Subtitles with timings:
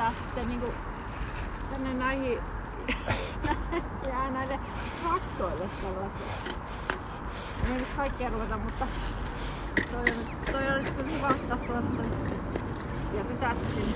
[0.00, 0.66] laittaa sitten niinku
[1.70, 2.38] tänne näihin
[4.08, 4.60] ja näille
[5.10, 6.20] raksoille tällaisia.
[7.68, 8.86] Ei nyt kaikkea ruveta, mutta
[9.92, 12.02] toi, on, toi olisi kyllä hyvä ottaa tuolta
[13.18, 13.92] ja pitää se sinne.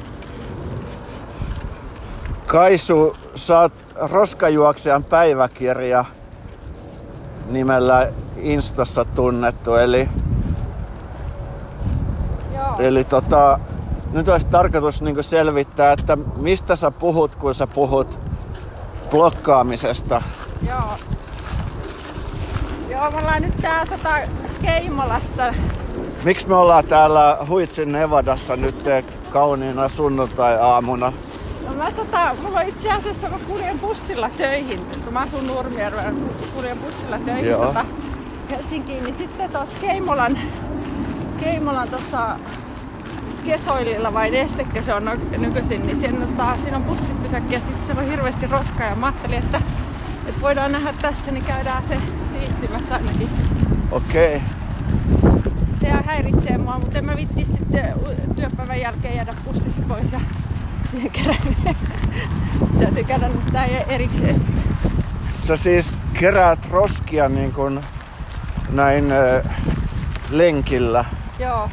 [2.47, 3.17] Kaisu,
[3.61, 3.73] oot
[4.11, 6.05] roskajuoksijan päiväkirja
[7.51, 10.09] nimellä Instassa tunnettu, eli,
[12.55, 12.77] Joo.
[12.79, 13.61] eli tota,
[14.15, 18.19] nyt olisi tarkoitus niinku selvittää, että mistä sä puhut, kun sä puhut
[19.11, 20.23] blokkaamisesta.
[20.69, 20.99] Joo.
[22.91, 24.11] Joo, me ollaan nyt täällä tota
[24.63, 25.55] Keimolassa.
[26.25, 28.85] Miksi me ollaan täällä Huitsin Nevadassa nyt
[29.31, 31.13] kauniina sunnuntai-aamuna?
[31.67, 36.13] No mä tota, mulla on itse asiassa, mä kuljen bussilla töihin, kun mä asun Nurmijärvellä,
[36.55, 37.67] kuljen bussilla töihin Joo.
[37.67, 37.85] tota
[38.51, 40.39] Helsinkiin, niin sitten tuossa Keimolan,
[41.41, 42.37] Keimolan tuossa
[43.45, 48.03] Kesoililla vai Nestekö se on nykyisin, niin siinä, tota, siinä on bussipysäkki ja sitten siellä
[48.03, 49.61] on hirveästi roskaa ja mä ajattelin, että,
[50.27, 51.97] että voidaan nähdä tässä, niin käydään se
[52.33, 53.31] siistimässä ainakin.
[53.91, 54.43] Okei.
[55.81, 57.95] Se häiritsee mua, mutta en mä vitti sitten
[58.35, 60.21] työpäivän jälkeen jäädä bussista pois ja
[60.91, 61.43] siihen kerään.
[62.81, 64.41] Täytyy käydä nyt tää erikseen.
[65.43, 67.81] Sä siis keräät roskia niin kuin
[68.71, 69.45] näin ö,
[70.31, 71.05] lenkillä.
[71.39, 71.69] Joo.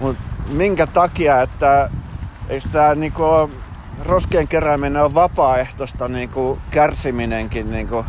[0.00, 0.16] Mut
[0.52, 1.90] minkä takia, että
[2.48, 3.50] eikö tää niinku
[4.06, 8.06] roskien kerääminen on vapaaehtoista niinku kärsiminenkin niinku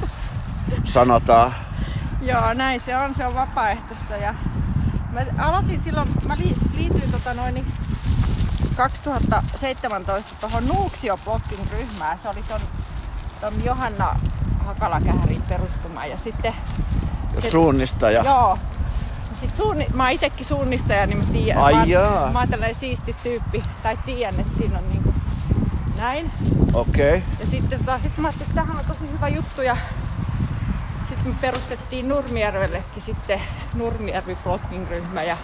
[0.84, 1.54] sanotaan.
[2.22, 3.14] Joo, näin se on.
[3.14, 4.16] Se on vapaaehtoista.
[4.16, 4.34] Ja
[5.12, 7.66] mä aloitin silloin, mä li, liityin tota noin niin
[8.76, 12.18] 2017 tuohon Nuuksio-blogin ryhmään.
[12.18, 12.60] Se oli ton,
[13.40, 14.16] ton Johanna
[14.66, 16.06] Hakalakähärin perustuma.
[16.06, 16.54] Ja sitten
[17.38, 18.22] Se- Suunnistaja.
[18.22, 18.58] Joo.
[19.44, 21.62] Sit suunni, mä oon itekin suunnistaja, niin mä tiedän.
[21.62, 22.30] Ai mä, jaa.
[22.32, 23.62] mä oon tällainen siisti tyyppi.
[23.82, 25.14] Tai tiedän, että siinä on niinku
[25.96, 26.30] näin.
[26.74, 27.08] Okei.
[27.08, 27.22] Okay.
[27.40, 29.62] Ja sitten tota, sit mä ajattelin, että tämähän on tosi hyvä juttu.
[29.62, 29.76] Ja
[31.02, 33.40] sitten me perustettiin Nurmijärvellekin sitten
[33.74, 35.22] Nurmijärvi blogging ryhmä.
[35.22, 35.36] Ja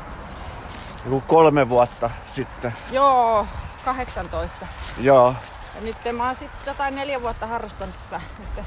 [1.05, 2.75] Joku kolme vuotta sitten.
[2.93, 3.47] joo,
[3.85, 4.67] 18.
[4.99, 5.35] Joo.
[5.75, 8.23] Ja nyt mä oon sitten jotain neljä vuotta harrastanut tätä.
[8.39, 8.65] Nyt.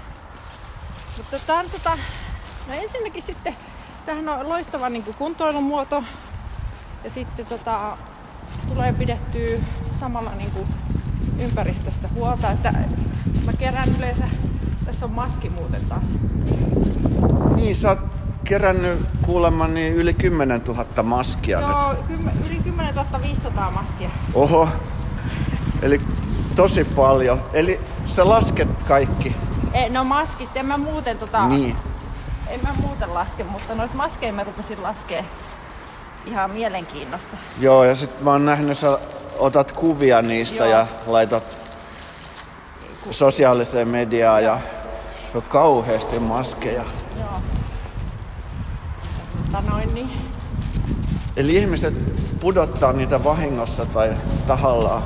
[1.17, 1.97] Mutta tää on tota,
[2.67, 3.55] no ensinnäkin sitten,
[4.06, 6.03] tämähän on loistava niin kuntoilumuoto.
[7.03, 7.97] Ja sitten tota,
[8.68, 9.58] tulee pidettyä
[9.91, 10.68] samalla niin kuin
[11.40, 12.52] ympäristöstä huolta.
[12.52, 12.74] Että
[13.46, 14.24] mä kerään yleensä,
[14.86, 16.14] tässä on maski muuten taas.
[17.56, 18.00] Niin, sä oot
[18.44, 21.70] kerännyt kuulemma niin yli 10 000 maskia nyt.
[21.70, 24.09] Joo, kymmen, yli 10 500 maskia.
[24.34, 24.70] Oho.
[25.81, 26.02] Eli
[26.56, 27.41] tosi paljon.
[27.53, 29.35] Eli sä lasket kaikki.
[29.74, 31.75] Ei, no maskit, en mä muuten tota, Niin.
[32.47, 35.25] En mä muuten laske, mutta noita maskeja mä rupesin laskee
[36.25, 37.37] ihan mielenkiinnosta.
[37.59, 38.99] Joo, ja sit mä oon nähnyt, sä
[39.39, 40.65] otat kuvia niistä Joo.
[40.65, 41.57] ja laitat
[43.11, 44.59] sosiaaliseen mediaan ja
[45.35, 46.83] on kauheasti maskeja.
[47.19, 47.41] Joo.
[49.37, 50.11] Mutta noin niin.
[51.37, 51.93] Eli ihmiset
[52.39, 54.13] pudottaa niitä vahingossa tai
[54.47, 55.03] tahallaan.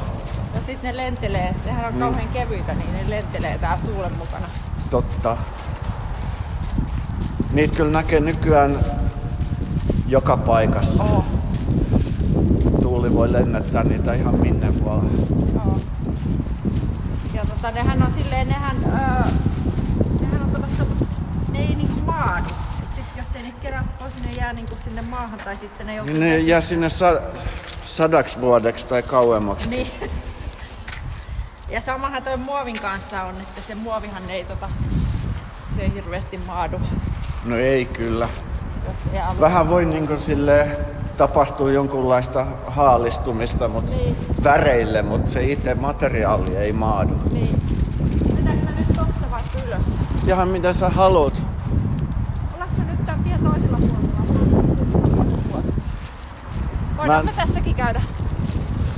[0.54, 4.48] Ja sitten ne lentelee, sehän on kauhean kevyitä, niin ne lentelee tää tuulen mukana.
[4.90, 5.38] Totta.
[7.54, 8.80] Niitä kyllä näkee nykyään
[10.08, 11.04] joka paikassa.
[11.04, 11.26] Oo,
[12.82, 15.10] Tuuli voi lennättää niitä ihan minne vaan.
[15.54, 15.80] joo.
[17.34, 19.32] Ja tota, nehän on silleen, nehän, öö,
[20.22, 20.84] nehän on tällaista,
[21.52, 22.46] ne ei niinku maadu.
[22.84, 25.88] Et sit jos ei niitä kerää pois, niin ne jää niinku sinne maahan tai sitten
[25.88, 27.22] ne joutuu Niin ne jää sinne sa-
[27.86, 29.70] sadaksi vuodeksi tai kauemmaksi.
[29.70, 29.88] Niin.
[31.70, 34.70] Ja samahan toi muovin kanssa on, että se muovihan ei tota,
[35.76, 36.80] se ei hirveästi maadu,
[37.48, 38.28] No ei kyllä.
[39.40, 40.78] Vähän voi niinku sille
[41.18, 44.16] tapahtua jonkunlaista haalistumista mut Niin.
[44.44, 47.14] väreille, mutta se itse materiaali ei maadu.
[47.32, 47.62] Niin.
[48.36, 49.86] Mennäänkö mä nyt tosta vaikka ylös?
[50.28, 51.42] Ihan mitä sä haluat.
[52.54, 54.18] Ollaanko nyt tän tien toisella puolella?
[56.98, 58.02] Voidaan Mä- me tässäkin käydä.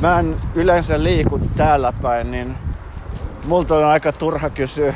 [0.01, 2.55] Mä en yleensä liiku täällä päin, niin
[3.47, 4.93] multa on aika turha kysyä.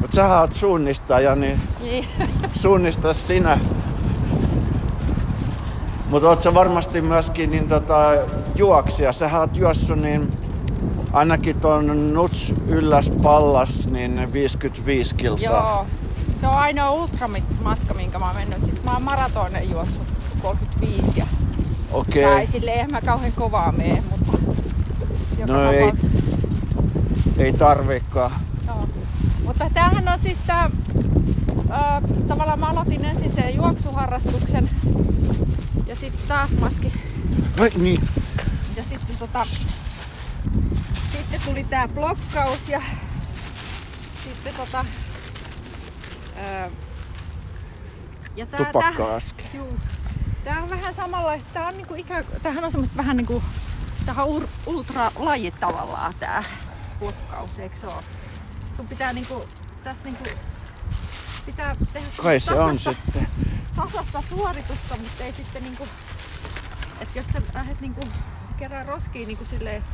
[0.00, 2.06] Mutta sä oot suunnistaja, niin Niin.
[2.62, 3.58] suunnista sinä.
[6.10, 7.98] Mutta oot sä varmasti myöskin niin tota,
[8.54, 9.12] juoksija.
[9.12, 10.32] Sä oot juossut niin
[11.12, 15.52] ainakin ton Nuts ylläs pallas niin 55 kilsaa.
[15.52, 15.86] Joo.
[16.40, 18.64] Se on ainoa ultramatka, minkä mä oon mennyt.
[18.64, 20.06] Sitten mä oon maratonen juossut
[20.42, 21.26] 35 ja
[21.92, 22.24] Okei.
[22.24, 24.38] Tai silleen en mä kauhean kovaa mene, mutta
[25.38, 25.92] joka No ei.
[27.38, 28.32] Ei tarvikaan.
[29.46, 30.70] Mutta tämähän on siis tää,
[31.70, 34.70] ää, tavallaan mä aloitin ensin sen juoksuharrastuksen
[35.86, 36.92] ja sitten taas maski.
[37.58, 38.08] Vai niin.
[38.76, 39.44] Ja sitten tota,
[41.12, 42.82] sitten tuli tää blokkaus ja
[44.24, 44.84] sitten tota...
[48.36, 49.42] Ja tää, Tupakka-aski.
[49.42, 49.78] Tää, juu,
[50.44, 51.50] tää on vähän samanlaista.
[51.52, 53.42] Tää on niinku ikään, tämähän on semmoista vähän niinku...
[54.06, 54.26] Tähän
[54.66, 56.42] ultralaji tavallaan tää
[56.98, 58.15] blokkaus, eikö se ole?
[58.76, 59.44] Sun pitää niinku...
[59.84, 60.24] Tästä niinku
[61.46, 63.28] pitää tehdä Kai se tasasta, on sitten.
[63.76, 65.88] tasasta suoritusta, mutta ei sitten niinku...
[67.00, 68.00] Että jos sä lähdet niinku
[68.58, 69.84] kerran roskiin niinku silleen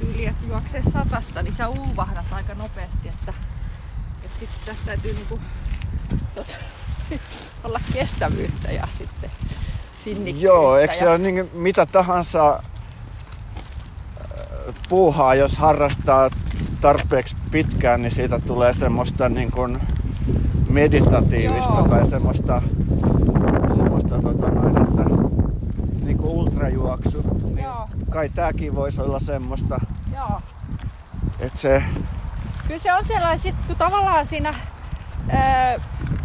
[0.00, 3.34] yli, että juoksee satasta, niin sä uuvahdat aika nopeasti, että,
[4.24, 5.40] että sitten tästä täytyy niinku,
[6.34, 6.52] tota,
[7.64, 9.30] olla kestävyyttä ja sitten
[10.04, 10.46] sinnikkyyttä.
[10.46, 11.10] Joo, eikö se ja...
[11.10, 12.60] ole niin, mitä tahansa äh,
[14.88, 16.30] puuhaa, jos harrastaa
[16.80, 19.78] tarpeeksi pitkään, niin siitä tulee semmoista niin kuin
[20.68, 21.88] meditatiivista Joo.
[21.88, 22.62] tai semmoista,
[23.76, 25.04] semmoista tota noin, että
[26.04, 27.22] niin kuin ultrajuoksu.
[27.44, 27.88] Niin Joo.
[28.10, 29.80] Kai tääkin voisi olla semmoista.
[30.14, 30.40] Joo.
[31.40, 31.82] Että se...
[32.66, 34.54] Kyllä se on sellainen, sit, kun tavallaan siinä
[35.28, 35.76] ää,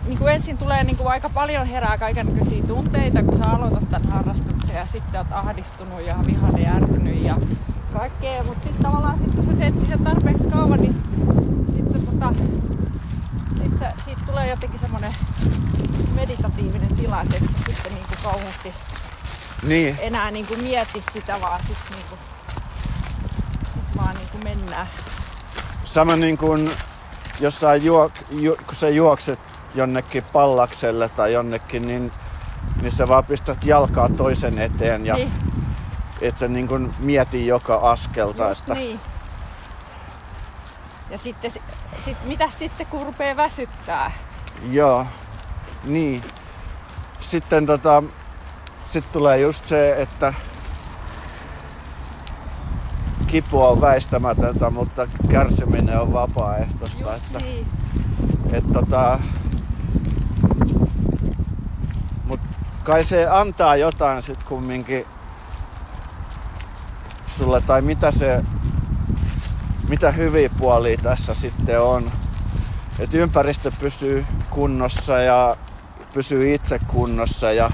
[0.07, 4.11] niin kuin ensin tulee niin kuin aika paljon herää kaikenlaisia tunteita, kun sä aloitat tämän
[4.11, 7.37] harrastuksen ja sitten oot ahdistunut ja vihainen ja ärtynyt ja
[7.93, 8.43] kaikkea.
[8.43, 11.03] Mutta sitten tavallaan sit, kun sä teet sitä tarpeeksi kauan, niin
[11.71, 12.33] sitten tota,
[13.63, 15.15] sit sä, siitä tulee jotenkin semmoinen
[16.15, 18.73] meditatiivinen tila, että et sä sitten niin kuin kauheasti
[19.63, 19.97] niin.
[20.01, 22.19] enää niin kuin mieti sitä, vaan sitten niin kuin,
[23.73, 24.87] sit vaan niin kuin mennään.
[25.85, 26.71] Sama niin kuin
[27.39, 29.39] jossain juok, ju, kun sä juokset
[29.75, 32.11] jonnekin pallakselle tai jonnekin, niin,
[32.81, 35.52] niin sä vaan pistät jalkaa toisen eteen ja niin.
[36.27, 38.49] Et sä niin kuin mieti joka askelta.
[38.49, 38.73] Just että...
[38.73, 38.99] niin.
[41.09, 41.51] Ja sitten,
[42.05, 44.11] sit, mitä sitten kun rupeaa väsyttää?
[44.71, 45.07] Joo,
[45.83, 46.23] niin.
[47.19, 48.03] Sitten tota,
[48.85, 50.33] sit tulee just se, että
[53.27, 57.13] kipu on väistämätöntä, mutta kärsiminen on vapaaehtoista.
[57.13, 57.67] Just että, niin.
[58.51, 59.19] et, tota,
[62.25, 62.39] mut
[62.83, 65.05] kai se antaa jotain sit kumminkin
[67.33, 68.43] sulle, tai mitä se,
[69.87, 72.11] mitä hyviä puolia tässä sitten on.
[72.99, 75.57] Että ympäristö pysyy kunnossa ja
[76.13, 77.71] pysyy itse kunnossa ja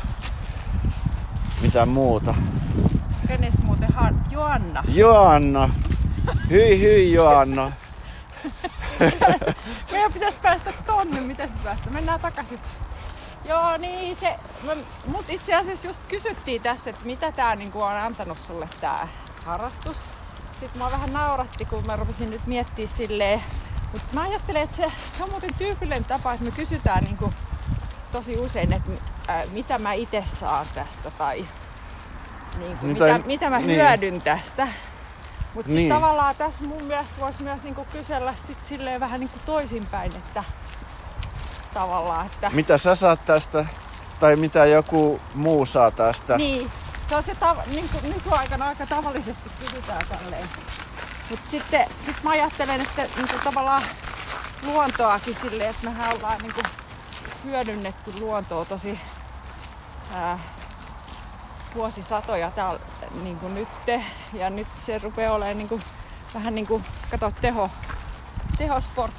[1.62, 2.36] mitä muuta.
[3.28, 4.26] Kenes muuten han?
[4.32, 4.84] Joanna.
[4.88, 5.70] Joanna.
[6.50, 7.72] Hyi hyi Joanna.
[9.92, 11.90] Meidän pitäisi päästä tonne, miten se päästä?
[11.90, 12.60] Mennään takaisin.
[13.46, 14.36] Joo, niin se,
[15.08, 19.08] mut itse asiassa just kysyttiin tässä, että mitä tää niinku on antanut sulle tää
[19.46, 19.98] harrastus.
[20.60, 23.42] Sitten mä vähän nauratti, kun mä rupesin nyt miettimään silleen,
[23.92, 27.34] mutta mä ajattelen, että se, se on muuten tyypillinen tapa, että me kysytään niinku
[28.12, 28.92] tosi usein, että
[29.28, 31.46] ää, mitä mä itse saan tästä tai
[32.58, 33.70] niin kuin, mitä, mitä, mitä mä niin.
[33.70, 34.68] hyödyn tästä.
[35.54, 35.90] Mutta niin.
[35.90, 40.44] tavallaan tässä mun mielestä voisi myös niinku kysellä sit silleen vähän niinku toisinpäin, että
[41.74, 42.50] tavallaan, että...
[42.54, 43.66] Mitä sä saat tästä,
[44.20, 46.38] tai mitä joku muu saa tästä.
[46.38, 46.72] Niin,
[47.10, 50.50] se on se tav- niin kuin nykyaikana aika tavallisesti kysytään tälleen.
[51.30, 53.84] Mutta sitten sit mä ajattelen, että niin tavallaan
[54.64, 56.66] luontoakin silleen, että mehän ollaan niin kuin
[57.44, 59.00] hyödynnetty luontoa tosi
[60.14, 60.40] ää,
[61.76, 62.80] vuosisatoja täällä
[63.24, 63.68] niin kuin nyt.
[64.34, 65.82] Ja nyt se rupeaa olemaan niin kuin,
[66.34, 67.70] vähän niin kuin, kato, teho,
[68.58, 69.14] tehosport.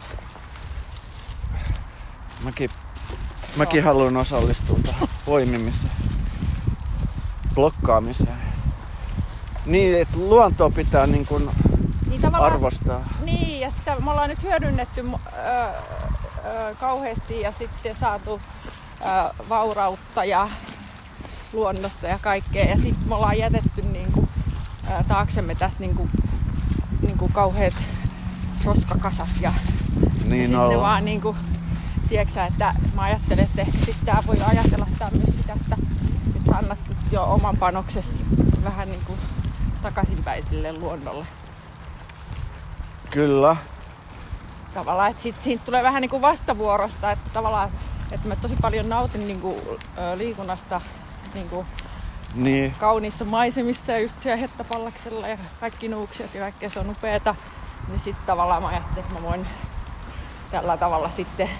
[2.43, 2.71] Mäkin,
[3.57, 6.10] mäkin haluan osallistua tähän poimimiseen,
[7.61, 8.43] blokkaamiseen.
[9.67, 11.51] Niin, että luontoa pitää niin kuin
[12.11, 13.09] niin arvostaa.
[13.25, 15.65] Niin, ja sitä me ollaan nyt hyödynnetty ö,
[16.45, 18.41] ö, kauheasti ja sitten saatu
[19.01, 20.49] ö, vaurautta ja
[21.53, 22.65] luonnosta ja kaikkea.
[22.65, 24.29] Ja sitten me ollaan jätetty niin kuin,
[24.91, 26.11] ää, taaksemme tästä niin kuin,
[27.03, 27.75] niin kuin kauheat
[28.65, 29.29] roskakasat.
[29.41, 29.53] Ja,
[30.25, 31.37] niin ja sitten vaan niin kuin,
[32.09, 35.77] tiedätkö, että mä ajattelen, että ehkä sitten voi ajatella tää myös sitä, että,
[36.37, 36.79] että sä annat
[37.13, 38.25] jo oman panoksesi
[38.65, 39.19] vähän niin kuin
[39.83, 41.27] takaisinpäin sille luonnolle.
[43.11, 43.57] Kyllä.
[44.75, 47.71] Tavallaan, että sit, siitä tulee vähän niin kuin vastavuorosta, että tavallaan
[48.13, 49.57] että mä tosi paljon nautin niin kuin,
[50.17, 50.81] liikunnasta
[51.35, 51.67] niin kuin
[52.35, 52.75] niin.
[52.79, 57.35] kauniissa maisemissa ja just siellä hettapallaksella ja kaikki nuukset ja kaikkea se on upeeta.
[57.89, 59.47] Niin sitten tavallaan mä ajattelin, että mä voin
[60.51, 61.51] tällä tavalla sitten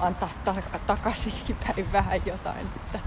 [0.00, 2.66] antaa ta- takaisinkin päin vähän jotain.
[2.76, 2.98] Että...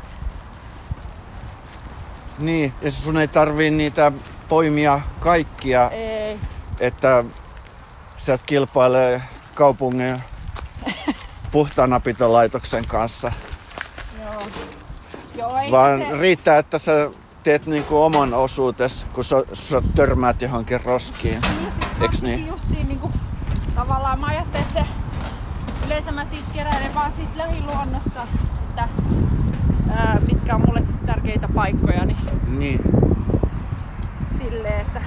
[2.39, 4.12] Niin, ja sun ei tarvii niitä
[4.50, 5.89] poimia kaikkia.
[5.89, 6.39] Ei.
[6.79, 7.24] Että
[8.17, 9.22] sä et kilpaile
[9.55, 10.24] kaupungin
[11.51, 13.31] puhtaanapitolaitoksen kanssa.
[15.36, 16.17] Joo, Vaan se...
[16.17, 17.10] riittää, että sä
[17.43, 21.41] teet niinku oman osuutes, kun sä, sä törmäät johonkin roskiin.
[21.60, 22.48] Niin, Eiks mä niin?
[22.48, 23.12] Justiin niinku,
[23.75, 24.86] tavallaan mä ajattelin, että se
[25.86, 28.27] yleensä mä siis keräilen vaan siitä lähiluonnosta,
[28.69, 28.88] että
[29.89, 32.18] ää, mitkä on mulle tärkeitä paikkoja, niin
[32.60, 32.80] Niin.
[34.38, 35.01] silleen, että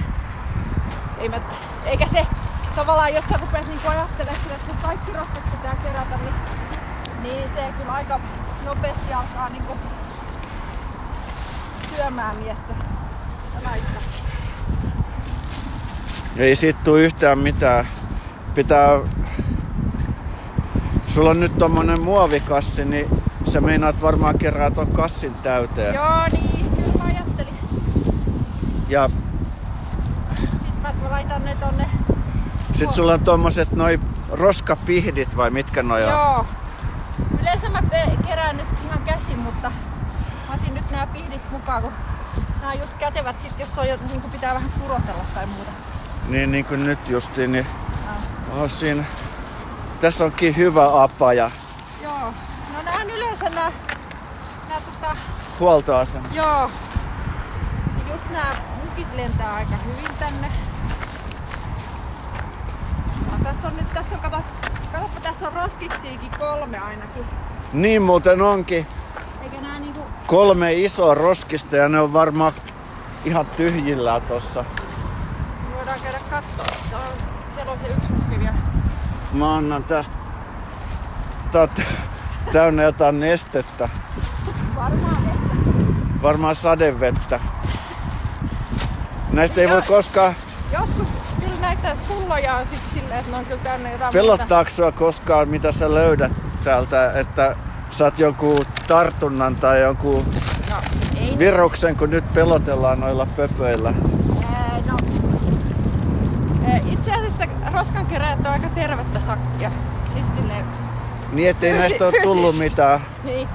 [1.17, 1.39] ei mä,
[1.85, 2.27] eikä se
[2.75, 6.33] tavallaan, jos sä rupeat niinku ajattelemaan sille, että sun kaikki roskat pitää kerätä, niin,
[7.23, 8.19] niin se kyllä aika
[8.65, 9.73] nopeasti alkaa niinku
[11.95, 12.73] syömään miestä
[13.53, 13.99] ja naista.
[16.37, 17.87] Ei siitä tuu yhtään mitään.
[18.55, 18.99] Pitää...
[21.07, 23.07] Sulla on nyt tommonen muovikassi, niin
[23.43, 25.95] sä meinaat varmaan kerää ton kassin täyteen.
[25.95, 27.53] Joo, niin, kyllä mä ajattelin.
[28.89, 29.09] Ja
[30.39, 31.89] Sitten mä laitan ne tonne.
[32.73, 33.99] sit sulla on tommoset noi
[34.31, 36.09] roskapihdit vai mitkä noi on?
[36.09, 36.45] Joo.
[37.41, 39.69] Yleensä mä pe- kerään nyt ihan käsin, mutta
[40.49, 41.91] mä otin nyt nämä pihdit mukaan, kun
[42.61, 45.71] nämä on just kätevät sit, jos on jo, niin pitää vähän kurotella tai muuta.
[46.29, 47.67] Niin, niin kuin nyt justiin, niin
[48.07, 48.61] Ah.
[48.61, 49.03] oh, siinä...
[50.01, 51.51] Tässä onkin hyvä apaja.
[52.03, 52.33] Joo.
[52.85, 53.71] Nää on yleensä nää,
[54.69, 55.15] nää tota,
[55.59, 56.27] Huoltoasema.
[56.33, 56.69] joo.
[57.97, 60.51] Ja just nää mukit lentää aika hyvin tänne.
[63.31, 64.37] No, tässä on nyt, tässä on, kato,
[64.91, 67.25] katoppa, tässä on roskiksiakin kolme ainakin.
[67.73, 68.87] Niin muuten onkin
[69.43, 72.51] Eikä nää niinku, kolme isoa roskista ja ne on varmaan
[73.25, 74.65] ihan tyhjillään tossa.
[75.69, 76.65] me voidaan käydä kattoo.
[77.49, 78.53] Siellä on se yksi mukki vielä.
[79.33, 80.15] Mä annan tästä...
[81.53, 81.69] On
[82.51, 83.89] täynnä jotain nestettä.
[84.75, 85.55] Varmaan vettä.
[86.21, 87.39] Varmaan sadevettä.
[89.31, 90.33] Näistä ei voi koskaan...
[90.79, 94.91] Joskus kyllä näitä pulloja on sit silleen, että ne on kyllä täynnä jotain Pelottaako sua
[94.91, 96.31] koskaan, mitä sä löydät
[96.63, 97.55] täältä, että
[97.89, 100.25] saat jonkun tartunnan tai jonkun.
[100.69, 100.75] No,
[101.19, 103.93] ei viruksen, kun nyt pelotellaan noilla pöpöillä?
[104.53, 104.97] Ää, no.
[106.91, 109.71] Itse asiassa roskankeräjät on aika tervettä sakkia.
[110.13, 110.65] Siis silleen,
[111.33, 112.99] Niin, ettei Fysi- näistä ole tullut mitään.
[113.23, 113.47] niin.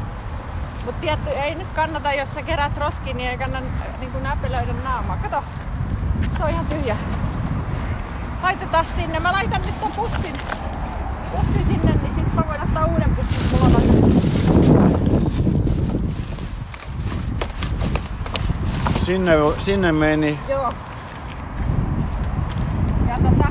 [0.85, 3.67] Mut tietty, ei nyt kannata, jos sä kerät roskiin, niin ei kannata
[4.01, 5.17] niin kuin näpelöidä naamaa.
[5.17, 5.43] Kato,
[6.37, 6.97] se on ihan tyhjä.
[8.43, 9.21] Laitetaan sinne.
[9.21, 10.33] Mä laitan nyt ton pussin,
[11.37, 13.39] pussin sinne, niin sit mä voin ottaa uuden pussin.
[13.53, 13.81] Mulla
[19.05, 20.39] Sinne, sinne meni.
[20.49, 20.73] Joo.
[23.09, 23.49] Ja tota,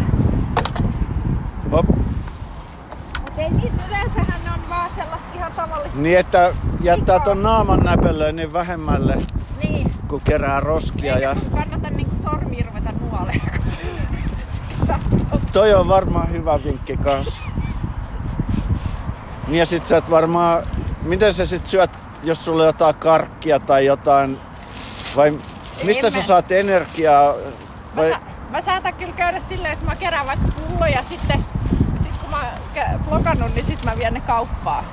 [1.72, 1.86] Hop.
[1.88, 4.90] mut ei niissä yleensähän ne on vaan
[5.20, 6.00] sellaista ihan tavallista.
[6.00, 9.18] Niin, että jättää ton naaman näpelöön niin vähemmälle,
[9.64, 9.92] Niin.
[10.08, 11.14] kun kerää roskia.
[11.16, 13.42] Eikä Ja sun kannata niinku sormiin ruveta nuoleen.
[15.54, 17.42] toi on varmaan hyvä vinkki kans.
[19.48, 20.64] Niin ja sit sä et varmaan...
[21.04, 24.40] Miten sä sit syöt, jos sulla on jotain karkkia tai jotain...
[25.16, 25.38] Vai
[25.86, 27.34] mistä En sä mä- saat energiaa?
[27.34, 28.20] Mä, Vai, sa-
[28.50, 31.46] mä saatan kyllä käydä silleen, että mä kerään vaikka pulloja sitten
[32.04, 34.84] sit kun mä oon blokannut, niin sit mä vien ne kauppaan.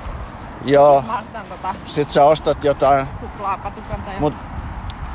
[0.65, 0.99] Joo.
[0.99, 3.07] Sit mä ostan tota Sit sä ostat jotain.
[3.19, 4.33] suklaapatukan tai Mut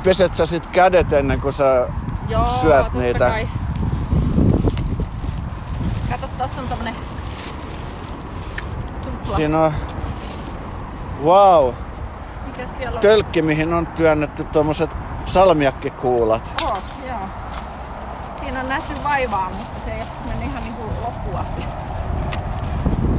[0.03, 1.87] peset sä sit kädet ennen kuin sä...
[2.27, 3.29] Joo, syöt niitä.
[3.29, 3.49] Kai.
[6.09, 6.95] Kato, tossa on tommonen
[9.03, 9.35] tupla.
[9.35, 9.73] Siinä on...
[11.23, 11.73] Wow!
[12.45, 13.01] Mikä siellä on?
[13.01, 16.63] Tölkki, mihin on työnnetty tuommoiset salmiakkikuulat.
[16.63, 16.77] Oh,
[17.07, 17.19] joo.
[18.39, 21.61] Siinä on nähty vaivaa, mutta se ei mennyt ihan niinku loppuun asti.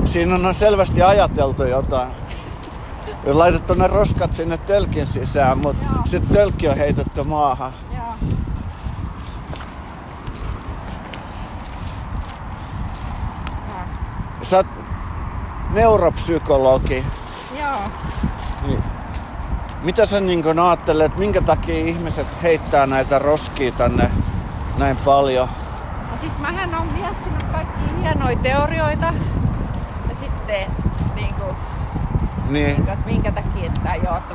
[0.04, 2.21] Siinä on selvästi ajateltu jotain.
[3.26, 7.72] Laitettu ne roskat sinne tölkin sisään, mutta sitten tölkki on heitetty maahan.
[7.94, 8.14] Joo.
[14.42, 14.66] Sä oot
[15.70, 17.04] neuropsykologi.
[17.60, 17.80] Joo.
[18.66, 18.82] Niin.
[19.82, 24.10] Mitä sä niin ajattelet, minkä takia ihmiset heittää näitä roskia tänne
[24.78, 25.48] näin paljon?
[26.10, 29.14] No siis mähän on miettinyt kaikkia hienoja teorioita.
[30.08, 30.66] Ja sitten
[31.14, 31.56] niin kuin,
[32.52, 34.34] Niin, niin että minkä takia että joo, että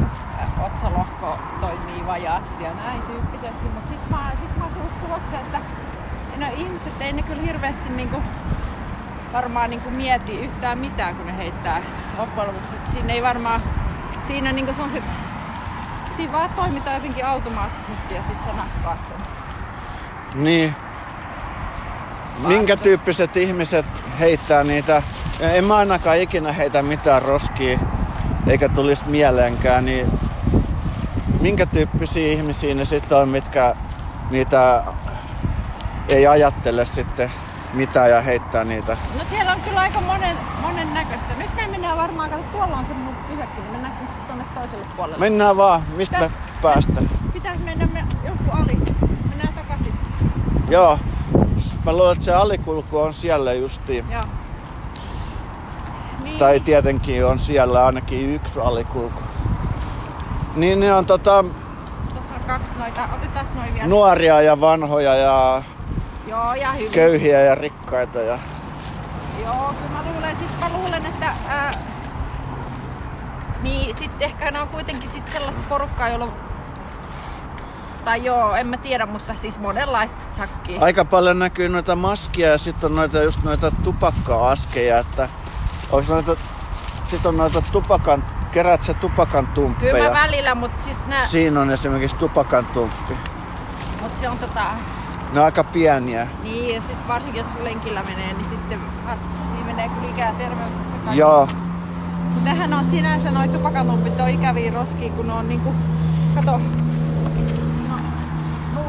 [0.66, 3.66] otsalohko toimii vajaasti ja näin tyyppisesti.
[3.74, 5.60] Mutta sitten mä, sit mä oon tullut tulokseen, että
[6.38, 8.24] no, ihmiset ei ne kyllä hirveästi niin kuin,
[9.34, 11.82] varmaan niin kuin mieti yhtään mitään, kun ne heittää
[12.18, 12.76] loppujen lopuksi.
[12.76, 13.62] Et Siinä ei varmaan,
[14.24, 15.04] siinä niin kuin sellaiset,
[16.16, 19.18] siinä vaan toimitaan jotenkin automaattisesti ja sitten sä nakkaat sen.
[20.44, 20.76] niin.
[22.48, 23.86] Minkä tyyppiset ihmiset
[24.20, 25.04] heittää niitä?
[25.40, 27.80] En mä ainakaan ikinä heitä mitään roskia,
[28.48, 30.08] eikä tulisi mieleenkään, niin
[31.42, 33.76] minkä tyyppisiä ihmisiä ne sitten on, mitkä
[34.32, 34.84] niitä
[36.08, 37.32] ei ajattele sitten
[37.74, 38.98] mitään ja heittää niitä?
[39.18, 41.34] No siellä on kyllä aika monen, monen näköistä.
[41.38, 44.46] Nyt me mennään varmaan, kato tuolla on se mun pysäkki, niin mennäänkö me sitten tonne
[44.54, 45.20] toiselle puolelle?
[45.20, 46.40] Mennään vaan, mistä me Tässä.
[46.62, 47.10] päästään.
[47.34, 48.78] Pitääkö mennä me joku ali?
[49.30, 49.94] Mennään takaisin.
[50.70, 51.00] Joo,
[51.86, 54.06] Mä luulen, että se alikulku on siellä justiin.
[54.12, 54.24] Joo.
[56.38, 59.22] Niin, Tai tietenkin on siellä ainakin yksi alikulku.
[60.56, 61.46] Niin ne on tota,
[62.14, 63.08] Tuossa on kaksi noita.
[63.16, 63.88] Otetaan noin vielä.
[63.88, 65.62] nuoria ja vanhoja ja
[66.28, 66.92] Joo, ja hyvin.
[66.92, 68.20] köyhiä ja rikkaita.
[68.20, 68.40] Ja...
[69.46, 71.72] Joo, kyllä mä luulen, sit mä luulen, että ää,
[73.62, 76.28] niin sitten ehkä ne on kuitenkin sit sellaista porukkaa, jolla
[78.06, 80.82] tai joo, en mä tiedä, mutta siis monenlaista sakkia.
[80.82, 85.30] Aika paljon näkyy noita maskia ja sitten on noita, just noita tupakka-askeja, että
[86.10, 86.36] noita,
[87.08, 90.14] sit on noita tupakan, kerät sä tupakan Kyllä tumppeja.
[90.14, 93.14] välillä, mutta siis nää, Siinä on esimerkiksi tupakan tumppi.
[94.02, 94.64] mut se on tota,
[95.34, 96.28] Ne on aika pieniä.
[96.44, 98.80] niin ja sit varsinkin jos lenkillä menee, niin sitten
[99.52, 101.20] siinä menee kyllä ikä ja terveys, jos se kaikki.
[101.20, 101.48] Joo,
[102.34, 105.74] Mut Nehän on sinänsä noi tupakantumpit on ikäviä roskia, kun ne on niinku,
[106.36, 106.52] kato,
[107.90, 107.96] no,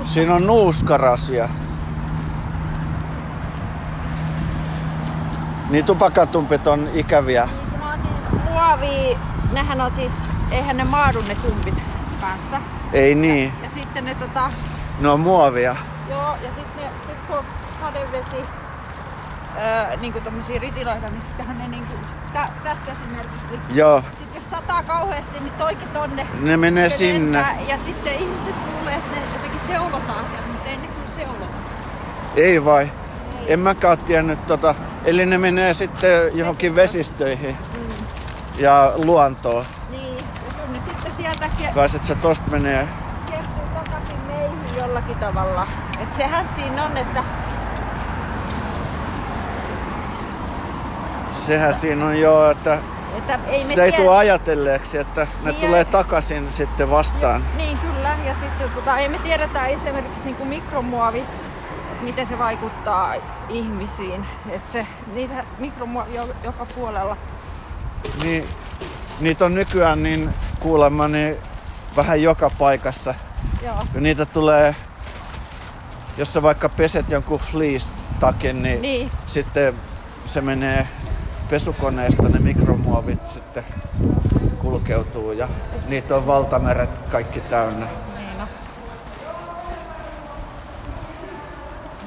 [0.04, 1.48] siinä on nuuskarasia.
[5.70, 7.44] Niin tupakatumpit on ikäviä.
[7.46, 9.18] Niin, siis muovia,
[9.52, 10.12] nehän on siis,
[10.50, 11.74] eihän ne maadu ne tumpit
[12.20, 12.60] kanssa.
[12.92, 14.50] Ei niin, Ja sitten ne tota,
[15.00, 15.76] ne on muovia.
[16.10, 17.44] joo, ja sitten sit kun
[17.80, 18.36] sadevesi,
[19.56, 21.94] öö, niinku tommosia ritiloita, niin sittenhän ne niinku,
[22.32, 26.26] tä, tästä esimerkiksi, niin Joo, sit jos sataa kauheasti, niin toikin tonne.
[26.40, 27.38] ne menee sinne.
[27.38, 31.56] lentää, Ja sitten ihmiset kuulee, että ne jotenkin seulotaan sieltä, mutta ei ne kyllä seulota.
[32.36, 32.90] Ei vai?
[33.48, 34.74] En mäkään tiennyt tota.
[35.04, 37.80] Eli ne menee sitten johonkin vesistöihin Mm.
[38.58, 39.64] ja luontoon.
[39.90, 40.22] Niin, ja
[40.72, 42.88] ne sitten sieltä Pääset sä tosta menee.
[43.30, 45.66] kertyy takaisin meihin jollakin tavalla.
[46.02, 47.24] Et sehän siinä on, että
[51.46, 52.78] Sehän siinä on jo, että
[53.18, 57.44] Että ei sitä ei tiedä- tule ajatelleeksi, että ne Niin, tulee takaisin sitten vastaan.
[57.56, 61.24] Niin kyllä, ja sitten tota, ei me tiedetä esimerkiksi niin kuin mikromuovi,
[62.00, 63.14] miten se vaikuttaa
[63.48, 64.26] ihmisiin.
[64.50, 67.16] Et se, niitä mikromuovi on joka puolella.
[68.22, 68.44] Niin,
[69.20, 70.30] niitä on nykyään niin
[70.60, 71.36] kuulemma niin
[71.96, 73.14] vähän joka paikassa.
[73.62, 73.76] Joo.
[74.00, 74.74] Niitä tulee,
[76.16, 79.74] jos sä vaikka peset jonkun fleece-takin, niin, Niin, sitten
[80.26, 80.88] se menee
[81.50, 83.64] pesukoneesta ne mikromuovit sitten
[84.58, 85.48] kulkeutuu ja
[85.86, 87.86] niitä on valtameret kaikki täynnä.
[88.16, 88.48] niin no.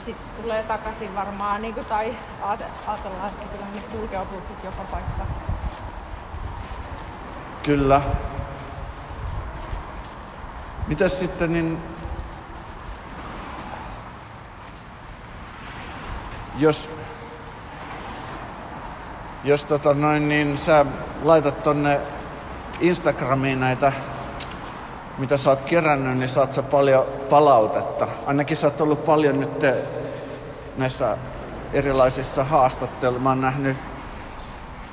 [0.05, 2.15] Sitten tulee takaisin varmaan, niin kuin, tai
[2.87, 5.23] ajatellaan, että kyllä ne kulkeutuu sitten joka paikka.
[7.63, 8.01] Kyllä.
[10.87, 11.77] Mitäs sitten niin...
[16.57, 16.89] Jos...
[19.43, 20.85] Jos tota noin, niin sä
[21.23, 21.99] laitat tonne
[22.79, 23.93] Instagramiin näitä,
[25.17, 28.07] mitä sä oot kerännyt, niin saat sä paljon palautetta.
[28.25, 29.59] Ainakin sä oot ollut paljon nyt
[30.81, 31.17] näissä
[31.73, 33.23] erilaisissa haastatteluissa.
[33.23, 33.77] Mä oon nähnyt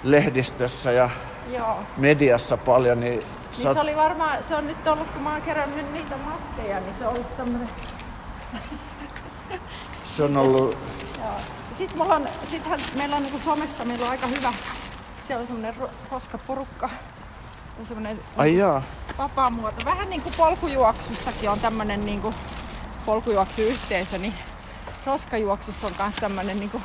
[0.02, 1.10] lehdistössä ja
[1.52, 1.76] Joo.
[1.96, 5.42] mediassa paljon, niin, Niin sä, se oli varmaan, se on nyt ollut, kun mä oon
[5.42, 7.68] kerännyt niitä maskeja, niin se on ollut tämmönen,
[10.04, 10.78] se on ollut,
[11.18, 11.34] joo.
[11.72, 14.52] Sitten mulla on, sittenhän meillä on niinku somessa, meillä on aika hyvä,
[15.26, 16.90] siellä on semmonen ro- roskaporukka
[17.78, 18.82] ja semmonen ai jaa,
[19.18, 19.84] vapaamuoto.
[19.84, 22.34] Vähän niin kuin polkujuoksussakin on tämmönen niinku
[23.06, 24.34] polkujuoksuyhteisö, niin
[25.06, 26.82] roskajuoksussa on myös tämmönen niinku,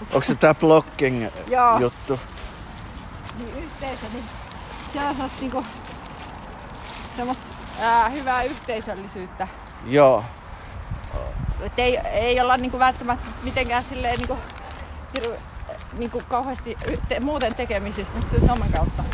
[0.00, 1.78] onko se tää blocking Joo.
[1.78, 2.20] juttu?
[3.38, 4.24] niin yhteisö, niin
[4.92, 5.64] siellä on semmoista niinku,
[7.16, 7.44] semmoista
[7.80, 9.48] ää, hyvää yhteisöllisyyttä.
[9.86, 10.24] Joo,
[11.60, 14.38] Et ei, ei olla niinku välttämättä mitenkään silleen niinku,
[15.14, 15.38] hirve,
[15.98, 16.76] niinku kauheasti
[17.08, 19.04] te, muuten tekemisissä, mutta sen somen kautta.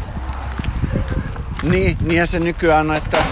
[1.62, 3.24] niin, niinhän se nykyään on, että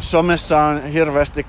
[0.00, 1.46] somessa on hirveästi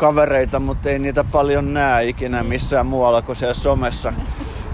[0.00, 4.12] kavereita, mutta ei niitä paljon näe ikinä missään muualla kuin siellä somessa.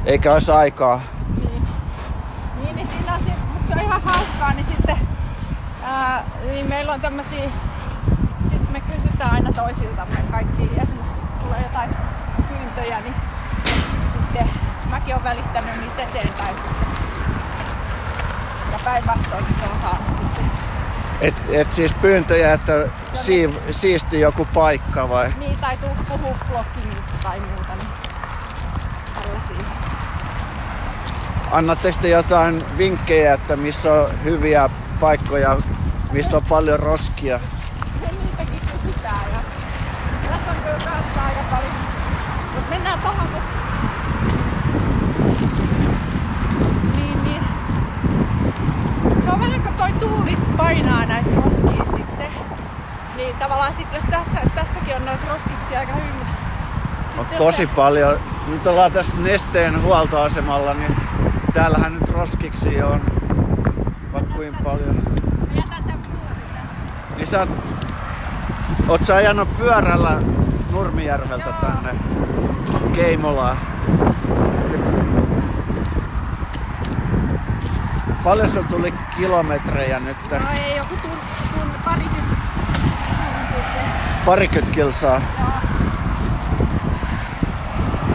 [0.05, 1.01] Eikä olisi aikaa.
[2.61, 4.97] Niin, niin siinä on, se- mutta se on ihan hauskaa, niin sitten
[5.83, 7.51] ää, niin meillä on tämmösiä,
[8.51, 11.91] sitten me kysytään aina toisiltamme kaikki, esimerkiksi tulee jotain
[12.49, 13.15] pyyntöjä, niin
[14.13, 14.51] sitten
[14.91, 16.87] mäkin olen välittänyt niitä eteenpäin sitten.
[18.73, 20.51] Ja päinvastoin nyt on saanut sitten.
[21.21, 25.33] Et, et siis pyyntöjä, että siiv, siisti joku paikka vai?
[25.39, 27.89] Niin, tai tuu bloggingista tai muuta, niin
[29.15, 29.67] tällaisia.
[31.51, 35.57] Annatteko te jotain vinkkejä, että missä on hyviä paikkoja,
[36.13, 37.41] missä on paljon roskia?
[38.01, 39.39] Se niitäkin kysytään ja
[40.29, 41.75] tässä on kyllä kanssa aika paljon.
[42.55, 43.43] Mut mennään tohon kun...
[46.97, 47.43] Niin, niin.
[49.25, 52.27] Se on vähän kuin toi tuuli painaa näitä roskia sitten.
[53.17, 56.27] Niin tavallaan sit jos tässä, tässäkin on noita roskiksi aika hyvin.
[57.19, 58.21] On jos tosi se- paljon.
[58.49, 60.97] Nyt ollaan tässä Nesteen huoltoasemalla, niin
[61.55, 63.01] täällähän nyt roskiksi on
[64.13, 65.03] vaikka kuinka paljon.
[67.17, 67.49] Niin sä oot,
[68.89, 70.23] oot sä ajanut pyörällä
[70.73, 71.55] Nurmijärveltä Joo.
[71.73, 72.01] tänne
[72.95, 73.57] Keimolaan?
[78.27, 80.17] Paljon sulla tuli kilometrejä nyt?
[80.31, 81.11] No ei, joku tun,
[81.55, 82.37] tun parikymmentä.
[84.25, 85.21] Parikymmentä kilsaa.
[85.39, 85.49] Joo.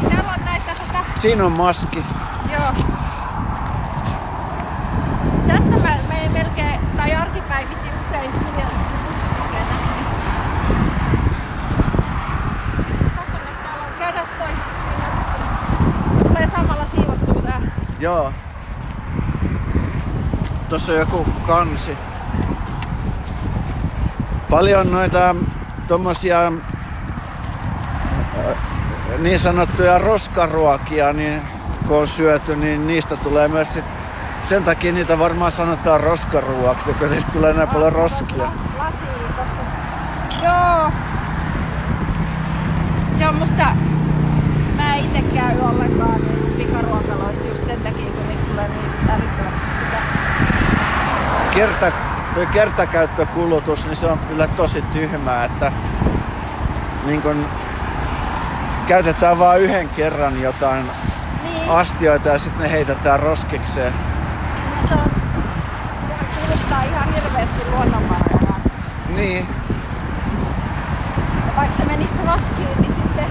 [0.10, 2.06] Täällä on näitä tota, Siinä on maski.
[2.54, 2.74] joo.
[5.48, 8.68] Tästä mä, me melkein, tai arkipäivisin usein kuljen
[9.08, 9.92] bussi kulkee tästä.
[9.96, 10.06] Niin.
[13.16, 14.48] Katson, että täällä on, käydään toi.
[14.90, 16.28] mennään tästä.
[16.28, 17.62] Tulee samalla siivottua tää.
[18.00, 18.34] Joo.
[20.72, 21.98] Tuossa on joku kansi.
[24.50, 25.36] Paljon noita
[25.88, 26.52] tommosia
[29.18, 31.42] niin sanottuja roskaruokia, niin
[31.88, 33.86] kun on syöty, niin niistä tulee myös sit,
[34.44, 38.52] sen takia niitä varmaan sanotaan roskaruoksi, kun niistä tulee näin paljon roskia.
[40.44, 40.92] Joo.
[43.14, 43.76] Se on musta...
[44.76, 49.66] Mä en itse käy ollenkaan niin pikaruokaloista just sen takia, kun niistä tulee niin älyttömästi
[49.80, 50.22] sitä.
[51.56, 51.92] Kerta,
[52.34, 55.72] toi kertakäyttökulutus, niin se on kyllä tosi tyhmää, että
[57.06, 57.46] niin kun
[58.88, 60.86] käytetään vain yhden kerran jotain
[61.44, 63.94] Niin, astioita ja sitten ne heitetään roskikseen.
[64.88, 65.00] se on...
[66.08, 68.54] Sehän kuluttaa ihan hirveästi luonnonvaroja.
[69.16, 69.48] Niin,
[71.48, 73.26] Ja vaikka se menisi roskiin, niin sitten...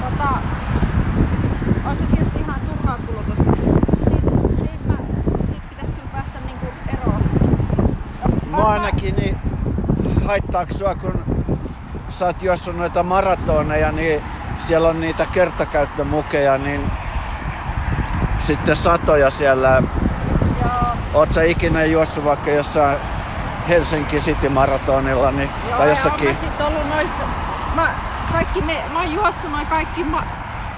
[0.00, 0.28] Tota,
[1.84, 3.52] on se silti ihan turhaa kulutusta.
[4.08, 4.96] Siitä, siitä, mä,
[5.46, 7.22] siitä pitäisi kyllä päästä niinku eroon.
[8.22, 8.28] Ja
[8.98, 9.38] ainakin, niin
[10.26, 11.24] haittaako sua, kun
[12.08, 14.22] sä oot juossut noita maratoneja, niin
[14.58, 16.90] siellä on niitä kertakäyttömukeja, niin
[18.38, 19.82] sitten satoja siellä.
[20.62, 20.96] Joo.
[21.14, 22.98] Oot sä ikinä juossut vaikka jossain
[23.68, 26.28] Helsinki City Maratonilla niin, Joo, tai jossakin?
[26.28, 27.22] mä sit ollut noissa,
[27.74, 27.94] mä,
[28.32, 30.22] kaikki me, mä oon juossut noin kaikki ma,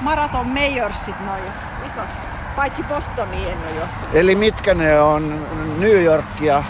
[0.00, 1.42] maraton majorsit noin
[1.86, 2.08] isot.
[2.56, 4.08] Paitsi Bostoniin en ole juossut.
[4.12, 5.46] Eli mitkä ne on?
[5.78, 6.62] New Yorkia,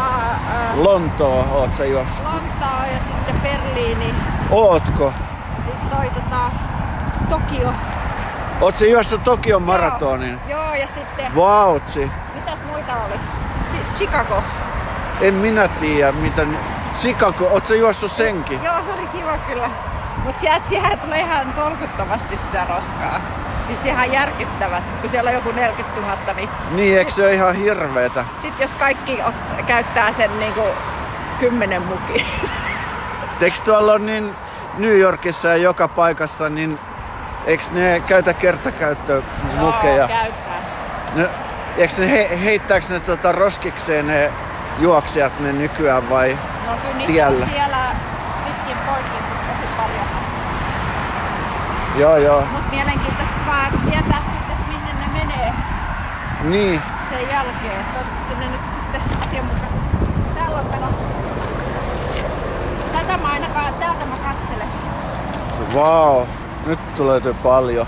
[0.00, 2.24] äh, Lontoo oot sä juossut?
[2.24, 4.14] Lontaa ja sitten Berliini.
[4.50, 5.12] Ootko?
[5.64, 6.36] Sitten toi tota,
[7.28, 7.72] Tokio.
[8.60, 10.40] Oot sä juossut Tokion maratonin?
[10.48, 12.10] Joo, joo, ja sitten, Vautsi.
[12.34, 13.20] mitäs muita oli?
[13.70, 14.42] Si- Chicago.
[15.20, 16.42] En minä tiedä, mitä...
[16.94, 18.64] Chicago, oot sä juossut senkin?
[18.64, 19.70] Joo, se oli kiva kyllä.
[20.24, 23.20] Mut sieltä siihen tulee ihan tolkuttomasti sitä roskaa.
[23.66, 24.82] Siis ihan järkyttävät.
[25.00, 28.24] Kun siellä on joku 40 000, niin Niin, eikö se ole ihan hirveetä?
[28.38, 30.62] Sitten jos kaikki ot- käyttää sen niinku
[31.38, 32.26] kymmenen muki.
[33.40, 34.36] Eikö tuolla on niin
[34.78, 36.78] New Yorkissa ja joka paikassa, niin
[37.46, 39.96] eikö ne käytä kertakäyttömukeja?
[39.96, 40.60] Joo, käyttää.
[41.14, 41.28] Ne,
[41.76, 44.32] eikö ne he, heittääkö ne tota roskikseen ne
[44.78, 46.38] juoksijat ne nykyään vai?
[46.66, 47.44] No kyllä Tiellä.
[47.44, 47.78] on siellä
[48.44, 50.06] pitkin poikki sit tosi paljon.
[51.96, 52.40] Joo, joo.
[52.52, 55.52] Mut mielenkiintoista vaan tietää sitten, että minne ne menee
[56.42, 57.84] Niin, sen jälkeen.
[57.92, 58.59] Toivottavasti ne nyt
[59.30, 59.96] asianmukaisesti.
[60.34, 60.86] Täällä on kato.
[62.92, 64.68] Tätä mä ainakaan, täältä mä katselen.
[65.74, 66.26] wow.
[66.66, 67.86] Nyt tulee paljon.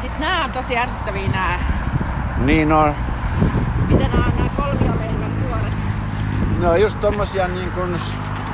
[0.00, 1.58] Sitten nää on tosi ärsyttäviä nää.
[2.38, 2.94] Niin on.
[3.88, 5.72] Miten nää on nää kolmioleivän kuoret.
[6.58, 7.96] Ne on just tommosia niin kuin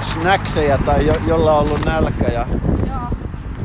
[0.00, 2.46] snackseja tai jo, jolla on ollut nälkä ja
[2.86, 3.08] Joo.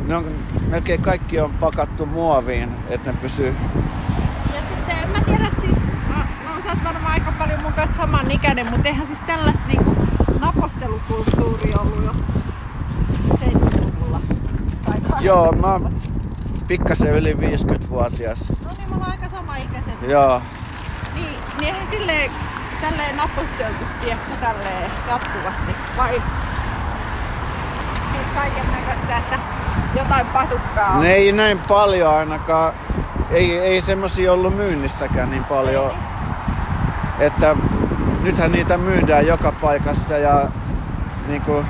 [0.06, 0.25] ne on,
[0.67, 3.56] melkein kaikki on pakattu muoviin, että ne pysyy.
[4.54, 5.75] Ja sitten en mä tiedä siis,
[6.10, 6.98] no, no sä oot varmaan
[7.80, 9.96] kanssa saman ikäinen, mutta eihän siis tällaista niinku
[10.39, 12.36] napostelukulttuuria ollut joskus
[13.34, 14.20] 70-luvulla.
[14.86, 15.22] Tai 80-luvulla.
[15.22, 15.94] Joo, mä oon
[16.68, 18.50] pikkasen yli 50-vuotias.
[18.50, 19.94] No niin, me ollaan aika sama ikäiset.
[20.08, 20.42] Joo.
[21.13, 21.26] Niin,
[21.60, 22.32] niin eihän silleen
[22.82, 25.72] tälleen naposteltu, tiedätkö tälleen jatkuvasti?
[25.98, 26.22] Vai
[28.12, 29.39] siis kaiken näköistä, että
[29.96, 31.02] jotain patukkaa on.
[31.02, 32.74] Ne ei näin paljon ainakaan.
[33.32, 36.09] Ei, ei semmosia ollut myynnissäkään niin paljon.
[37.19, 37.55] Että
[38.21, 40.51] nythän niitä myydään joka paikassa ja
[41.27, 41.65] niinku,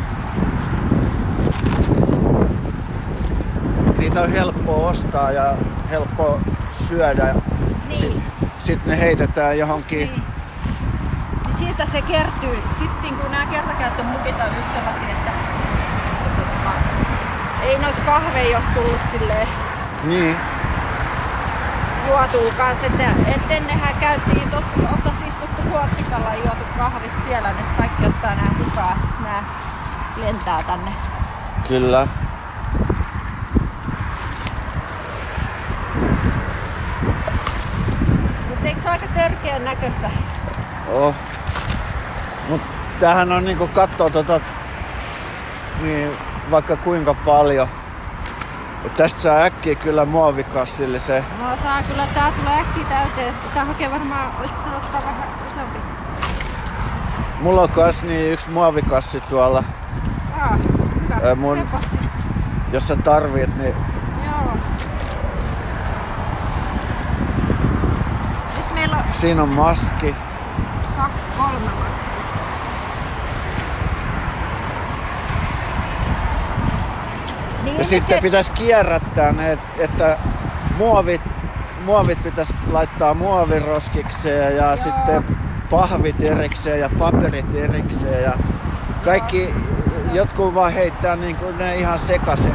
[3.98, 5.56] niitä on helppo ostaa ja
[5.90, 6.40] helppo
[6.72, 7.34] syödä.
[7.88, 8.00] Niin.
[8.00, 8.24] Sitten
[8.64, 10.00] sit ne heitetään johonkin.
[10.00, 10.24] Niin.
[11.46, 12.60] Niin siitä se kertyy.
[12.80, 15.32] Sitten kun nämä kertakäyttömukit on just sellaisia, että,
[16.26, 16.72] että
[17.64, 19.48] ei noita kahveja ole tullut silleen
[20.04, 20.59] Niin
[22.10, 22.86] juotuu kanssa.
[22.86, 27.50] Että, et ennenhän käytiin tuossa, oltaisiin istuttu Huotsikalla ja niin juotu kahvit siellä.
[27.50, 29.44] Nyt kaikki ottaa nämä mukaan, sitten nämä
[30.18, 30.92] lentää tänne.
[31.68, 32.08] Kyllä.
[38.50, 40.10] Mutta eikö se aika törkeän näköistä?
[40.88, 41.16] Oh.
[42.50, 42.62] Mut
[43.00, 44.40] tämähän on niinku kattoo tota,
[45.82, 46.12] niin
[46.52, 47.68] vaikka kuinka paljon
[48.86, 51.24] et tästä saa äkkiä kyllä muovikassille se.
[51.42, 53.36] No saa kyllä, tää tulee äkkiä täyteen.
[53.54, 55.80] Tää hakee varmaan, olisi pitänyt ottaa vähän useampi.
[57.42, 59.64] Mulla on kans niin yksi muovikassi tuolla,
[60.42, 60.52] Ah,
[61.04, 61.16] hyvä.
[61.28, 61.84] Ää, mun- Repas.
[62.74, 63.76] jos sä tarvit, niin
[64.26, 64.54] Joo.
[68.58, 70.16] Nyt meillä on siinä on maski.
[70.98, 72.10] kaksi, kolme laskia.
[77.64, 80.18] Niin, Ja sitten se, pitäisi kierrättää ne, et- että
[80.78, 81.22] muovit,
[81.86, 85.24] muovit pitäisi laittaa muoviroskikseen ja sitten
[85.70, 88.34] pahvit erikseen ja paperit erikseen ja
[89.06, 89.54] kaikki,
[90.14, 92.54] jotkut vaan heittää niin kuin ne ihan sekaisin.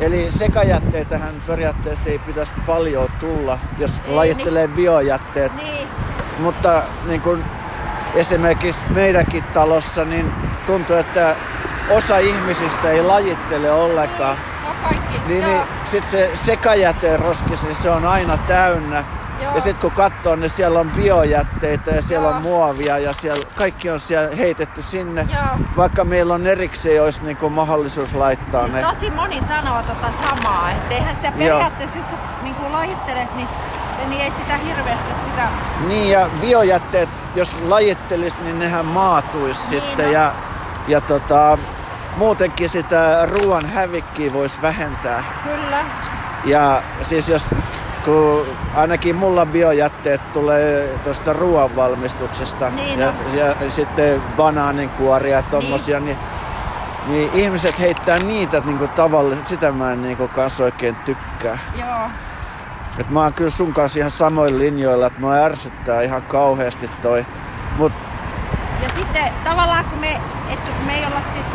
[0.00, 5.52] Eli sekajätteitähän periaatteessa ei pitäisi paljon tulla, jos Ei, lajittelee biojätteet.
[5.56, 5.88] Niin,
[6.38, 7.44] Mutta niin kuin
[8.14, 10.32] esimerkiksi meidänkin talossa, niin
[10.66, 11.36] tuntuu, että
[11.90, 14.36] osa ihmisistä ei lajittele ollenkaan.
[14.36, 14.70] no.
[15.28, 19.04] Niin, niin sit se sekajäteen roskis, niin se on aina täynnä.
[19.42, 19.54] Joo.
[19.54, 22.36] Ja sitten kun katsoo, niin siellä on biojätteitä ja siellä Joo.
[22.36, 25.26] on muovia ja siellä, kaikki on siellä heitetty sinne.
[25.32, 25.66] Joo.
[25.76, 28.82] Vaikka meillä on erikseen olisi niinku mahdollisuus laittaa Siis ne.
[28.82, 32.06] tosi moni sanoo tota samaa, että eihän sitä periaatteessa, jos
[32.42, 33.48] niin kuin lajittelet, niin,
[34.08, 35.48] niin ei sitä hirveästi sitä...
[35.88, 40.06] Niin ja biojätteet, jos lajittelis, niin nehän maatuisi Niin sitten.
[40.06, 40.12] on.
[40.12, 40.32] Ja,
[40.88, 41.58] ja tota,
[42.16, 45.24] muutenkin sitä ruoan hävikkiä voisi vähentää.
[45.44, 45.84] Kyllä.
[46.44, 47.46] Ja siis jos,
[48.04, 53.38] kun ainakin mulla biojätteet tulee tuosta ruoanvalmistuksesta Niin ja, on.
[53.38, 56.18] ja, sitten banaaninkuoria ja tommosia, niin.
[57.06, 61.58] Niin, ihmiset heittää niitä niinku tavallisesti, sitä mä en niinku kanssa oikein tykkää.
[61.78, 62.10] Joo.
[62.98, 67.26] Et mä oon kyllä sun kanssa ihan samoin linjoilla, että mä ärsyttää ihan kauheasti toi.
[67.76, 67.92] Mut
[68.82, 70.20] Ja sitten tavallaan kun me,
[70.50, 71.46] että me ei olla siis,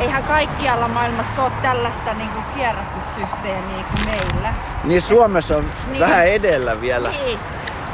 [0.00, 4.54] eihän kaikkialla maailmassa ole tällaista niin kuin kierrätyssysteemiä kuin meillä.
[4.84, 6.00] niin Suomessa on Niin.
[6.00, 7.08] vähän edellä vielä.
[7.08, 7.38] Niin.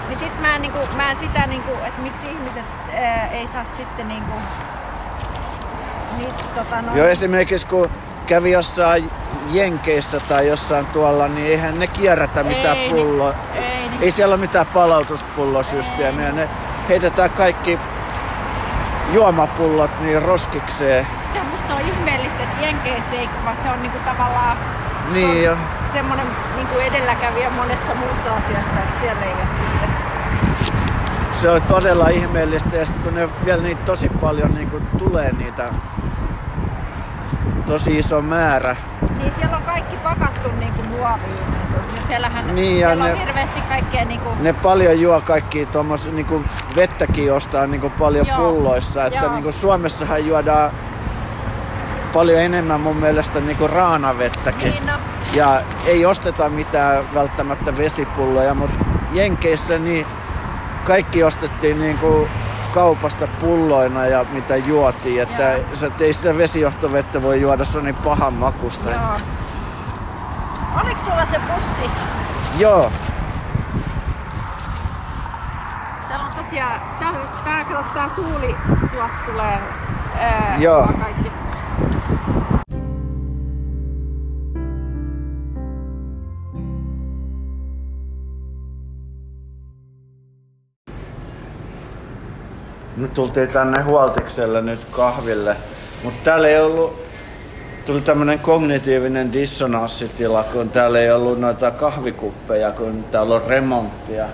[0.09, 3.33] Niin sit mä en, niin kuin, mä en sitä, niin kuin, että miksi ihmiset eh,
[3.33, 4.43] ei saa sitten niin kuin,
[6.19, 7.91] niin, tota, no, Jo esimerkiksi kun
[8.27, 9.11] kävi jossain
[9.51, 13.33] Jenkeissä tai jossain tuolla, niin eihän ne kierrätä mitään Ei, pulloa.
[13.55, 14.03] niin, ei, niin.
[14.03, 16.33] Ei siellä ole mitään palautuspullosysteemiä.
[16.33, 16.49] Ne
[16.89, 17.79] heitetään kaikki
[19.13, 21.07] juomapullot niin roskikseen.
[21.27, 24.57] Sitä musta on ihmeellistä, että Jenkeissä ei, vaan se on niinku tavallaan
[25.13, 25.53] Niin se jo.
[25.53, 25.59] on
[25.93, 29.89] semmoinen niinku edelläkävijä monessa muussa asiassa, että siellä ei ole sitten.
[31.33, 35.33] Se on todella ihmeellistä ja sitten kun ne vielä niitä tosi paljon niin kuin tulee
[35.33, 35.65] niitä
[37.67, 38.77] tosi iso määrä.
[39.19, 41.68] Niin siellä on kaikki pakattu niinku muoviin.
[41.81, 45.67] Niinku, ja siellähän Niin, ja siellä on ne- hirveästi kaikkea niinku, Ne paljon juo kaikki
[45.67, 46.45] tuommois, niin kuin
[46.77, 49.05] vettäkin ostaa niin kuin paljon Joo, pulloissa.
[49.07, 49.33] Että joo.
[49.33, 50.71] niin kuin Suomessahan juodaan
[52.13, 54.71] paljon enemmän mun mielestä niin kuin raanavettäkin.
[54.71, 54.93] Niin, no.
[55.35, 60.07] Ja ei osteta mitään välttämättä vesipulloja, mutta Jenkeissä niin
[60.85, 62.29] kaikki ostettiin niin kuin
[62.73, 65.23] kaupasta pulloina ja mitä juotiin.
[65.23, 65.65] Että Joo.
[65.75, 68.91] sä ei sitä vesijohtovettä voi juoda, se on niin pahan makusta.
[68.91, 69.03] Joo.
[70.75, 71.91] Oliko sulla se pussi?
[72.59, 72.93] Joo.
[76.09, 77.13] Täällä on tosiaan, tää,
[77.45, 78.57] tää, tää, tää tuuli
[78.93, 79.59] tuot tulee
[80.19, 80.89] ää, Joo.
[81.01, 81.29] kaikki.
[92.97, 95.57] Me tultiin tänne Huoltikselle nyt kahville,
[96.05, 97.08] mutta täällä ei ollut,
[97.89, 104.27] tuli tämmönen kognitiivinen dissonanssitila, kun täällä ei ollut noita kahvikuppeja, kun täällä on remonttia.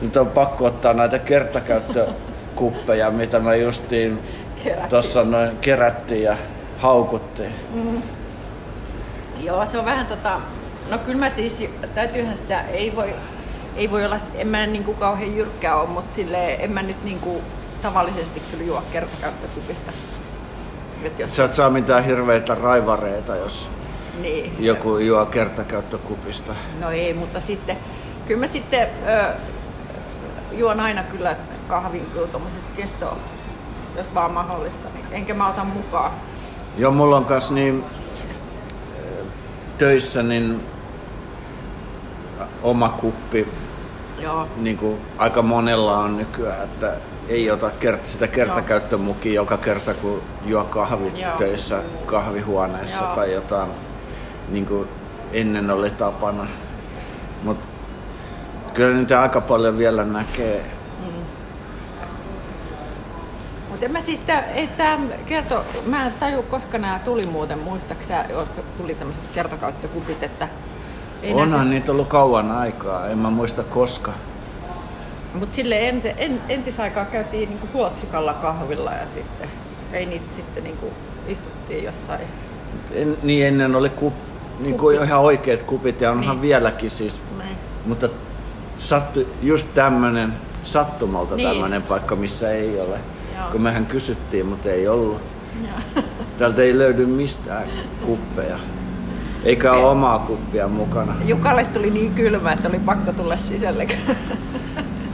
[0.00, 4.18] Nyt on pakko ottaa näitä kertakäyttökuppeja, mitä me justiin
[4.88, 6.36] tuossa noin kerättiin ja
[6.78, 7.54] haukuttiin.
[9.40, 10.40] Joo, se on vähän tota...
[10.90, 13.14] No kyllä mä siis, täytyyhän sitä, ei voi,
[13.76, 17.42] ei voi olla, en mä niinku kauhean jyrkkää ole, mutta silleen, en mä nyt niinku
[17.82, 19.92] tavallisesti kyllä juo kertakäyttökupista.
[21.04, 23.68] Et jos, Sä et saa mitään hirveitä raivareita, jos
[24.20, 24.56] niin.
[24.58, 26.54] joku juo kertakäyttökupista.
[26.80, 27.76] No ei, mutta sitten,
[28.26, 29.32] kyllä mä sitten ö,
[30.52, 31.36] juon aina kyllä
[31.68, 33.16] kahvin kyllä tommosesta kestoa,
[33.96, 36.10] jos vaan mahdollista, niin enkä mä ota mukaan.
[36.76, 37.84] Joo, mulla on kans niin
[39.78, 40.60] töissä niin
[42.62, 43.48] oma kuppi,
[44.18, 44.48] Joo.
[44.56, 46.92] niin kuin aika monella on nykyään, että
[47.28, 51.36] ei ota kert- sitä kertakäyttömukia joka kerta kun juo kahvit Joo.
[51.38, 53.14] töissä kahvihuoneessa Joo.
[53.14, 53.70] tai jotain,
[54.48, 54.88] niin kuin
[55.32, 56.46] ennen oli tapana.
[57.42, 57.58] Mut
[58.74, 60.64] Kyllä niitä aika paljon vielä näkee.
[63.70, 67.58] Mutta en mä siis, tää, ei tää kerto, mä en taju, koska nämä tuli muuten,
[67.58, 68.24] muistaaksä,
[68.78, 70.48] tuli tämmöiset kertokäyttökupit, että
[71.24, 74.12] ei Onhan niitä ollut kauan aikaa, en mä muista koska.
[75.34, 79.48] Mutta sille ent, en, entisaikaa käytiin niinku huotsikalla kahvilla ja sitten
[79.92, 80.86] ei niitä sitten niinku
[81.28, 82.20] istuttiin jossain.
[82.92, 84.14] En, niin ennen oli kup,
[84.60, 86.42] niin kuin ihan oikeat kupit ja onhan Niin.
[86.42, 87.22] vieläkin siis.
[87.38, 87.56] Näin.
[87.86, 88.08] Mutta
[88.78, 90.32] sattu just tämmönen
[90.64, 91.48] sattumalta Niin.
[91.48, 92.98] tämmönen paikka, missä ei ole.
[93.36, 93.50] Joo.
[93.52, 95.20] Kun mehän kysyttiin, mutta ei ollut.
[95.62, 96.04] Joo.
[96.38, 97.64] Täältä ei löydy mistään
[98.02, 98.56] kuppeja.
[99.44, 101.14] Eikä ole omaa kuppia mukana.
[101.24, 103.86] Jukalle tuli niin kylmä, että oli pakko tulla sisälle.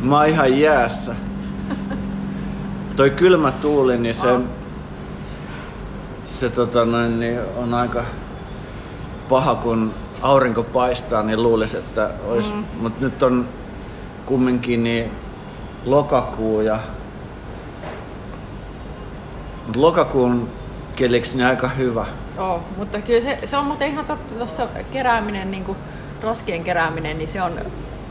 [0.02, 1.14] Mä oon ihan jäässä.
[2.96, 4.48] Toi kylmä tuuli, niin se, On.
[6.26, 8.04] se tota noin, niin on aika
[9.28, 12.54] paha, kun aurinko paistaa, niin luulisi, että olisi.
[12.54, 12.64] Mm.
[12.80, 13.48] Mutta nyt on
[14.26, 15.10] kumminkin niin
[15.86, 16.78] lokakuu ja
[19.66, 20.48] mut lokakuun
[20.96, 22.06] keliksi niin aika hyvä.
[22.38, 25.78] Oo, mutta kyllä se, se on muuten ihan totta, tuossa kerääminen, niin kuin
[26.22, 27.52] roskien kerääminen, niin se on,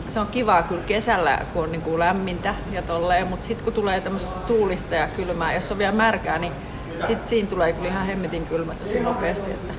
[0.10, 3.73] se on kivaa kyllä kesällä, kun on niin kuin lämmintä ja tolleen, mutta sitten kun
[3.73, 6.53] tulee tämmöistä tuulista ja kylmää, jos on vielä märkää, niin
[6.99, 9.73] sitten siinä tulee kyllä ihan hemmetin kylmä tosi nopeasti, että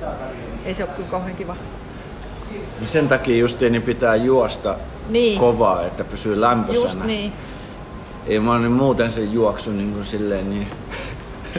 [0.65, 1.55] ei se ole kyllä kauhean kiva.
[2.51, 4.75] Niin Sen takia justiin niin pitää juosta
[5.09, 5.39] Niin.
[5.39, 6.87] kovaa, että pysyy lämpöisenä.
[6.87, 7.33] Just niin.
[8.27, 10.67] Ei mä niin muuten se juoksu niin kuin silleen niin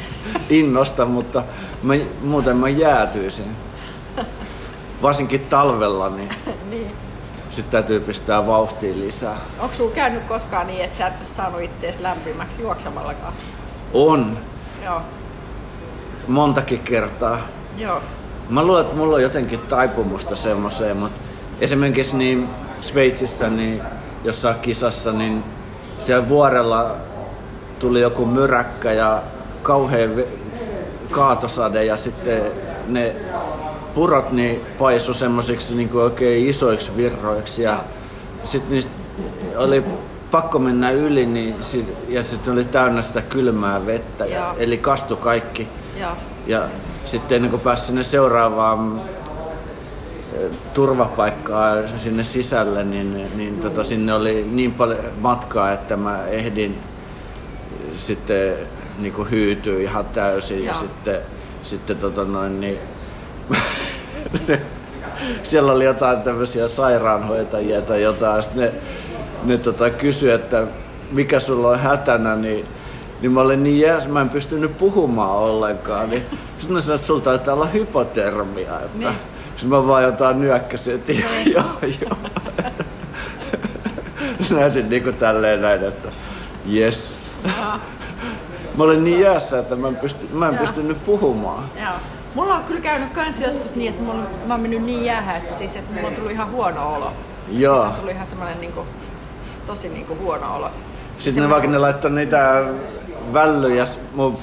[0.51, 1.43] innosta, mutta
[1.83, 3.57] mä, muuten mä jäätyisin.
[5.03, 6.35] Varsinkin talvella, niin
[6.71, 6.91] niin.
[7.51, 9.37] sit täytyy pistää vauhtia lisää.
[9.59, 13.33] Onko sulla käynyt koskaan niin, että sä et ole saanut ittees lämpimäksi juoksemallakaan?
[13.93, 14.39] On,
[14.85, 15.01] Joo.
[16.29, 17.39] montakin kertaa.
[17.77, 18.03] Joo.
[18.49, 21.21] Mä luulen, että mulla on jotenkin taipumusta semmoiseen, mutta
[21.61, 22.49] esimerkiksi niin
[22.81, 23.83] Sveitsissä niin
[24.25, 25.45] jossain kisassa, niin
[25.99, 26.97] siellä vuorella
[27.79, 29.23] tuli joku myräkkä ja
[29.63, 30.11] kauhean
[31.11, 32.43] kaatosade ja sitten
[32.89, 33.17] ne
[33.95, 37.85] purot niin paisu semmoisiksi niin oikein isoiksi virroiksi ja
[38.43, 38.93] sitten niistä
[39.57, 39.85] oli
[40.31, 45.17] pakko mennä yli niin, sit- ja sitten oli täynnä sitä kylmää vettä ja, eli kastu
[45.17, 45.69] kaikki.
[46.01, 46.11] Joo.
[46.47, 46.69] Ja
[47.05, 49.01] sitten ennen kuin pääsi sinne seuraavaan
[50.75, 56.79] turvapaikkaa sinne sisälle, niin, niin tota, sinne oli niin paljon matkaa, että mä ehdin
[57.95, 58.55] sitten
[59.03, 60.75] niin kuin hyytyä ihan täysin ja Joo.
[60.75, 61.21] sitten,
[61.63, 62.79] sitten tota noin, niin,
[65.43, 68.73] siellä oli jotain tämmöisiä sairaanhoitajia tai jotain, sitten ne,
[69.45, 70.67] ne tota, kysyi, että
[71.11, 72.65] mikä sulla on hätänä, niin,
[73.21, 76.23] niin mä olin niin jääs, mä en pystynyt puhumaan ollenkaan, niin
[76.59, 79.15] sitten mä sanoin, että sulla taitaa olla hypotermia, että Niin.
[79.57, 81.13] sitten mä vaan jotain nyökkäsin, että
[81.55, 81.65] joo,
[82.01, 82.17] joo.
[84.61, 86.09] Näytin niinku tälleen näin, että
[86.73, 87.19] yes.
[88.77, 90.61] Mä olin niin jäässä, että mä en, pysty, mä en Joo.
[90.61, 91.65] pystynyt puhumaan.
[91.83, 91.93] Joo.
[92.35, 95.59] Mulla on kyllä käynyt kans joskus niin, että mulla, mä oon mennyt niin jäähän, että,
[95.59, 97.13] siis, että mulla on tullut ihan huono olo.
[97.49, 97.75] Joo.
[97.75, 98.87] Siitä on tullut ihan semmoinen niinku,
[99.67, 100.71] tosi niinku huono olo.
[101.19, 102.65] Sitten ne vaikka ne laittoi niitä
[103.33, 104.39] vällyjä mun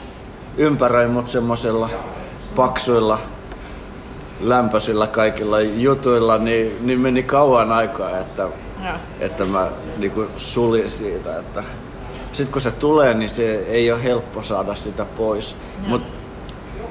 [0.58, 1.90] ympäröi mut semmosilla
[2.56, 3.20] paksuilla
[4.42, 8.96] lämpöisillä kaikilla jutuilla, niin, niin meni kauan aikaa, että, Joo.
[9.20, 11.40] että mä niinku suljin siitä.
[11.40, 11.64] Että
[12.34, 15.56] sitten kun se tulee, niin se ei ole helppo saada sitä pois.
[15.88, 16.08] Mutta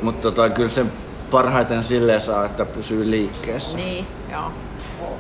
[0.03, 0.87] mut tota, kyllä se
[1.31, 3.79] parhaiten silleen saa, että pysyy liikkeessä.
[3.79, 4.53] Niin, joo.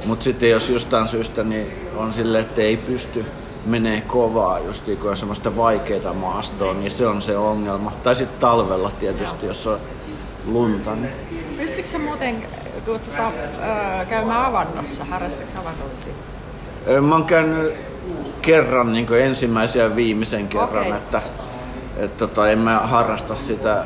[0.05, 3.25] Mutta sitten jos jostain syystä niin on silleen, että ei pysty
[3.67, 7.93] menee kovaa, just kun on semmoista vaikeaa maastoa, niin se on se ongelma.
[8.03, 9.79] Tai sitten talvella tietysti, jos on
[10.47, 10.95] lunta.
[10.95, 11.13] Niin.
[11.57, 12.47] Pystyykö sä muuten
[12.85, 15.05] kun, öö, käymään avannossa?
[15.05, 16.15] Harrastatko avantointia?
[17.01, 17.75] Mä oon käynyt
[18.43, 20.93] kerran niin ensimmäisen ja viimeisen kerran, Okei.
[20.93, 21.23] että
[21.97, 23.85] et, tota, en mä harrasta sitä.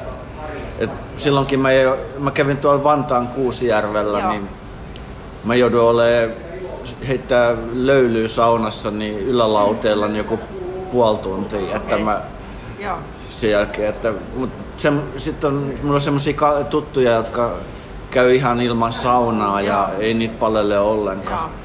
[0.78, 4.30] Et silloinkin mä, jo, mä kävin tuolla Vantaan Kuusijärvellä, Joo.
[4.30, 4.48] niin
[5.44, 6.30] mä joudun olemaan
[7.08, 10.38] heittää löylyä saunassa niin ylälauteella niin joku
[10.92, 12.04] puoli tuntia, että Okei.
[12.04, 12.20] mä
[12.78, 12.98] Joo.
[13.28, 17.50] sen jälkeen, että mut se, sit on, mulla on semmosia ka- tuttuja, jotka
[18.10, 21.40] käy ihan ilman saunaa ja ei niitä palele ollenkaan.
[21.50, 21.61] Joo.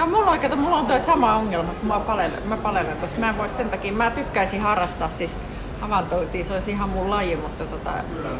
[0.00, 3.16] Joo, mulla on, kato, mulla on toi sama ongelma, kun mä palelen, mä palelen tossa.
[3.16, 5.36] Mä en voi sen takia, mä tykkäisin harrastaa siis
[5.82, 7.90] avantointia, se olisi ihan mun laji, mutta tota,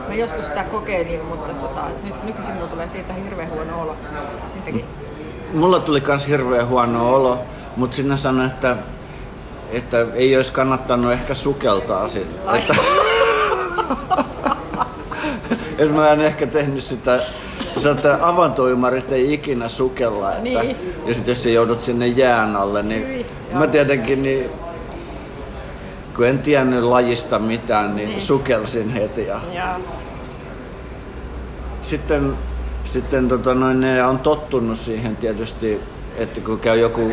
[0.08, 3.96] mä joskus sitä kokeilin, mutta tota, nyt nykyisin mulla tulee siitä hirveän huono olo.
[4.52, 4.84] Siitäkin.
[5.54, 7.38] Mulla tuli kans hirveän huono olo,
[7.76, 8.76] mutta sinä sanoi, että,
[9.70, 12.06] että ei olisi kannattanut ehkä sukeltaa.
[12.54, 12.74] Että,
[15.80, 17.20] että mä en ehkä tehnyt sitä
[17.76, 20.30] Sä että avantoymarit ei ikinä sukella.
[20.30, 20.76] Että, Niin.
[21.06, 23.66] Ja sitten jos sä joudut sinne jään alle, niin Hyi, mä joo.
[23.66, 24.50] tietenkin niin,
[26.16, 28.20] kun en tiennyt lajista mitään, niin, Niin.
[28.20, 29.26] sukelsin heti.
[29.26, 29.80] Ja Ja,
[31.82, 32.32] sitten,
[32.84, 35.80] sitten tota noin, ne on tottunut siihen tietysti,
[36.16, 37.12] että kun käy joku,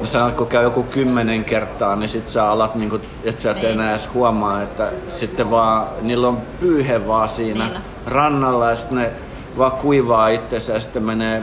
[0.00, 3.56] no sanot, kun käy joku kymmenen kertaa, niin sit sä alat, niinku, että sä et
[3.56, 3.72] Niin.
[3.72, 7.80] enää edes huomaa, että sitten vaan, niillä on pyyhe vaan siinä Niin.
[8.06, 9.10] rannalla ja sitten ne
[9.58, 11.42] vaan kuivaa itsensä ja sitten menee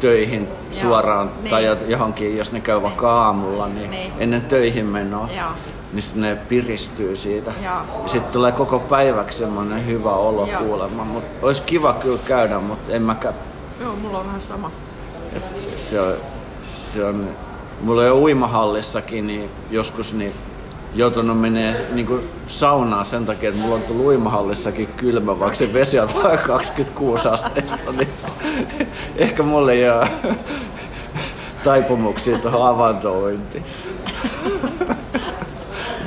[0.00, 1.50] töihin suoraan niin.
[1.50, 4.12] tai jo- johonkin, jos ne käy vaikka aamulla, niin, Niin.
[4.18, 5.48] ennen töihin menoa, Joo.
[5.92, 7.52] niin sit ne piristyy siitä.
[7.64, 8.06] Joo.
[8.06, 10.60] Sitten tulee koko päiväksi semmoinen hyvä olo Joo.
[10.60, 11.04] kuulemma.
[11.04, 13.34] Mut olisi kiva kyllä käydä, mutta en mäkään.
[13.80, 14.70] joo, mulla on vähän sama.
[15.36, 16.12] Et se, on,
[16.74, 17.28] se on,
[17.80, 20.32] mulla jo uimahallissakin niin joskus niin
[20.94, 26.00] joutunut menee niin saunaan sen takia, että mulla on tullut uimahallissakin kylmä, vaikka se vesi
[26.00, 28.08] on vain 26 asteista, niin
[29.16, 30.08] ehkä mulla ei ole
[31.64, 33.64] taipumuksia tuohon avantouintiin.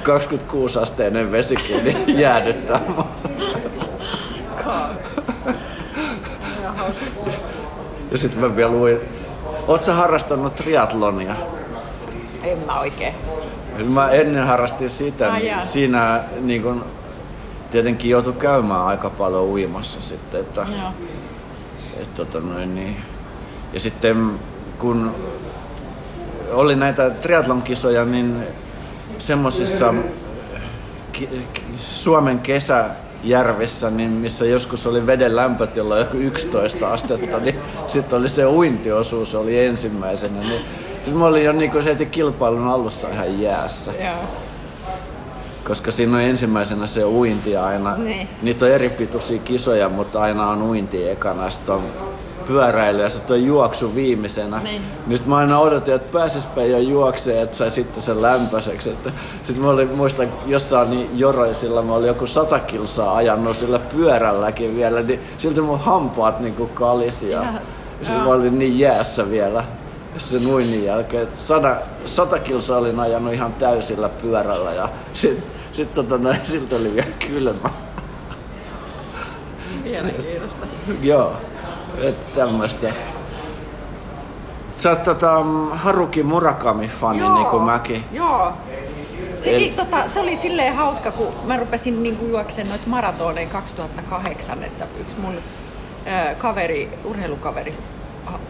[0.04, 3.06] 26 asteinen vesikin niin jäädyttää mut.
[8.12, 9.00] Ja sitten mä vielä luin,
[9.84, 11.36] sä harrastanut triatlonia?
[12.44, 13.14] En mä oikein.
[13.90, 16.86] Mä ennen harrastin sitä, niin siinä niin kun,
[17.72, 20.92] tietenkin joutui käymään aika paljon uimassa sitten, että, Joo.
[22.02, 22.98] et, tota noin, niin.
[23.74, 24.40] Ja sitten
[24.80, 25.16] kun
[26.52, 28.44] oli näitä triathlon-kisoja, niin
[29.18, 29.94] semmosissa
[31.12, 31.64] ki- ki-
[33.28, 37.56] Kesäjärvissä, niin missä joskus oli veden lämpötila joku 11 astetta, niin
[37.88, 40.40] sitten oli se uintiosuus oli ensimmäisenä.
[40.40, 40.62] Niin
[41.06, 44.14] sit mä olin jo niin se kilpailun alussa ihan jäässä, Joo.
[45.64, 47.98] koska siinä on ensimmäisenä se uinti aina.
[47.98, 48.28] Niin.
[48.42, 51.84] Niitä on eri pituisia kisoja, mutta aina on uinti ekana sitten on
[52.48, 54.60] pyöräily ja sitten on juoksu viimeisenä.
[54.60, 54.82] Niin.
[55.08, 58.90] Niin sit mä aina odotin, että pääsispä jo juokseen, että sai sitten sen lämpöiseksi.
[58.90, 59.12] Että
[59.44, 64.76] sit mä olin, muistan jossain niin joroisilla, mä olin joku sata kilsaa ajanut sillä pyörälläkin
[64.76, 68.20] vielä, niin silti mun hampaat niinku kalisi ja, ja joo.
[68.20, 69.64] mä olin niin jäässä vielä
[70.18, 71.24] sen uinnin jälkeen.
[71.24, 71.76] että Sata,
[72.06, 75.44] sata kilsaa olin ajanut ihan täysillä pyörällä ja sit,
[75.74, 77.70] sit tota, noin, siltä oli vielä kylmä.
[79.84, 80.68] Mielenkiintoista.
[81.02, 81.34] Joo,
[82.02, 82.94] että tämmöistä.
[84.78, 88.04] Sä oot tota, Haruki Murakami-fani, niin kuin mäkin.
[88.12, 88.54] Joo.
[89.36, 94.88] Sekin, tota, se oli silleen hauska, kun mä rupesin niinku juoksemaan noita maratoneja 2008, että
[95.00, 97.74] yksi mun ö, kaveri, urheilukaveri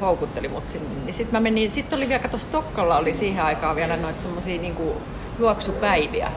[0.01, 0.89] houkutteli mut sinne.
[1.05, 4.61] Niin sit mä menin, sit oli vielä, kato Stokkolla oli siihen aikaan vielä noita semmosia
[4.61, 5.01] niinku
[5.39, 6.31] juoksupäiviä.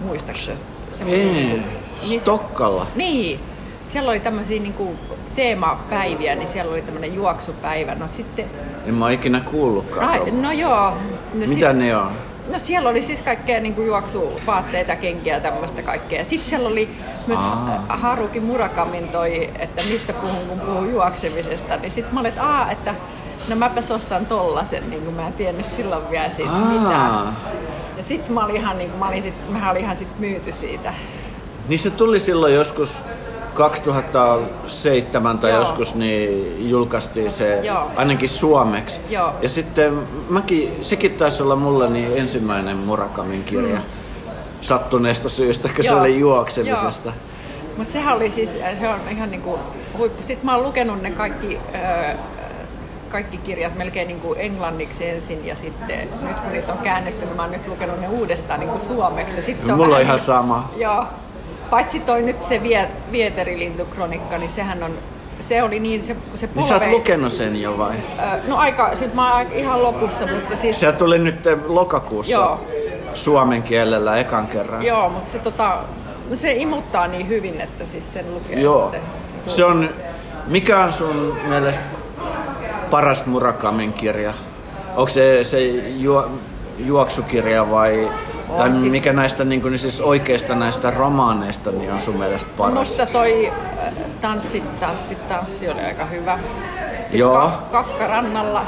[0.00, 0.58] Muistaakseni?
[1.06, 1.62] Ei,
[2.02, 2.86] Stokkalla.
[2.94, 3.40] Niin,
[3.86, 4.96] siellä oli tämmöisiä niinku
[5.36, 7.94] teemapäiviä, niin siellä oli tämmöinen juoksupäivä.
[7.94, 8.44] No sitten,
[8.86, 10.08] En mä ikinä kuullutkaan.
[10.08, 10.90] ai, no joo.
[10.90, 12.10] No Mitä sit- ne on?
[12.52, 16.24] No siellä oli siis kaikkea niin kuin juoksuvaatteita, kenkiä ja tämmöistä kaikkea.
[16.24, 16.88] Sitten siellä oli
[17.26, 17.84] myös Aa.
[17.88, 21.76] Haruki Murakamin toi, että mistä puhun kun puhun juoksemisesta.
[21.76, 22.94] Niin sitten mä olin, että aa, että
[23.48, 27.10] no mäpäs ostan tollasen, niin kuin mä en tiennyt silloin vielä siitä mitään.
[27.10, 27.32] Aa,
[27.96, 30.52] Ja sitten mä olin ihan, niin kuin, mä olin sit, mä olin ihan sit myyty
[30.52, 30.94] siitä.
[31.68, 33.02] niin se tuli silloin joskus
[33.54, 35.58] 2007 tai Joo.
[35.58, 37.90] joskus niin julkaistiin se Joo.
[37.96, 39.00] ainakin suomeksi.
[39.10, 39.32] Joo.
[39.42, 39.98] Ja sitten
[40.28, 43.76] mäkin, sekin taisi olla mulla niin ensimmäinen Murakamin kirja.
[43.76, 43.82] Mm.
[44.60, 47.12] Sattuneesta syystä, kun se oli juoksemisesta.
[47.76, 49.58] Mutta sehän oli siis, se on ihan niinku
[49.98, 50.22] huippu.
[50.22, 52.14] Sitten mä oon lukenut ne kaikki, öö,
[53.08, 57.42] kaikki kirjat melkein niinku englanniksi ensin ja sitten nyt kun niitä on käännetty, niin mä
[57.42, 59.36] oon nyt lukenut ne uudestaan niinku suomeksi.
[59.38, 60.70] Ja sit se on Mulla on ihan niinku- sama.
[60.76, 61.04] Joo.
[61.72, 64.92] Paitsi toi nyt se vie, Vieterilintukronikka, niin sehän on,
[65.40, 67.94] se oli niin, se, se Niin sä oot polve- lukenut sen jo vai?
[68.48, 70.80] No aika, sit mä oon ihan lopussa, mutta siis...
[70.80, 72.60] Se tuli nyt lokakuussa Joo.
[73.14, 74.82] suomen kielellä ekan kerran.
[74.82, 75.78] Joo, mutta se, tota,
[76.30, 78.82] no se imuttaa niin hyvin, että siis sen lukee Joo.
[78.82, 79.00] sitten.
[79.46, 79.88] Se on,
[80.46, 81.82] mikä on sun mielestä
[82.90, 84.34] paras Murakamin kirja?
[84.96, 86.28] Onko se, se juo,
[86.78, 88.10] juoksukirja vai
[88.52, 92.50] On tai siis- mikä näistä niin kuin, siis oikeista näistä romaaneista niin on sun mielestä
[92.56, 92.74] paras?
[92.74, 96.38] Musta toi äh, Tanssi, tanssi, tanssi oli aika hyvä.
[97.02, 97.46] Sitten Joo.
[97.46, 98.62] Kaf- Kafka rannalla.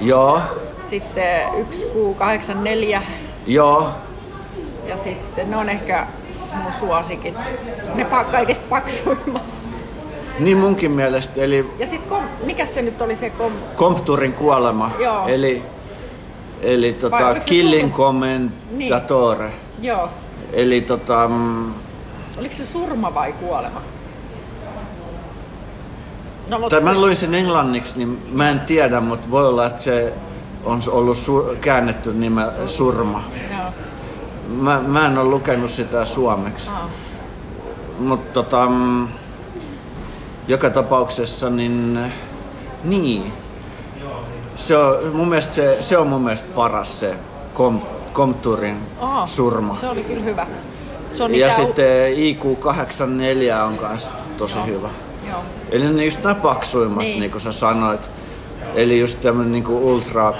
[0.00, 0.40] Joo,
[0.82, 3.00] Sitten 1Q84
[3.46, 3.88] joo.
[4.86, 6.06] ja sitten ne on ehkä
[6.62, 7.34] mun suosikit.
[7.94, 9.42] Ne pa- kaikista paksuimmat.
[10.38, 11.40] Niin munkin mielestä.
[11.40, 13.52] Eli Ja sitten kom- mikä se nyt oli se kom...
[13.76, 14.90] Compturin kuolema.
[14.98, 15.28] Joo.
[15.28, 15.62] Eli,
[16.62, 17.16] eli tota,
[17.82, 17.96] surma?
[17.96, 19.52] Commendatore.
[19.82, 20.08] Joo.
[20.52, 21.72] Eli tota, mm,
[22.38, 23.82] Oliko se surma vai kuolema?
[26.48, 29.82] No, mut- tai mä luin sen englanniksi, niin mä en tiedä, mutta voi olla, että
[29.82, 30.12] se
[30.64, 33.24] on ollut su- käännetty nime Surma.
[33.50, 33.60] Joo.
[34.48, 36.70] Mä, mä en ole lukenut sitä suomeksi.
[36.70, 36.90] Aa.
[37.98, 39.08] Mutta tota, mm,
[40.48, 41.98] joka tapauksessa, niin
[42.84, 43.32] niin.
[44.56, 47.14] Se on, mun mielestä se, se on mun mielestä paras se
[47.54, 47.80] kom,
[48.12, 49.74] Komturin Aa, surma.
[49.74, 50.46] Se oli kyllä hyvä.
[51.14, 54.88] Se on Ja niitä- sitten IQ84 on myös tosi hyvä.
[55.30, 55.40] Joo.
[55.70, 57.20] Eli ne just nämä paksuimmat, niin.
[57.20, 57.30] Niin.
[57.30, 58.10] kuin sä sanoit.
[58.74, 60.34] Eli just tämmönen niin ultra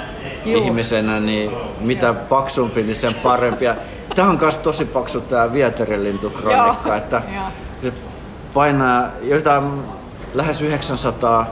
[0.45, 1.51] ihmisenä, niin
[1.81, 3.65] mitä paksumpi, niin sen parempi.
[3.65, 3.75] Ja
[4.15, 6.97] Tää on myös tosi paksu tää vieterilintukronikka, Joo.
[6.97, 7.23] että
[7.83, 7.93] Joo.
[8.55, 9.65] painaa jotain
[10.35, 11.47] lähes 900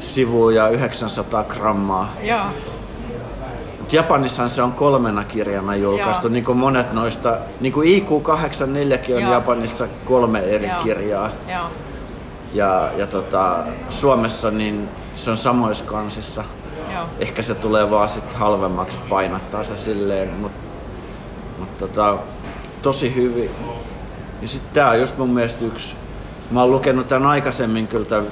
[0.00, 2.12] sivua ja 900 grammaa.
[2.22, 2.44] Joo.
[3.92, 6.32] Japanissahan se on kolmena kirjana julkaistu, Joo.
[6.32, 9.32] niin kuin monet noista, niin kuin IQ84kin on Joo.
[9.32, 10.82] Japanissa kolme eri Joo.
[10.82, 11.30] kirjaa.
[11.48, 11.66] Joo.
[12.52, 13.56] Ja, ja tota,
[13.88, 16.44] Suomessa niin se on samoissa kansissa.
[16.92, 17.04] Joo.
[17.18, 20.58] Ehkä se tulee vaan sit halvemmaksi painattaa se silleen, mutta
[21.58, 22.18] mut tota,
[22.82, 23.50] tosi hyvin.
[24.42, 25.96] Ja sitten tää on just mun mielestä yksi,
[26.50, 28.26] mä oon lukenut tämän aikaisemmin kyllä tämän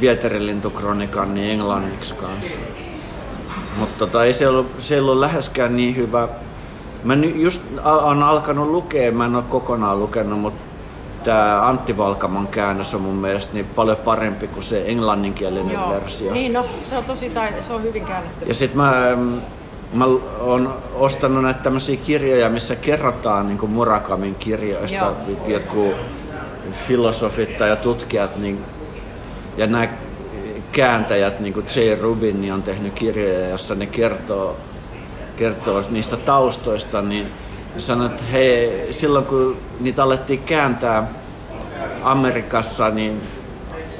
[0.00, 2.58] Vieterilintukronikan niin englanniksi kanssa.
[3.78, 6.28] Mutta tota, ei se ollut, se ollut läheskään niin hyvä.
[7.04, 10.60] Mä just on alkanut lukea, mä en ole kokonaan lukenut, mutta
[11.24, 15.90] tämä Antti Valkamon käännös on mun mielestä niin paljon parempi kuin se englanninkielinen Joo.
[15.90, 16.32] versio.
[16.32, 18.44] Niin no, se on tosi tai, se on hyvin käännetty.
[18.44, 19.40] Ja sit mä, mm,
[19.92, 20.04] mä
[20.40, 24.96] oon ostanut näitä tämmöisiä kirjoja, missä kerrotaan niin Murakamin kirjoista.
[24.96, 25.16] Joo.
[25.46, 25.94] Jotkut
[26.72, 28.64] filosofit ja tutkijat niin,
[29.58, 29.88] ja nämä
[30.72, 32.02] kääntäjät, niin kuin J.
[32.02, 34.56] Rubin, niin on tehnyt kirjoja, jossa ne kertoo,
[35.36, 37.26] kertoo niistä taustoista, niin
[37.74, 41.08] ne sanoo, että he, silloin kun niitä alettiin kääntää
[42.02, 43.20] Amerikassa, niin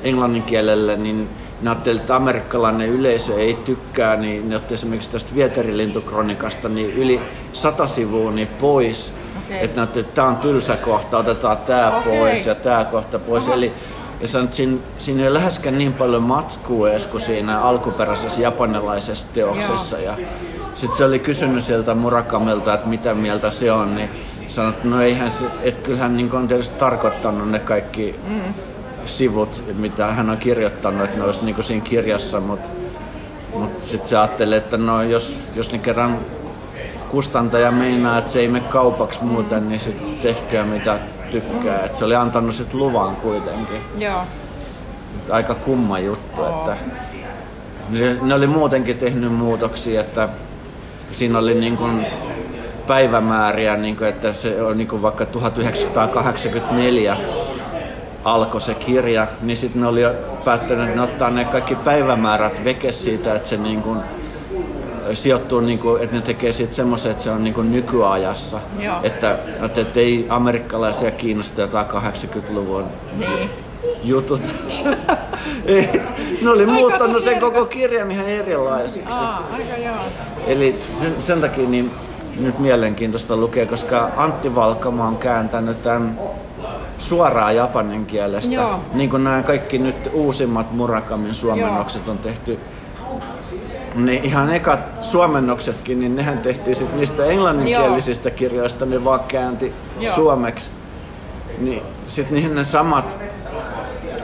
[0.05, 1.29] englannin kielelle, niin
[1.63, 7.21] ne ajattelivat, että amerikkalainen yleisö ei tykkää, niin ne otti esimerkiksi tästä Vieterilintukronikasta niin yli
[7.53, 9.13] sata sivua niin pois.
[9.39, 9.65] Okei.
[9.65, 12.19] Että ne että tämä on tylsä kohta, otetaan tämä Okei.
[12.19, 13.45] pois ja tämä kohta pois.
[13.45, 13.55] Aha.
[13.55, 13.73] Eli
[14.21, 19.29] ja sanoin, että siinä, siinä ei läheskään niin paljon matskua edes kuin siinä alkuperäisessä japanilaisessa
[19.35, 19.99] teoksessa.
[19.99, 20.15] Ja
[20.75, 24.11] sitten se oli kysynyt sieltä Murakamilta, että mitä mieltä se on, niin
[24.47, 28.55] sanoi, että no eihän se, että kyllähän niin on tietysti tarkoittanut ne kaikki mm.
[29.05, 32.69] sivut, mitä hän on kirjoittanut, että ne olisi niin siinä kirjassa, mutta
[33.55, 36.19] mut sitten se ajatteli, että no jos, jos ne kerran
[37.09, 40.99] kustantaja meinaa, että se ei mene kaupaksi muuten, niin sitten tehkää mitä
[41.31, 41.85] tykkää.
[41.85, 43.81] Et se oli antanut sit luvan kuitenkin.
[43.99, 44.21] Joo.
[45.31, 46.77] Aika kumma juttu, että
[47.95, 50.29] se- ne oli muutenkin tehnyt muutoksia, että
[51.13, 52.07] siinä oli niin kuin
[52.87, 57.17] päivämääriä, niin kuin, että se on niin kuin vaikka 1984
[58.25, 60.11] alkoi se kirja, niin sitten ne oli jo
[60.45, 63.99] päättänyt, että ne ottaa ne kaikki päivämäärät veke siitä, että se niin kuin
[65.15, 68.61] sijoittuu, niin kuin, että ne tekee siitä semmoisen, että se on niin kuin nykyajassa.
[68.79, 68.97] Joo.
[69.03, 72.85] Että, että, että ei amerikkalaisia kiinnosta jotain 80-luvun
[73.19, 73.51] Niin.
[74.05, 74.43] jutut.
[75.67, 76.03] Ei,
[76.43, 79.19] ne oli muuttanut tosi sen koko kirjan ihan erilaisiksi.
[79.23, 79.97] Aa, aika joo.
[80.47, 80.79] Eli
[81.19, 81.91] sen takia niin
[82.41, 86.21] nyt mielenkiintoista lukea, koska Antti Valkama on kääntänyt tämän
[86.99, 88.55] suoraan japanin kielestä.
[88.55, 88.81] Joo.
[88.95, 92.59] Niin kuin nämä kaikki nyt uusimmat Murakamin suomennokset on tehty.
[94.05, 100.15] Niin ihan ekat suomennoksetkin, niin nehän tehtiin sit niistä englanninkielisistä kirjoista, ne vaan käänti Joo.
[100.15, 100.71] suomeksi.
[101.59, 103.17] Niin sit niihin ne samat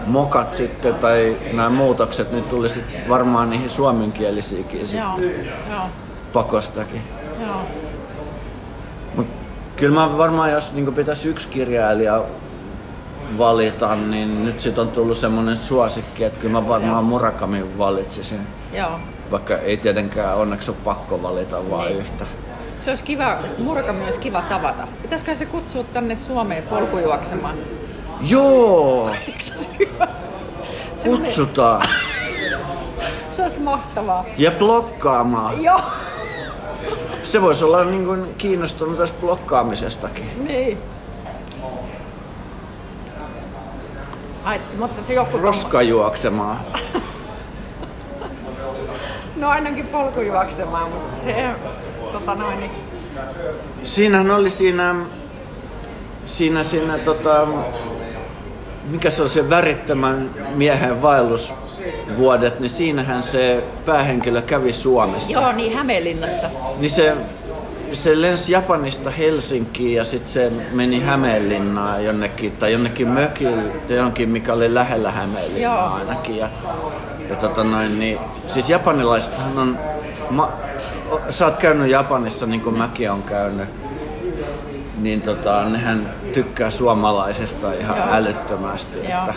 [0.06, 4.86] mokat sitten tai nämä muutokset, niin tuli sit varmaan niihin suomenkielisiinkin Joo.
[5.16, 5.82] sitten Joo.
[6.32, 7.02] pakostakin.
[7.46, 7.62] Joo.
[9.14, 9.26] Mut
[9.76, 12.22] kyllä mä varmaan, jos niin pitäisi yksi kirjailija
[13.38, 18.40] valita, niin nyt sit on tullut semmoinen suosikki, että kyllä mä varmaan Murakamin valitsisin.
[18.72, 19.00] Joo.
[19.34, 21.98] Vaikka ei tietenkään onneksi ole pakko valita vaan Niin.
[21.98, 22.24] yhtä.
[22.78, 24.86] Se olisi kiva, Murakami olisi kiva tavata.
[25.02, 27.54] Pitäisikö se kutsua tänne Suomeen polkujuoksemaan?
[28.20, 30.08] Joo, Eikö se hyvä?
[31.04, 31.82] Kutsutaan.
[33.30, 34.24] Se olisi mahtavaa.
[34.38, 35.62] Ja blokkaamaan.
[35.62, 35.80] Joo.
[37.22, 40.44] Se voisi olla niin kuin kiinnostunut tästä blokkaamisestakin.
[40.44, 40.78] Niin.
[44.44, 45.38] Ai, mutta se joku...
[45.38, 46.60] Roska juoksemaan.
[49.36, 51.46] No ainakin polkujuoksemaan, mutta se...
[52.12, 52.70] Tota noin, niin...
[53.82, 54.94] Siinähän oli siinä,
[56.24, 57.46] siinä, siinä tota,
[58.90, 65.32] mikä se on se värittömän miehen vaellusvuodet, niin siinähän se päähenkilö kävi Suomessa.
[65.32, 66.50] Joo, niin Hämeenlinnassa.
[66.78, 67.16] Niin se,
[67.92, 74.52] se lensi Japanista Helsinkiin ja sitten se meni Hämeenlinnaan jonnekin, tai jonnekin mökille, johonkin, mikä
[74.52, 75.94] oli lähellä Hämeenlinnaa Joo.
[75.94, 76.36] ainakin.
[76.36, 76.48] Ja,
[77.28, 79.78] ja tota noin, niin, siis japanilaisethan on,
[80.30, 80.52] ma,
[81.30, 83.68] sä oot käynyt Japanissa niin kuin mäkin on käynyt,
[84.98, 88.06] niin tota, nehän tykkää suomalaisesta ihan Joo.
[88.10, 88.98] älyttömästi.
[88.98, 89.18] Joo.
[89.18, 89.34] Että,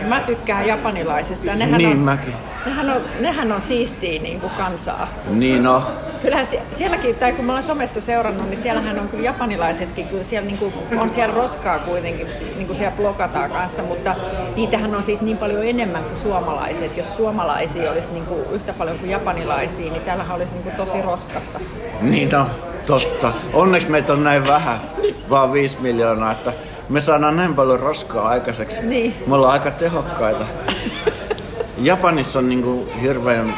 [0.00, 1.46] Ja mä tykkään japanilaisista.
[1.46, 2.34] ja Nehän niin on, mäkin.
[2.66, 5.08] nehän on, nehän on siistiä niin kuin kansaa.
[5.30, 5.82] Niin no,
[6.22, 10.22] Kyllähän sie- sielläkin, tai kun mä olen somessa seurannut, niin siellähän on kyllä japanilaisetkin, kyllä
[10.22, 12.26] siellä niin kuin, on siellä roskaa kuitenkin,
[12.56, 14.14] niin kuin siellä blokataan kanssa, mutta
[14.56, 16.96] niitähän on siis niin paljon enemmän kuin suomalaiset.
[16.96, 21.02] Jos suomalaisia olisi niin kuin yhtä paljon kuin japanilaisia, niin täällähän olisi niin kuin tosi
[21.02, 21.60] roskasta.
[22.00, 22.46] Niin on,
[22.86, 23.32] totta.
[23.52, 24.78] Onneksi meitä on näin vähän,
[25.30, 26.52] vaan 5 miljoonaa, että
[26.88, 28.82] me saadaan näin paljon roskaa aikaiseksi.
[28.86, 29.14] Niin.
[29.26, 30.44] Me ollaan aika tehokkaita.
[31.78, 33.54] Japanissa on niinku hirveän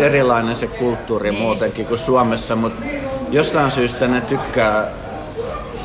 [0.00, 1.42] erilainen se kulttuuri Niin.
[1.42, 2.86] muutenkin kuin Suomessa, mutta
[3.30, 4.86] jostain syystä ne tykkää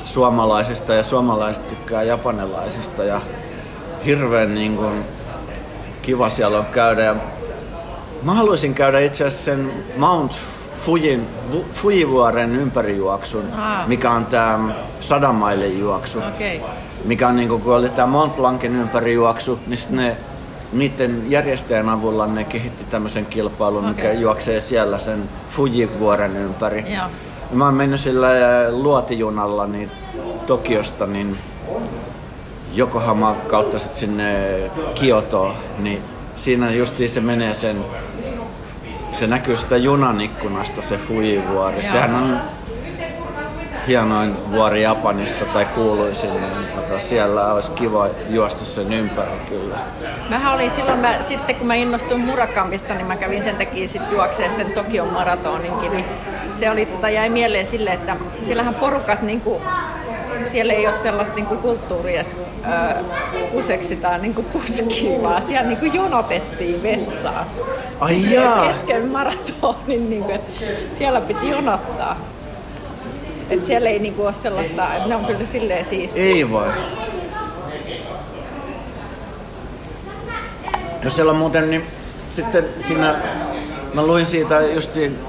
[0.06, 3.22] suomalaisista ja suomalaiset tykkää japanilaisista ja
[4.06, 4.86] hirveän niinku
[6.02, 7.04] kiva siellä on käydä.
[7.04, 7.16] Ja
[8.24, 10.32] Mä haluaisin käydä itse asiassa sen Mount
[10.86, 13.84] Fujin, Vu- Fujivuoren ympärijuoksun, Aa.
[13.88, 16.20] mikä on tämä sadan mailin juoksu.
[16.20, 16.60] Okay.
[17.06, 20.18] Mikä on niinku, kun oli tämä Mont Blancin ympärijuoksu, niin ne,
[20.74, 24.22] niiden järjestäjän avulla ne kehitti tämmöisen kilpailun, mikä Okei.
[24.22, 26.80] juoksee siellä sen Fujivuoren ympäri.
[26.80, 26.90] Joo.
[26.92, 27.10] Ja
[27.58, 28.28] Mä oon mennyt sillä
[28.72, 29.92] luotijunalla niin
[30.46, 31.38] Tokiosta niin
[32.78, 34.36] Yokohama kautta sit sinne
[34.96, 36.02] Kiotoon, niin
[36.36, 37.78] siinä justiin se menee sen,
[39.14, 41.76] se näkyy sitä junan ikkunasta se Fujivuori.
[41.76, 41.92] Joo.
[41.92, 42.42] Sehän on
[43.88, 49.78] hienoin vuori Japanissa tai kuuluisin, niin tota, siellä olisi kiva juosta sen ympäri kyllä.
[50.30, 54.02] Mähän olin silloin, mä, sitten kun mä innostuin Murakampista, niin mä kävin sen takia sit
[54.12, 55.92] juokseen sen Tokion maratoninkin.
[55.92, 56.06] Niin
[56.56, 59.62] se oli, tota, jäi mieleen sille, että siellähän porukat, niinku,
[60.46, 62.36] siellä ei ole sellaista niinku, kulttuuria, että
[62.68, 63.04] öö,
[63.52, 67.46] kuseksitaan niinku, puskiin, vaan siellä niinku, jonotettiin vessaan.
[68.00, 68.68] Ai jaa!
[68.68, 70.52] Kesken maratonin, niinku, että
[70.94, 72.20] siellä piti jonottaa.
[73.50, 76.24] Et siellä ei niinku, ole sellaista, että ne on kyllä silleen siistiä.
[76.24, 76.68] Ei voi.
[81.04, 81.84] No siellä on muuten, niin
[82.36, 83.16] sitten siinä,
[83.94, 85.20] mä luin siitä justiin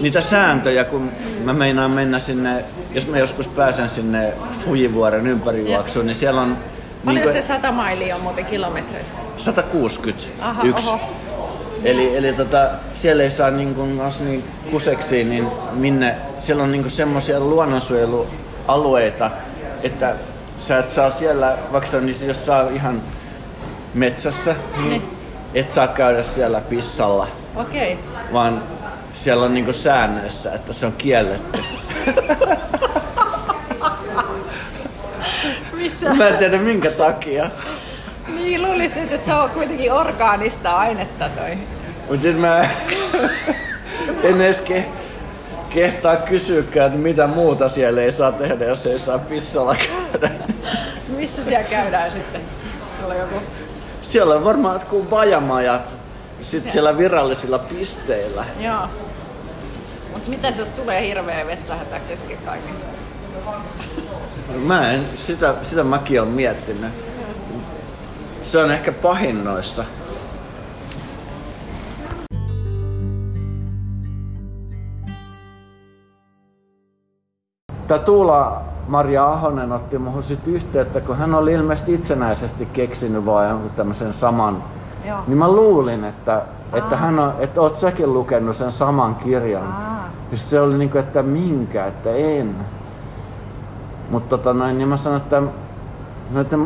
[0.00, 1.10] niitä sääntöjä, kun
[1.44, 4.32] mä meinaan mennä sinne, jos mä joskus pääsen sinne
[4.64, 6.56] Fujivuoren ympärijuoksuun, niin siellä on
[7.04, 9.14] Paljon niinku se 100 mailia on muuten kilometreissä?
[9.36, 10.32] 161.
[10.40, 11.00] Aha, oho.
[11.84, 16.90] Eli, eli tota, siellä ei saa niin kuin, niin kuseksi, niin minne, siellä on niin
[16.90, 19.30] semmoisia luonnonsuojelualueita,
[19.82, 20.14] että
[20.58, 23.02] sä et saa siellä, vaikka se on, niin jos saa ihan
[23.94, 25.02] metsässä, niin Niin.
[25.54, 27.26] et saa käydä siellä pissalla,
[27.56, 27.98] Okei.
[28.32, 28.62] vaan
[29.12, 31.64] siellä on niin säännöissä, että se on kielletty.
[35.72, 36.14] Missä?
[36.14, 37.50] Mä en tiedä minkä takia.
[38.28, 41.58] Niin, luulisin, että se on kuitenkin orgaanista ainetta toi.
[42.08, 42.68] Mutta sitten mä
[44.22, 44.84] en edes ke,
[45.74, 50.30] kehtaa kysyäkään, että mitä muuta siellä ei saa tehdä, jos ei saa pissalla käydä.
[51.08, 52.40] Missä siellä käydään sitten?
[52.98, 53.42] Siellä on joku...
[54.02, 55.96] Siellä on varmaan jotkut bajamajat
[56.40, 58.44] sit siellä virallisilla pisteillä.
[58.60, 58.88] Joo.
[60.12, 62.74] Mut mitäs jos tulee hirveä vessahätä kesken kaiken?
[64.56, 66.92] Mä en, sitä, sitä mäkin on miettinyt.
[68.42, 69.84] Se on ehkä pahin noissa.
[77.86, 83.48] Tämä Tuula Maria Ahonen otti muuhun sit yhteyttä, kun hän oli ilmeisesti itsenäisesti keksinyt vaan
[83.48, 84.64] jonkun tämmöisen saman.
[85.10, 85.20] Joo.
[85.26, 86.42] Niin mä luulin, että,
[86.72, 89.66] että hän on, että oot säkin lukenut sen saman kirjan.
[89.66, 90.08] Aa.
[90.30, 92.54] Ja sit se oli niinku, että minkä, että en.
[94.10, 95.42] Mutta tota noin, niin mä sanoin, että,
[96.30, 96.58] no, että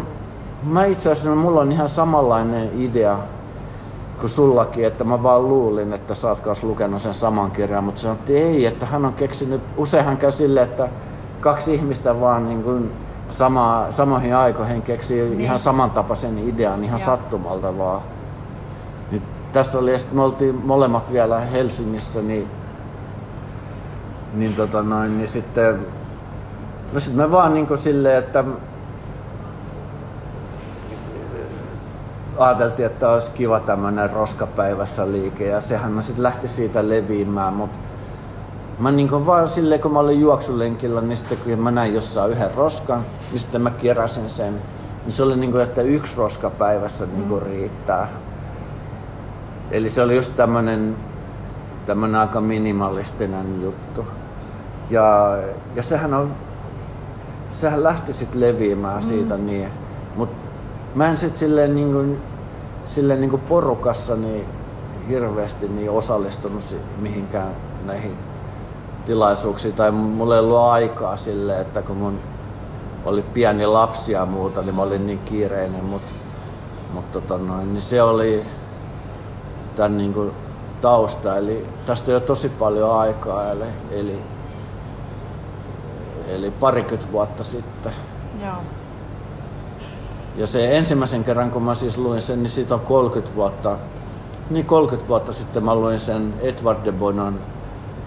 [0.62, 3.18] mä itse asiassa, mulla on ihan samanlainen idea
[4.20, 8.00] kuin sullakin, että mä vaan luulin, että sä oot kanssa lukenut sen saman kirjan, mutta
[8.00, 10.88] sanottiin ei, että hän on keksinyt, useinhan käy silleen, että
[11.40, 12.92] kaksi ihmistä vaan niin kuin
[13.28, 15.40] sama, samoihin aikoihin keksii niin.
[15.40, 17.06] ihan samantapaisen idean ihan Joo.
[17.06, 18.00] sattumalta vaan.
[19.54, 22.48] Tässä oli, ja me oltiin molemmat vielä Helsingissä, niin,
[24.34, 25.86] niin, tota noin, niin sitten
[26.92, 28.44] No sit me vaan niinku silleen, että
[32.38, 37.78] ajateltiin, että olisi kiva tämmönen roskapäivässä liike ja sehän sitten lähti siitä leviämään, mutta
[38.78, 42.54] mä niinku vaan silleen, kun mä olin juoksulenkillä, niin sitten kun mä näin jossain yhden
[42.54, 44.54] roskan, niin sitten mä keräsin sen.
[45.04, 48.08] Niin se oli niinku, että yksi roska päivässä niinku riittää.
[49.74, 50.96] Eli se oli just tämmönen
[51.86, 54.06] tämmöinen aika minimalistinen juttu.
[54.90, 55.38] Ja,
[55.74, 56.32] ja sehän on,
[57.50, 59.08] sehän lähti sitten leviämään mm.
[59.08, 59.68] siitä niin,
[60.16, 60.36] mutta
[60.94, 62.18] mä en sitten silleen niin kuin,
[62.84, 64.44] silleen niin kuin porukassa niin
[65.08, 67.50] hirveästi niin osallistunut mihinkään
[67.84, 68.16] näihin
[69.06, 72.20] tilaisuuksiin tai mulla ei ollut aikaa sille, että kun mun
[73.04, 76.12] oli pieni lapsi ja muuta, niin mä olin niin kiireinen, mutta
[76.92, 78.42] mut tota noin, niin se oli
[79.76, 80.32] tämän niin kuin
[80.80, 81.36] tausta.
[81.36, 84.22] Eli tästä on jo tosi paljon aikaa, eli, eli,
[86.28, 87.92] eli parikymmentä vuotta sitten.
[88.42, 88.56] Joo.
[90.36, 93.76] Ja se ensimmäisen kerran, kun mä siis luin sen, niin siitä on 30 vuotta.
[94.50, 97.40] Niin 30 vuotta sitten mä luin sen Edward de Bonon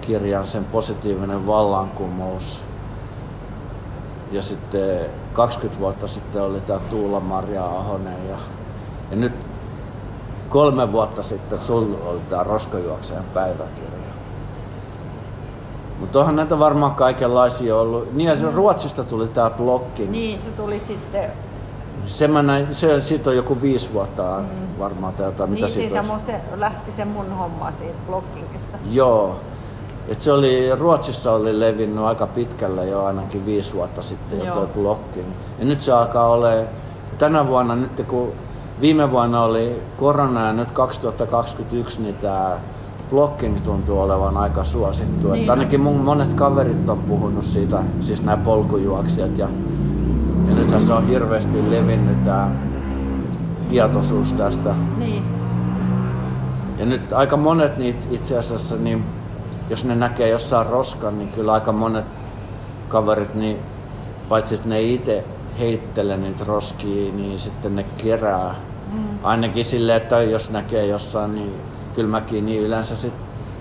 [0.01, 2.59] kirjan, sen positiivinen vallankumous.
[4.31, 8.29] Ja sitten 20 vuotta sitten oli tämä Tuula-Maria Ahonen.
[8.29, 8.37] Ja,
[9.11, 9.47] ja nyt
[10.49, 13.97] kolme vuotta sitten sulla oli tämä Roskajuoksajan päiväkirja.
[15.99, 18.13] Mutta onhan näitä varmaan kaikenlaisia ollut.
[18.13, 20.07] Niin, ja Ruotsista tuli tämä blokki.
[20.07, 21.31] Niin, se tuli sitten
[22.07, 24.79] se, mä näin, se, siitä on joku viisi vuotta mm.
[24.79, 25.49] varmaan tai jotain.
[25.53, 28.77] Niin, mitä siitä mun se, lähti se mun homma siitä bloggingista.
[28.91, 29.35] Joo.
[30.07, 34.55] Et se oli, Ruotsissa oli levinnyt aika pitkälle jo ainakin viisi vuotta sitten jo Joo.
[34.55, 35.27] toi blogging.
[35.59, 36.67] Ja nyt se alkaa ole
[37.17, 38.33] tänä vuonna, nyt kun
[38.81, 42.59] viime vuonna oli korona ja nyt 2021, niin tämä
[43.09, 45.31] blogging tuntuu olevan aika suosittu.
[45.31, 49.47] Niin Että ainakin mun monet kaverit on puhunut siitä, siis nämä polkujuoksijat ja
[50.47, 52.51] ja nythän se on hirveästi levinnyt tämä
[53.69, 54.75] tietoisuus tästä.
[54.97, 55.23] Niin,
[56.79, 59.03] Ja nyt aika monet niitä itse asiassa, niin
[59.69, 62.05] jos ne näkee jossain roskan, niin kyllä aika monet
[62.89, 63.57] kaverit, niin
[64.29, 65.23] paitsi että ne itse
[65.59, 68.55] heittele niitä roskia, niin sitten ne kerää.
[68.91, 69.03] Mm.
[69.23, 71.53] Ainakin silleen, että jos näkee jossain, niin
[71.95, 73.13] kylmäkin, niin yleensä sit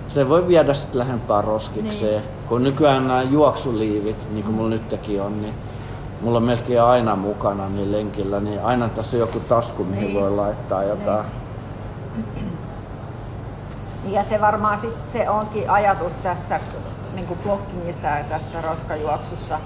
[0.09, 2.13] se voi viedä sitten lähempää roskikseen.
[2.23, 2.23] Niin.
[2.49, 5.55] Kun nykyään nämä juoksuliivit, niin kuin mulla nytkin on, niin
[6.21, 10.21] mulla on melkein aina mukana niin lenkillä, niin aina tässä on joku tasku, mihin Niin.
[10.21, 11.25] voi laittaa jotain.
[14.05, 16.61] Niin ja se varmaan sit, se onkin ajatus tässä
[17.15, 19.59] niin kuin bloggingissa ja tässä roskajuoksussa,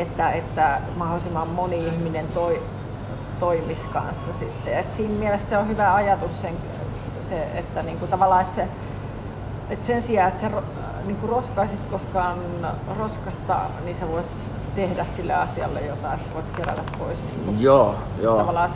[0.00, 2.62] että, että mahdollisimman moni ihminen toi,
[3.38, 4.74] toimisi kanssa sitten.
[4.74, 6.54] Et siinä mielessä se on hyvä ajatus sen,
[7.20, 8.68] se, että niin kuin tavallaan, että, se,
[9.70, 10.50] että sen sijaan, että sä
[11.04, 12.38] niin kuin roskaisit koskaan
[12.98, 14.26] roskasta, niin sä voit
[14.74, 18.38] tehdä sille asialle jotain, että sä voit kerätä pois niin kuin Joo, joo.
[18.38, 18.70] tavallaan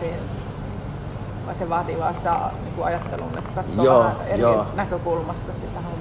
[1.51, 4.67] vai se vaatii vaan sitä niin kuin ajattelun, että katsoo Joo, vähän eri joo.
[4.75, 6.00] näkökulmasta sitä hommaa.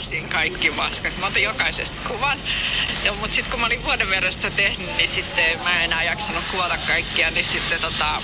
[0.00, 1.18] Kuvasin kaikki maskat.
[1.18, 2.38] Mä otin jokaisesta kuvan.
[3.04, 6.02] Ja, mutta sitten kun mä olin vuoden verran sitä tehnyt, niin sitten mä en enää
[6.02, 7.30] jaksanut kuvata kaikkia.
[7.30, 8.22] Niin sitten tota,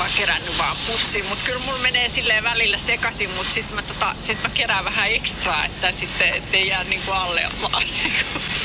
[0.00, 1.26] mä oon kerännyt vaan pussiin.
[1.26, 5.10] Mutta kyllä mulla menee silleen välillä sekaisin, mutta sitten mä, tota, sit mä kerään vähän
[5.10, 7.82] ekstraa, että sitten ettei jää niinku alle vaan.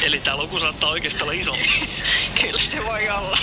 [0.01, 1.57] Eli tämä luku saattaa oikeasti olla iso.
[2.41, 3.37] kyllä se voi olla.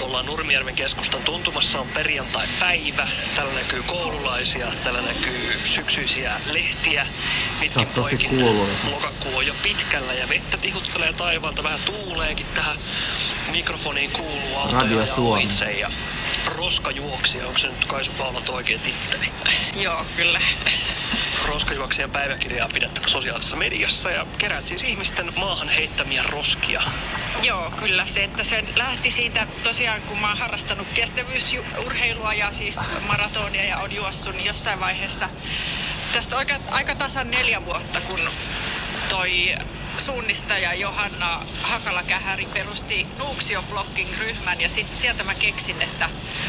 [0.00, 3.08] Ollaan Nurmijärven keskustan tuntumassa, on perjantai-päivä.
[3.34, 7.06] Täällä näkyy koululaisia, täällä näkyy syksyisiä lehtiä.
[7.74, 8.30] Sä oot tosi poikin.
[8.30, 8.90] kuuluisa.
[8.90, 12.76] Lokakuu on jo pitkällä ja vettä tihuttelee taivaalta, vähän tuuleekin tähän
[13.50, 15.42] mikrofoniin kuuluu autoja Radio ja Suomi.
[15.42, 15.90] itse ja
[16.46, 19.30] roskajuoksija, onko se nyt Kaisu Paulant oikein titteli?
[19.76, 20.40] Joo, kyllä.
[21.48, 26.82] Roskajuoksijan päiväkirjaa pidät sosiaalisessa mediassa ja keräät siis ihmisten maahan heittämiä roskia.
[27.42, 32.80] Joo, kyllä se, että se lähti siitä tosiaan, kun mä oon harrastanut kestävyysurheilua ja siis
[33.06, 35.28] maratonia ja on juossut, niin jossain vaiheessa
[36.12, 38.20] tästä aika, aika tasan neljä vuotta, kun
[39.08, 39.54] toi
[39.98, 46.08] suunnistaja Johanna Hakala-Kähäri perusti Nuuksio Blocking-ryhmän ja sit sieltä mä keksin, että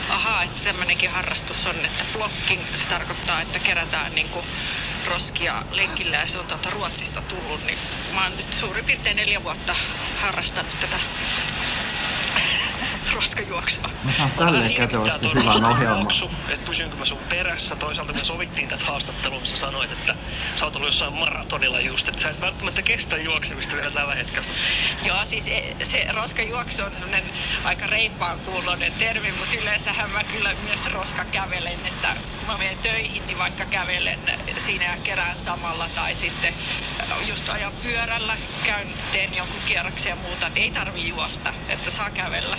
[0.09, 4.45] ahaa, että tämmönenkin harrastus on, että blocking, se tarkoittaa, että kerätään niinku
[5.07, 7.77] roskia lenkillä ja se on tuolta Ruotsista tullut, niin
[8.13, 9.75] mä oon nyt suurin piirtein neljä vuotta
[10.21, 10.97] harrastanut tätä
[13.15, 13.89] roskajuoksua.
[14.03, 16.07] Mä saan tälleen kätevästi hyvän ohjelman.
[16.49, 17.75] että pysynkö mä sun perässä.
[17.75, 20.15] Toisaalta me sovittiin tätä haastattelua, missä sanoit, että
[20.55, 24.47] sä oot ollut jossain maratonilla just, että sä et välttämättä kestä juoksemista vielä tällä hetkellä.
[25.05, 27.23] Joo, siis e- se roskajuoksu on sellainen
[27.63, 32.07] aika reippaan kuuloinen termi, mutta yleensähän mä kyllä myös roska kävelen, että
[32.39, 34.19] kun mä menen töihin, niin vaikka kävelen
[34.57, 36.53] siinä ja kerään samalla tai sitten
[37.27, 42.57] just ajan pyörällä, käyn, teen jonkun kierroksen ja muuta, ei tarvi juosta, että saa kävellä.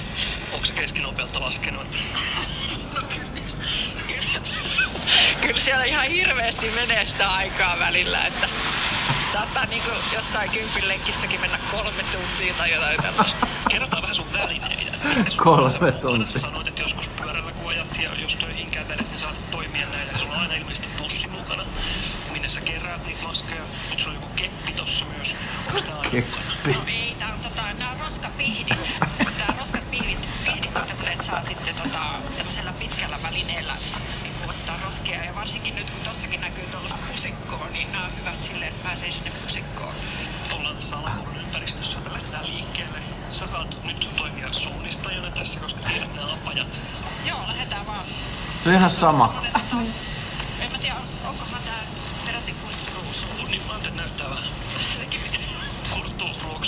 [0.52, 1.86] Onko se keskinopeutta laskenut?
[2.94, 4.40] No kyllä, kyllä.
[5.40, 8.48] kyllä siellä ihan hirveästi menee sitä aikaa välillä, että
[9.32, 13.46] saattaa niinku jossain kympin lenkissäkin mennä kolme tuntia tai jotain tällaista.
[13.70, 14.92] Kerrotaan vähän sun välineitä.
[15.36, 16.30] Kolme tuntia.
[16.30, 20.18] Sä sanoit, että joskus pyörällä kun ajat ja jos töihin kävelet, niin saat poimia näitä.
[20.18, 21.64] Sulla on aina ilmeisesti pussi mukana,
[22.32, 23.62] minne sä keräät niitä maskeja.
[23.90, 24.34] Nyt sulla on joku
[24.86, 25.36] tossa myös.
[25.68, 26.78] Onks tää aina mukana?
[26.78, 28.98] No ei, tää on, tota, nää on roskapihdit.
[29.38, 30.76] Tää roskat pihdit, pihdit
[31.10, 31.98] että saa sitten tota,
[32.36, 33.76] tämmöisellä pitkällä välineellä
[34.22, 35.24] niin ottaa roskia.
[35.24, 39.10] Ja varsinkin nyt kun tossakin näkyy tuollaista pusikkoa, niin nämä on hyvät silleen, että pääsee
[39.10, 39.94] sinne pusikkoon.
[40.52, 42.98] Ollaan tässä alakoulun ympäristössä, että lähdetään liikkeelle.
[43.30, 46.80] Sä saat nyt toimia suunnistajana tässä, koska tiedät nämä apajat.
[47.24, 48.04] Joo, lähdetään vaan.
[48.64, 49.42] Se on ihan sama.
[50.60, 51.82] En mä tiedä, onkohan tää
[52.26, 53.26] peräti kulttuuruus.
[53.48, 54.65] Niin mä ajattelin, että näyttää vähän.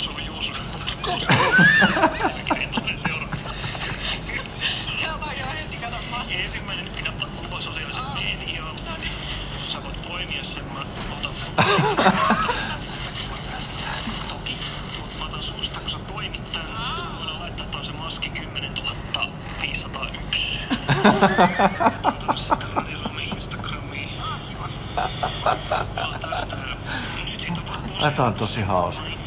[0.05, 0.53] Kurttuu ruoksuu Juuso.
[5.03, 6.41] Joo, vaan joo, heti kato maski.
[6.41, 8.75] Ensimmäinen nyt pitää ottaa kuva sosiaalisen mediaan.
[9.71, 10.79] Sä voit poimia sen, mä
[11.17, 11.31] otan
[14.29, 14.57] Toki,
[15.19, 16.65] mä otan susta, kun sä poimit tän.
[17.19, 18.73] Voidaan laittaa taas se maski 10
[19.61, 20.59] 501.
[22.01, 24.09] Tuota sitten Radio Suomen Instagramiin.
[24.59, 24.71] Vaan
[26.19, 26.55] tästä.
[27.25, 27.61] Nyt siitä
[28.05, 29.18] on Tämä on tosi hauska.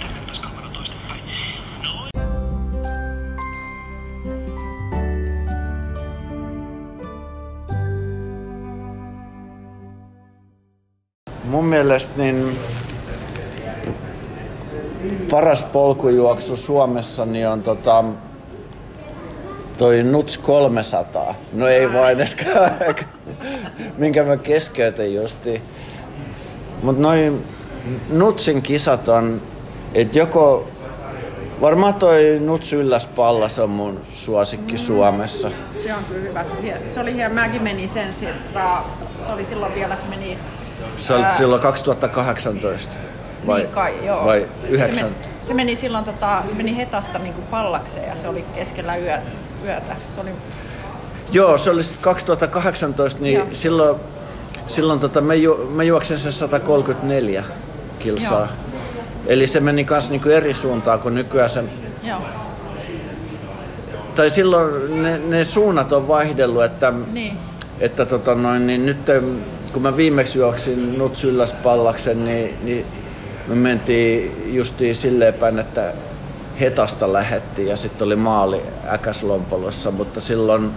[11.52, 12.58] Mun mielestä niin
[15.30, 18.04] paras polkujuoksu Suomessa niin on tota,
[19.78, 21.34] toi Nuts 300.
[21.52, 22.36] No ei vain edes,
[23.98, 25.62] minkä mä keskeytin justi.
[26.82, 27.44] Mut noin
[28.10, 29.42] Nutsin kisat on,
[29.94, 30.68] että joko
[31.60, 35.50] Varmaan toi Nuts ylläs pallas on mun suosikki Suomessa.
[35.82, 36.44] Se on kyllä hyvä.
[36.94, 37.34] Se oli hieno.
[37.34, 38.78] Mäkin menin sen, että
[39.26, 40.38] se oli silloin vielä, se meni
[40.96, 42.92] Se oli silloin 2018.
[43.46, 44.24] Vai, niin kai, joo.
[44.24, 44.96] vai 9?
[44.96, 48.44] Se meni, se meni silloin tota, se meni hetasta niin kuin pallakseen ja se oli
[48.54, 49.18] keskellä yö,
[49.64, 49.96] yötä.
[50.08, 50.30] Se oli,
[51.32, 53.46] Joo, se oli sit 2018, niin Joo.
[53.52, 54.00] silloin,
[54.66, 57.44] silloin tota, mä, ju, mä juoksin sen 134
[57.98, 58.40] kilsaa.
[58.40, 58.48] Joo.
[59.26, 61.64] Eli se meni kans niinku eri suuntaan kuin nykyään se,
[62.02, 62.18] joo,
[64.14, 67.38] tai silloin ne, ne suunnat on vaihdellut, että, niin.
[67.80, 68.98] että tota noin, niin nyt
[69.72, 72.86] kun mä viimeksi juoksin Nuts ylläs pallaksen, niin, niin
[73.46, 75.92] me mentiin justiin silleen päin, että
[76.60, 78.62] Hetasta lähettiin ja sitten oli maali
[78.92, 80.70] Äkäslompolossa, mutta silloin,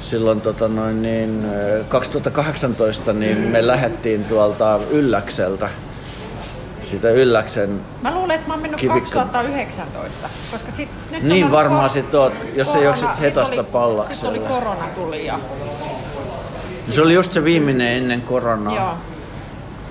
[0.00, 5.68] silloin tota noin, niin, ö, 2018 niin me lähettiin tuolta Ylläkseltä,
[6.82, 9.10] sitä Ylläksen Mä luulen, että mä oon mennyt Kivikko.
[9.14, 13.64] 2019, koska sit, nyt Niin varmaan kor- sit oot, jos sä juoksit sit Hetasta oli-
[13.72, 14.14] Pallakselle.
[14.14, 15.38] Sitten oli korona tuli ja
[16.90, 18.74] Se oli just se viimeinen ennen koronaa.
[18.76, 18.94] joo,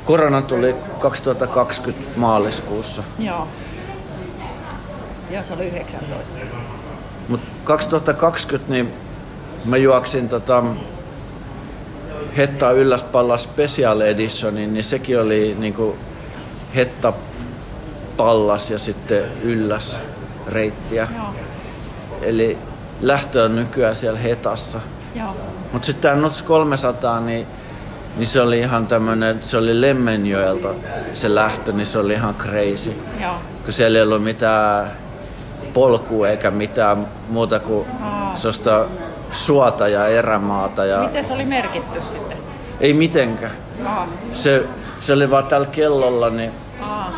[0.05, 3.03] Korona tuli 2020 maaliskuussa.
[3.19, 3.47] joo.
[5.29, 6.33] Joo, se oli 19.
[7.27, 8.93] Mutta 2020 niin
[9.65, 10.63] mä juoksin tota
[12.37, 15.95] Hetta Ylläspalla Special Editionin, niin sekin oli niinku
[16.75, 17.13] Hetta
[18.17, 19.99] Pallas ja sitten Ylläs
[20.47, 21.07] reittiä.
[21.15, 21.25] Joo,
[22.21, 22.57] Eli
[23.01, 24.79] lähtö on nykyään siellä Hetassa.
[25.71, 27.47] Mutta sitten tämä Nuts 300, niin,
[28.17, 30.67] niin se oli ihan tämmönen, se oli Lemmenjoelta
[31.13, 32.95] se lähtö, niin se oli ihan crazy.
[33.21, 33.33] Joo.
[33.63, 34.91] Kun siellä ei ollut mitään
[35.73, 38.31] polkua eikä mitään muuta kuin Aa.
[38.35, 38.85] sellaista
[39.31, 40.85] suota ja erämaata.
[40.85, 42.37] Ja Miten se oli merkitty sitten?
[42.79, 43.51] Ei mitenkään.
[43.85, 44.63] Aa, Se,
[44.99, 46.51] se oli vaan tällä kellolla, niin
[46.81, 47.11] aa,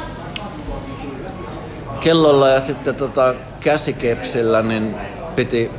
[2.00, 4.96] kellolla ja sitten tota käsikepsillä niin
[5.36, 5.72] piti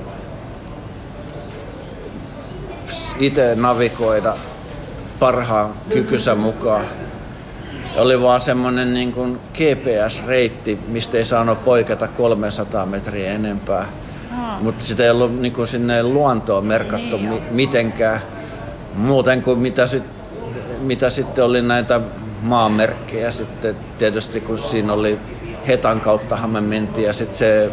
[3.21, 4.35] itse navigoida
[5.19, 6.85] parhaan kykynsä mukaan.
[7.97, 13.89] Oli vaan semmonen niin kuin GPS-reitti, mistä ei saanut poiketa 300 metriä enempää.
[14.39, 14.59] aa.
[14.61, 18.23] Mutta sitä ei ollut niin kuin sinne luontoon merkattu Niin mi- mitenkään.
[18.95, 20.03] Muuten kuin mitä, sit,
[20.81, 22.01] mitä sitten oli näitä
[22.43, 25.19] maamerkkejä sitten tietysti kun siinä oli
[25.67, 27.71] Hetan kauttahan me mentiin ja sitten se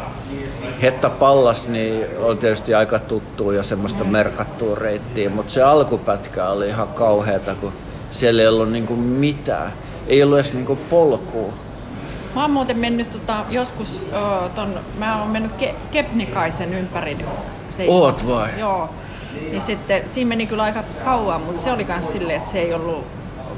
[0.86, 6.68] Hetta Pallas niin on tietysti aika tuttu ja semmoista merkattua reittiä, mutta se alkupätkä oli
[6.68, 7.74] ihan kauheata, kun
[8.12, 9.74] siellä ei ollut niinku mitään.
[10.08, 11.54] Ei ollut edes niinku polkua.
[12.36, 17.18] Mä oon muuten mennyt tota, joskus ö, ton, mä oon mennyt Ke- Kepnikaisen ympäri.
[17.70, 18.50] Se Oot vai?
[18.60, 18.90] Joo.
[19.42, 22.74] Niin sitten, siinä meni kyllä aika kauan, mutta se oli myös silleen, että se ei
[22.74, 23.06] ollut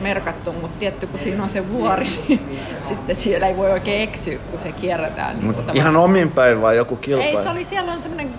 [0.02, 2.50] merkattu, mutta tietty kun siinä on se vuori, niin
[2.88, 5.36] sitten siellä ei voi oikein eksyä, kun se kierretään.
[5.40, 7.42] Niin Mut ihan omin päin vai joku Ei, kilpailu?
[7.44, 8.34] se oli, siellä on semmoinen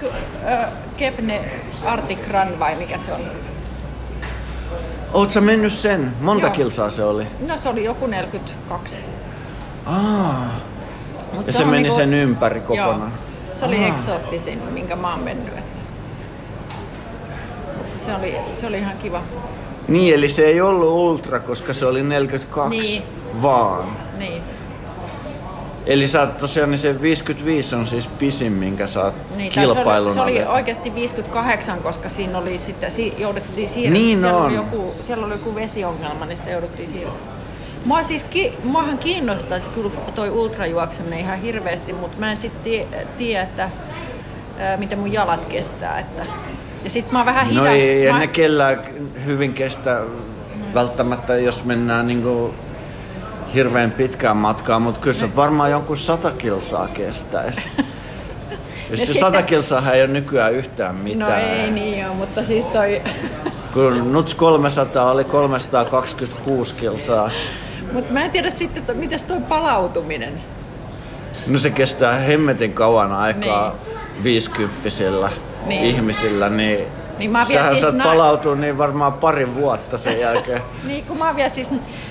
[0.97, 1.41] Kepne
[1.85, 3.21] Arctic Run vai mikä se on.
[5.29, 6.13] Sä mennyt sen?
[6.21, 6.55] Monta Joo.
[6.55, 7.27] kilsaa se oli?
[7.49, 9.05] No se oli joku 42.
[9.87, 10.51] Aa.
[11.33, 13.01] Mut Ja se, on meni niinku- sen ympäri kokonaan.
[13.01, 13.89] Joo, se oli Aa.
[13.89, 15.59] eksoottisin, minkä mä oon mennyt.
[15.59, 15.79] Että.
[17.97, 19.23] Se oli, se oli ihan kiva.
[19.89, 23.03] Niin, eli se ei ollut ultra, koska se oli 42 Niin.
[23.43, 23.85] vaan.
[24.19, 24.43] Niin.
[25.87, 29.67] Eli sä oot tosiaan, niin se 55 on siis pisin, minkä sä oot Niin, tai
[29.67, 33.93] se oli, se oli oikeasti 58, koska siinä oli sitten, si, jouduttiin siirtää.
[33.93, 34.47] Niin siellä, on.
[34.47, 37.23] oli joku, siellä oli joku vesiongelma, niin sitä jouduttiin siirtämään.
[37.85, 42.87] Mua siis, ki, muahan kiinnostaisi kyllä toi ultrajuokseminen ihan hirveästi, mutta mä en sitten
[43.19, 43.71] tiedä, että
[44.59, 45.99] ää, miten mun jalat kestää.
[45.99, 46.27] Että.
[46.85, 47.65] Ja sit mä oon vähän hidas.
[47.65, 48.81] No ei, mä, ne kellään
[49.29, 50.01] hyvin kestä
[50.75, 52.55] välttämättä, jos mennään niinku
[53.55, 57.63] hirveän pitkään matkaan, mutta kyllä se varmaan jonkun sata kilsaa kestäisi.
[58.91, 61.41] Ja se sitten- sata kilsaa ei ole nykyään yhtään no mitään.
[61.41, 63.03] ei niin joo, mutta siis toi...
[63.75, 67.31] Kun Nuts 300 oli 326 kilsaa.
[67.93, 70.33] mutta mä en tiedä sitten, että mitäs toi palautuminen.
[71.47, 73.75] No se kestää hemmetin kauan aikaa
[74.23, 75.31] viisikymppisillä
[75.67, 75.85] Niin.
[75.85, 76.87] ihmisillä, niin,
[77.19, 80.63] Niin mä sähän siis saat na- palautua niin varmaan pari vuotta sen jälkeen.
[80.85, 81.71] Niin, kun mä oon vielä siis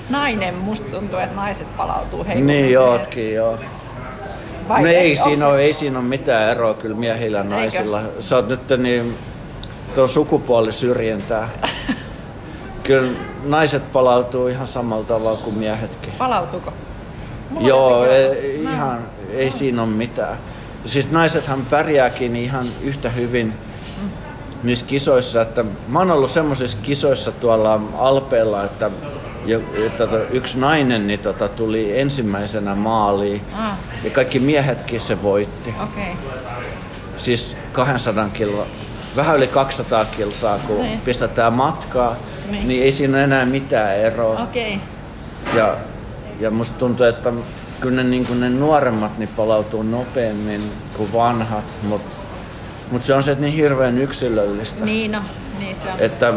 [0.09, 2.47] nainen, musta tuntuu, että naiset palautuu heikommin.
[2.47, 3.57] niin ootkin, joo.
[4.69, 8.01] Vai no ei siinä, se- ole, ei siinä ole mitään eroa kyllä miehillä ja naisilla.
[8.19, 9.17] Sä oot nyt niin,
[9.95, 11.49] tuo sukupuolisyrjintää.
[12.83, 13.11] kyllä
[13.43, 16.13] naiset palautuu ihan samalla tavalla kuin miehetkin.
[16.17, 16.73] Palautuuko?
[17.49, 18.99] Mulla Joo, ei, ihan,
[19.33, 20.37] ei siinä ole mitään.
[20.85, 23.53] Siis naisethan pärjääkin ihan yhtä hyvin
[24.63, 28.91] niissä kisoissa, että mä oon ollut semmoisissa kisoissa tuolla Alpeella, että,
[29.85, 35.73] että tota, yksi nainen niin tota, tuli ensimmäisenä maaliin Ah, ja kaikki miehetkin se voitti.
[35.83, 36.13] Okay.
[37.17, 38.65] Siis 200 kiloa,
[39.15, 40.99] vähän yli 200 kilsaa, kun Niin.
[41.01, 42.15] pistetään matkaa,
[42.51, 42.67] Niin.
[42.67, 44.43] niin ei siinä enää mitään eroa.
[44.43, 44.71] Okay.
[45.55, 45.75] Ja,
[46.39, 47.33] ja musta tuntuu, että
[47.81, 50.61] kyllä ne, niin ne nuoremmat niin palautuu nopeammin
[50.97, 52.16] kuin vanhat, mutta
[52.91, 54.85] mut se on se, että niin hirveän yksilöllistä.
[54.85, 55.21] Niin no,
[55.59, 55.99] niin se on.
[55.99, 56.33] Että,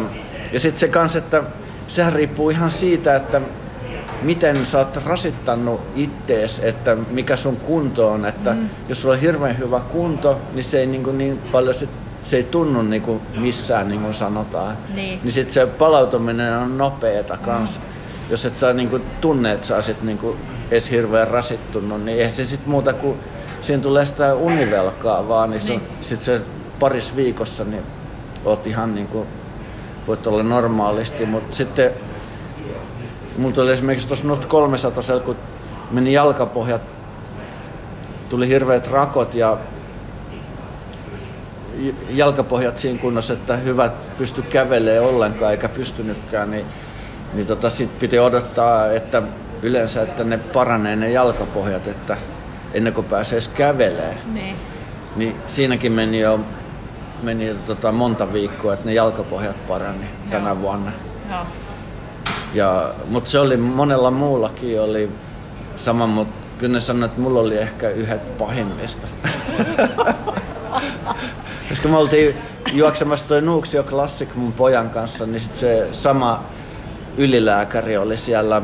[0.53, 1.42] ja sitten se kans, että
[1.88, 3.40] sehän riippuu ihan siitä, että
[4.22, 8.26] miten sä oot rasittanut ittees, että mikä sun kunto on.
[8.26, 8.68] Että mm.
[8.88, 11.90] jos sulla on hirveän hyvä kunto, niin se ei niin, kuin niin paljon sit,
[12.24, 14.76] se ei tunnu niin kuin missään, niin kuin sanotaan.
[14.94, 15.20] Niin.
[15.22, 17.78] niin sitten se palautuminen on nopeeta kans.
[17.78, 17.84] Mm.
[18.30, 20.36] Jos et saa niin kuin tunne, että sä olisit niin kuin
[20.70, 23.18] edes hirveän rasittunut, niin eihän se sitten muuta kuin
[23.62, 25.78] siinä tulee sitä univelkaa vaan, niin, niin.
[25.78, 25.90] Niin.
[26.00, 26.40] sitten se
[26.80, 27.82] paris viikossa niin
[28.44, 29.28] oot ihan niin kuin,
[30.06, 31.90] voit olla normaalisti, mutta sitten
[33.38, 35.36] mulla tuli esimerkiksi tuossa Not 300 kun
[35.90, 36.82] meni jalkapohjat,
[38.28, 39.58] tuli hirveät rakot ja
[42.11, 46.66] jalkapohjat siinä kunnossa, että hyvät pysty kävelemään ollenkaan eikä pystynytkään, niin,
[47.34, 49.22] niin tota, sit piti odottaa, että
[49.62, 52.16] yleensä, että ne paranee ne jalkapohjat, että
[52.74, 54.18] ennen kuin pääsee edes kävelemään.
[54.34, 54.56] Niin.
[55.16, 56.40] Niin siinäkin meni jo
[57.22, 60.60] meni tota monta viikkoa, että ne jalkapohjat parani tänä Joo.
[60.60, 60.92] vuonna.
[61.30, 61.40] Joo.
[62.54, 65.10] Ja, mutta se oli monella muullakin oli
[65.76, 69.06] sama, mutta kyllä ne sanoi, että mulla oli ehkä yhdet pahimmista.
[71.68, 72.34] Koska me oltiin
[72.72, 76.44] juoksemassa toi Nuuksio Classic mun pojan kanssa, niin sit se sama
[77.16, 78.62] ylilääkäri oli siellä,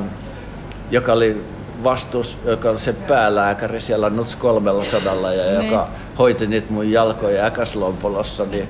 [0.91, 1.45] joka oli
[1.85, 5.67] vastuus, joka oli se päälääkäri siellä Nuts 300 ja Niin.
[5.71, 8.69] joka hoiti niitä mun jalkoja äkäslompolossa, niin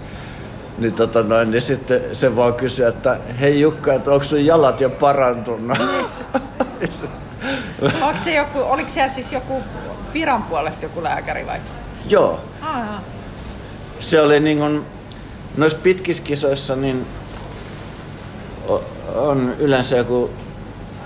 [0.78, 4.80] niin, tota noin, niin sitten se vaan kysyi, että hei Jukka, että onko sun jalat
[4.80, 5.78] jo parantunut?
[8.02, 9.62] Onko se joku, oliko siellä siis joku
[10.14, 11.58] viran puolesta joku lääkäri vai?
[12.08, 13.00] Joo, Ah, ah.
[14.00, 14.82] se oli niin kuin,
[15.56, 17.06] noissa pitkissä kisoissa niin
[19.14, 20.30] on yleensä joku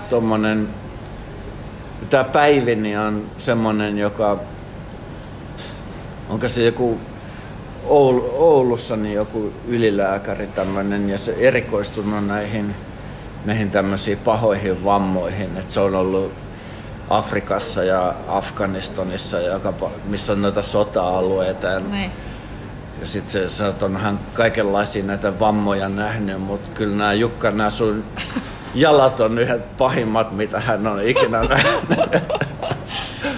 [0.09, 0.69] tommonen,
[2.09, 4.37] tää Päivini on semmonen, joka,
[6.29, 6.97] onko se joku
[7.85, 12.75] Oul- Oulussa niin joku ylilääkäri tämmönen ja se erikoistunut näihin,
[13.45, 16.31] näihin tämmöisiin pahoihin vammoihin, että se on ollut
[17.09, 19.73] Afrikassa ja Afganistanissa, joka,
[20.05, 22.11] missä on noita sota-alueita ja Niin.
[22.99, 27.69] ja sitten se että on hän kaikenlaisia näitä vammoja nähnyt, mutta kyllä nämä Jukka, nämä
[27.69, 28.03] sun
[28.75, 32.23] jalat on yhdet pahimmat, mitä hän on ikinä nähnyt.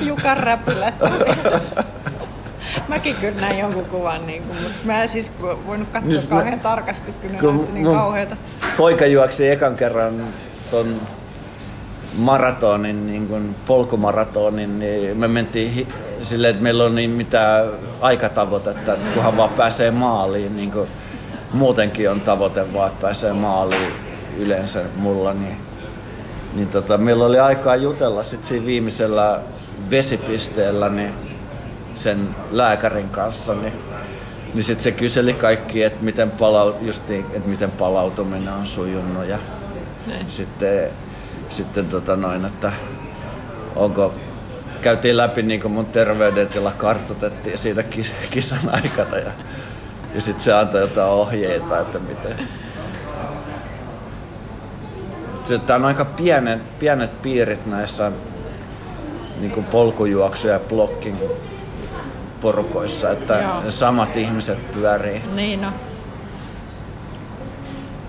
[0.01, 0.93] Jukan räpylät.
[2.87, 5.31] Mäkin kyllä näin jonkun kuvan, niin kuin, mutta mä en siis
[5.67, 8.35] voinut katsoa Niin, kauhean mä- tarkasti, kun ne kun näytti niin kauheita.
[8.77, 10.13] Poika juoksi ekan kerran
[10.71, 10.95] ton
[12.17, 15.87] maratonin, niin kuin polkumaratonin, niin me mentiin hi-
[16.23, 17.65] silleen, että meillä on niin mitään
[18.01, 20.87] aikatavoitetta, että kunhan vaan pääsee maaliin, niin kuin
[21.53, 23.93] muutenkin on tavoite vaan, että pääsee maaliin
[24.37, 25.57] yleensä mulla, niin,
[26.53, 29.39] niin tota, meillä oli aikaa jutella sit siinä viimeisellä
[29.89, 31.13] vesipisteellä niin
[31.93, 33.73] sen lääkärin kanssa, niin,
[34.53, 39.25] niin sitten se kyseli kaikki, että miten, palau, just niin, että miten palautuminen on sujunut
[39.27, 39.37] ja
[40.07, 40.25] Niin.
[40.29, 40.89] sitten,
[41.49, 42.71] sitten tota noin, että
[43.75, 44.13] onko
[44.81, 49.31] käytiin läpi niin mun terveydentila, kartoitettiin siinä kis- kisan aikana ja,
[50.15, 52.47] ja sitten se antoi jotain ohjeita, että miten.
[55.67, 58.11] Tämä on aika pienet, pienet piirit näissä
[59.39, 61.17] niin kuin polkujuoksu- ja blokkin
[62.41, 63.61] porukoissa, että Joo.
[63.63, 65.21] ne samat ihmiset pyörii.
[65.35, 65.67] Niin no.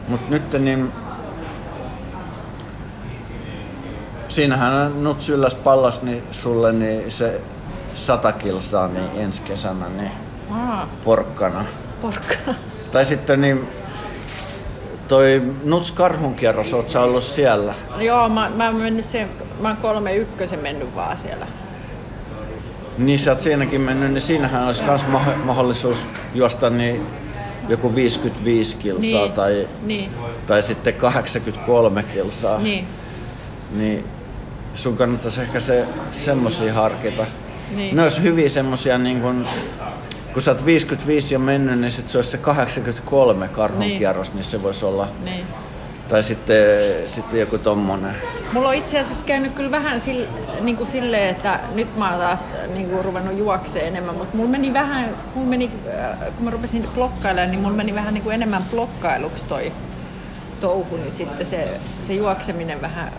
[0.09, 0.93] Mutta nyt niin...
[4.28, 7.41] Siinähän nyt sylläs pallas niin sulle niin se
[7.95, 10.11] sata kilsaa niin ensi kesänä niin
[10.51, 11.64] Aa, porkkana.
[12.03, 12.55] porkkana.
[12.93, 13.68] Tai sitten niin
[15.09, 17.75] toi Nuts karhunkierros, oot sä ollut siellä?
[17.99, 19.29] Joo, mä, mä oon mennyt sen,
[19.61, 21.47] mä oon kolme ykkösen mennyt vaan siellä.
[22.99, 25.05] Niin sä oot siinäkin mennyt, niin siinähän olisi myös
[25.45, 25.99] mahdollisuus
[26.35, 27.07] juosta niin
[27.69, 29.33] joku 55 kilsaa Niin.
[29.33, 30.11] tai, Niin,
[30.47, 32.59] tai sitten 83 kilsaa.
[32.59, 32.87] niin,
[33.77, 34.05] niin
[34.75, 37.27] sun kannattaisi ehkä se, semmosia harkita.
[37.75, 37.97] Niin.
[37.97, 39.47] Ne olisi hyviä semmosia niin kun,
[40.35, 44.37] kun sä oot 55 jo mennyt, niin sit se olisi se 83 karhunkierros, niin.
[44.37, 45.09] niin se voisi olla.
[45.24, 45.45] niin.
[46.09, 46.66] Tai sitten,
[47.07, 48.16] sitten joku tommonen.
[48.53, 50.28] Mulla on itse asiassa käynyt kyllä vähän sille,
[50.61, 54.51] niin kuin silleen, että nyt mä oon taas niin kuin ruvennut juokseen enemmän, mutta mulla
[54.51, 55.70] meni vähän, mulla meni,
[56.01, 59.72] äh, kun mä rupesin blokkailemaan, niin mulla meni vähän niin kuin enemmän blokkailuksi toi
[60.61, 63.12] touhu, niin sitten se, se juokseminen vähän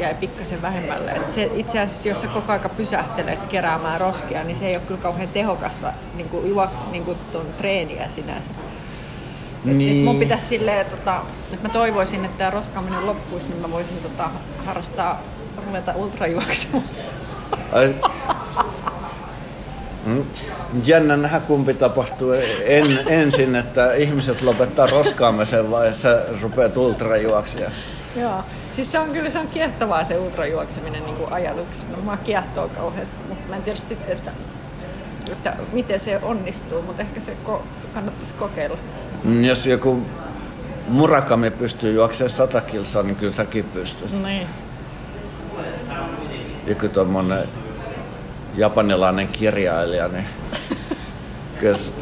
[0.00, 1.10] jäi pikkasen vähemmälle.
[1.10, 4.82] Et se, itse asiassa, jos sä koko aika pysähtelet keräämään roskia, niin se ei ole
[4.86, 8.50] kyllä kauhean tehokasta niin kuin juok, niin kuin ton treeniä sinänsä.
[8.50, 9.98] Et, Niin.
[9.98, 11.20] et mun pitäisi silleen, tota,
[11.52, 14.30] että mä toivoisin, että tämä roskaaminen loppuisi, niin mä voisin tota,
[14.66, 15.22] harrastaa,
[15.66, 16.84] ruveta ultrajuoksemaan.
[20.06, 20.24] Mm.
[20.84, 22.32] Jännä nähdä kumpi tapahtuu
[22.64, 27.84] en, ensin, että ihmiset lopettaa roskaamisen vai sä rupeat ultrajuoksijaksi.
[28.16, 28.44] Joo.
[28.78, 31.96] Siis se on kyllä se on kiehtovaa se ultrajuokseminen niin kuin ajatuksena.
[32.04, 34.30] Mua kiehtoo kauheasti, mutta mä en tiedä sitten, että,
[35.32, 37.62] että miten se onnistuu, mutta ehkä se ko-
[37.94, 38.76] kannattaisi kokeilla.
[39.24, 40.02] Mm, Jos joku
[40.88, 44.22] Murakami pystyy juoksemaan 100 kilsaa, niin kyllä säkin pystyt.
[44.22, 44.46] Niin.
[46.66, 47.48] Joku tommonen
[48.56, 50.26] japanilainen kirjailija, niin
[51.60, 51.92] kyllä s-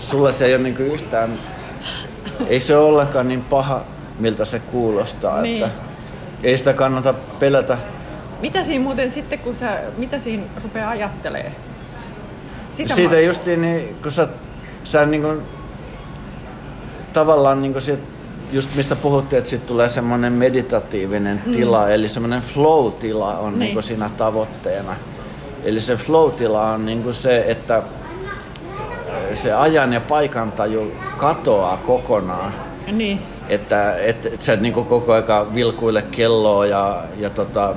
[0.00, 1.30] sulle se ei ole niinku yhtään,
[2.46, 3.80] ei se ole ollenkaan niin paha,
[4.18, 5.64] miltä se kuulostaa, Niin.
[5.64, 5.89] että
[6.42, 7.78] ei sitä kannata pelätä.
[8.40, 11.52] Mitä siinä muuten sitten, kun sä, mitä siinä rupeaa ajattelee?
[12.70, 14.28] Sitä Siitä mä- justiin, niin, kun sä,
[14.84, 15.42] sä niinku,
[17.12, 18.00] tavallaan niinku sit,
[18.52, 21.52] just mistä puhuttiin, että siitä tulee semmoinen meditatiivinen mm.
[21.52, 23.58] tila, eli semmoinen flow-tila on Niin.
[23.58, 24.96] niinku siinä tavoitteena.
[25.64, 27.82] Eli se flow-tila on niinku se, että
[29.34, 32.54] se ajan ja paikan taju katoaa kokonaan.
[32.92, 33.20] Niin.
[33.50, 37.74] Että et, et sä et niinku koko aika vilkuille kelloa ja, ja tota,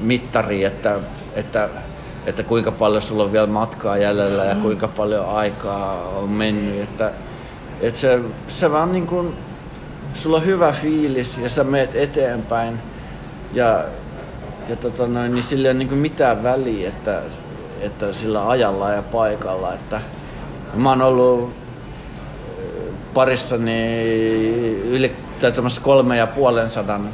[0.00, 0.96] mittari, että,
[1.34, 1.68] että,
[2.26, 6.80] että kuinka paljon sulla on vielä matkaa jäljellä ja kuinka paljon aikaa on mennyt.
[6.80, 7.10] Että,
[7.80, 9.34] että se, se vaan niin kuin,
[10.14, 12.78] sulla on hyvä fiilis ja sä meet eteenpäin
[13.52, 13.84] ja,
[14.68, 17.22] ja tota noin, niin sillä ei ole niin kuin mitään väliä, että,
[17.80, 19.74] että sillä ajalla ja paikalla.
[19.74, 20.00] Että,
[20.74, 21.65] mä oon ollut
[24.88, 27.08] yli tai tämmöisessä kolme ja puolen sadan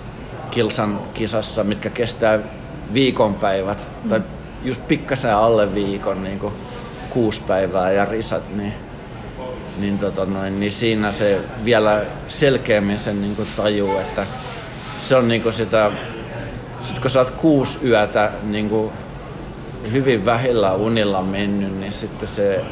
[0.50, 2.38] kilsan kisassa, mitkä kestää
[2.94, 4.10] viikonpäivät, mm.
[4.10, 4.20] tai
[4.64, 6.54] just pikkasen alle viikon, niin kuin
[7.10, 8.72] kuusi päivää ja risat, niin,
[9.78, 14.26] niin, tota noin, niin siinä se vielä selkeämmin sen niin kuin tajuu, että
[15.00, 15.90] se on niin kuin sitä,
[16.82, 18.92] sit kun sä oot kuusi yötä niin kuin
[19.92, 22.64] hyvin vähillä unilla mennyt, niin sitten se,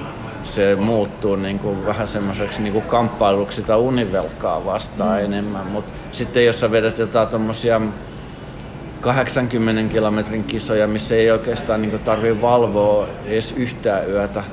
[0.45, 5.25] se muuttuu niin kuin vähän semmoiseksi niin kuin kamppailuksi sitä univelkaa vastaan mm.
[5.25, 5.67] enemmän.
[5.67, 7.81] Mutta sitten jos sä vedät jotain tommosia
[9.01, 14.45] 80 kilometrin kisoja, missä ei oikeastaan niin tarvii valvoa edes yhtään yötä,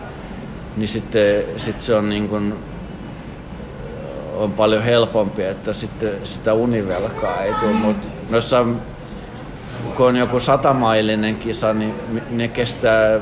[0.77, 2.53] niin sitten sit se on niin kuin,
[4.37, 7.73] on paljon helpompi, että sitten sitä univelkaa ei tule.
[7.73, 8.77] Mutta jossain
[9.95, 11.93] kun on joku satamailinen kisa, niin
[12.29, 13.19] ne kestää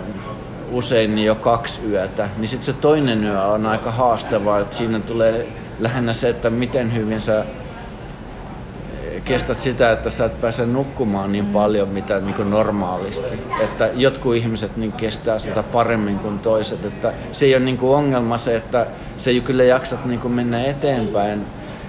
[0.71, 5.47] usein jo kaksi yötä, niin sitten se toinen yö on aika haastavaa, että siinä tulee
[5.79, 7.45] lähinnä se, että miten hyvin sä
[9.25, 13.39] kestät sitä, että sä et pääse nukkumaan niin paljon, mitä niin kuin normaalisti.
[13.61, 16.85] Että jotkut ihmiset niin kestää sitä paremmin kuin toiset.
[16.85, 18.87] Että se ei ole niin kuin ongelma se, että
[19.17, 21.45] se ei kyllä jaksat niin kuin mennä eteenpäin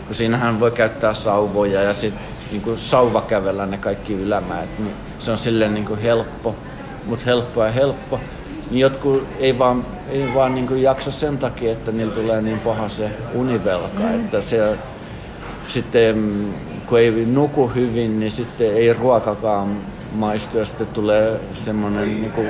[0.07, 5.31] kun siinähän voi käyttää sauvoja ja sitten niin sauva kävellä ne kaikki ylämäet, niin se
[5.31, 6.55] on silleen niin kuin helppo,
[7.07, 8.21] mutta helppo ja helppo.
[8.71, 12.59] Niin jotkut ei vaan, ei vaan niin kuin jaksa sen takia, että niillä tulee niin
[12.59, 14.15] paha se univelka, mm.
[14.15, 14.77] että se
[15.69, 16.55] sitten mm,
[16.87, 19.77] kun ei nuku hyvin, niin sitten ei ruokakaan
[20.13, 22.49] maistu ja sitten tulee semmoinen niin kuin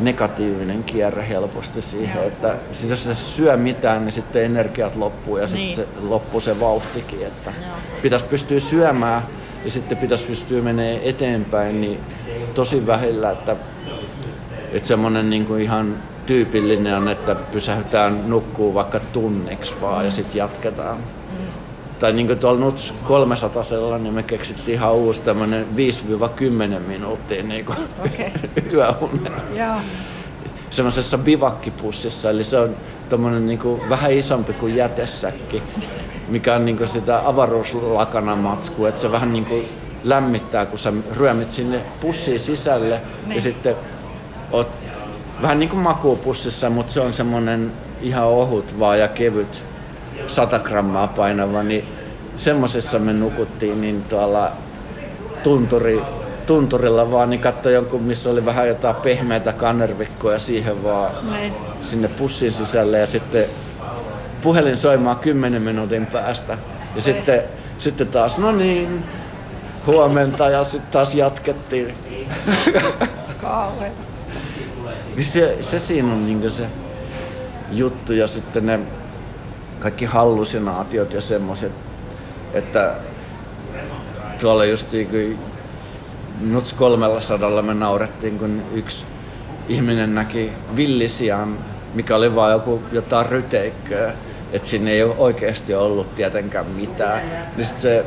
[0.00, 2.26] negatiivinen kierre helposti siihen, Joo.
[2.26, 5.76] että sit jos se syö mitään, niin sitten energiat loppuu ja niin.
[5.76, 7.76] sitten se loppuu se vauhtikin, että Joo.
[8.02, 9.22] pitäisi pystyä syömään
[9.64, 12.00] ja sitten pitäisi pystyä menemään eteenpäin, niin
[12.54, 13.56] tosi vähillä, että,
[14.72, 20.38] että semmoinen niin kuin ihan tyypillinen on, että pysähdytään nukkuu vaikka tunniksi vaan ja sitten
[20.38, 20.96] jatketaan.
[20.96, 21.46] Mm.
[21.98, 23.62] Tai niin kuin tuolla Nuts 300
[23.98, 25.66] niin me keksittiin ihan uusi tämmöinen
[26.76, 28.30] 5-10 minuuttia niin kuin okay.
[28.74, 29.32] yöunen.
[29.54, 29.80] Yeah.
[30.70, 32.76] Semmoisessa bivakkipussissa, eli se on
[33.08, 35.62] tommonen niin kuin vähän isompi kuin jätesäkki,
[36.28, 39.68] mikä on niin kuin sitä avaruuslakana matskua, että se vähän niin kuin
[40.04, 43.34] lämmittää, kun sä ryömit sinne pussiin sisälle niin.
[43.34, 43.76] ja sitten
[44.52, 44.68] oot
[45.42, 49.62] vähän niin kuin makuupussissa, mutta se on semmoinen ihan ohut vaan ja kevyt
[50.26, 51.84] 100 grammaa painava, niin
[52.36, 54.52] semmoisessa me nukuttiin niin tuolla
[55.42, 56.02] tunturi,
[56.46, 61.52] tunturilla vaan, niin katsoi jonkun, missä oli vähän jotain pehmeitä kannervikkoja siihen vaan Näin.
[61.80, 63.44] sinne pussin sisälle ja sitten
[64.42, 66.58] puhelin soimaan 10 minuutin päästä.
[66.94, 67.42] Ja sitten,
[67.78, 69.04] sitten taas, no niin,
[69.86, 71.94] huomenta ja sitten taas jatkettiin.
[73.40, 73.92] Kauhean.
[75.16, 76.66] Niin se, se siinä on niin se
[77.70, 78.80] juttu ja sitten ne
[79.80, 81.72] kaikki hallusinaatiot ja semmoiset,
[82.54, 82.94] että
[84.40, 85.38] tuolla just kun
[86.40, 89.04] Nuts 300 me naurettiin, kun yksi
[89.68, 91.58] ihminen näki villisian,
[91.94, 94.12] mikä oli vaan joku jotain ryteikköä,
[94.52, 97.20] että sinne ei ole oikeasti ollut tietenkään mitään.
[97.56, 98.04] Niin sit se,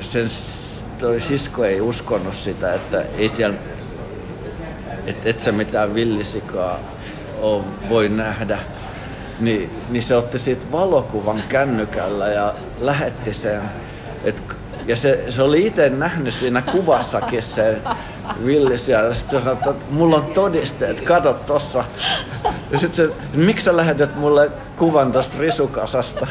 [0.00, 0.26] sen
[0.98, 3.56] toi sisko ei uskonut sitä, että ei siellä,
[5.06, 6.78] et, et sä mitään villisikaa
[7.88, 8.58] voi nähdä
[9.40, 13.62] niin, niin se otti siitä valokuvan kännykällä ja lähetti sen.
[14.24, 14.42] Et,
[14.86, 17.76] ja se, se oli itse nähnyt siinä kuvassakin se
[18.44, 21.84] Willis ja sitten se sanoi, että mulla on todisteet, kato tossa.
[22.70, 26.26] Ja sitten se, miksi sä lähetät mulle kuvan tosta risukasasta?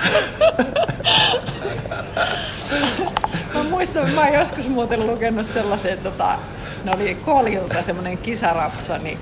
[3.54, 6.40] Mä muistan, mä joskus muuten lukenut sellaisen, tota,
[6.86, 9.18] ne oli koljilta semmoinen kisarapsa, niin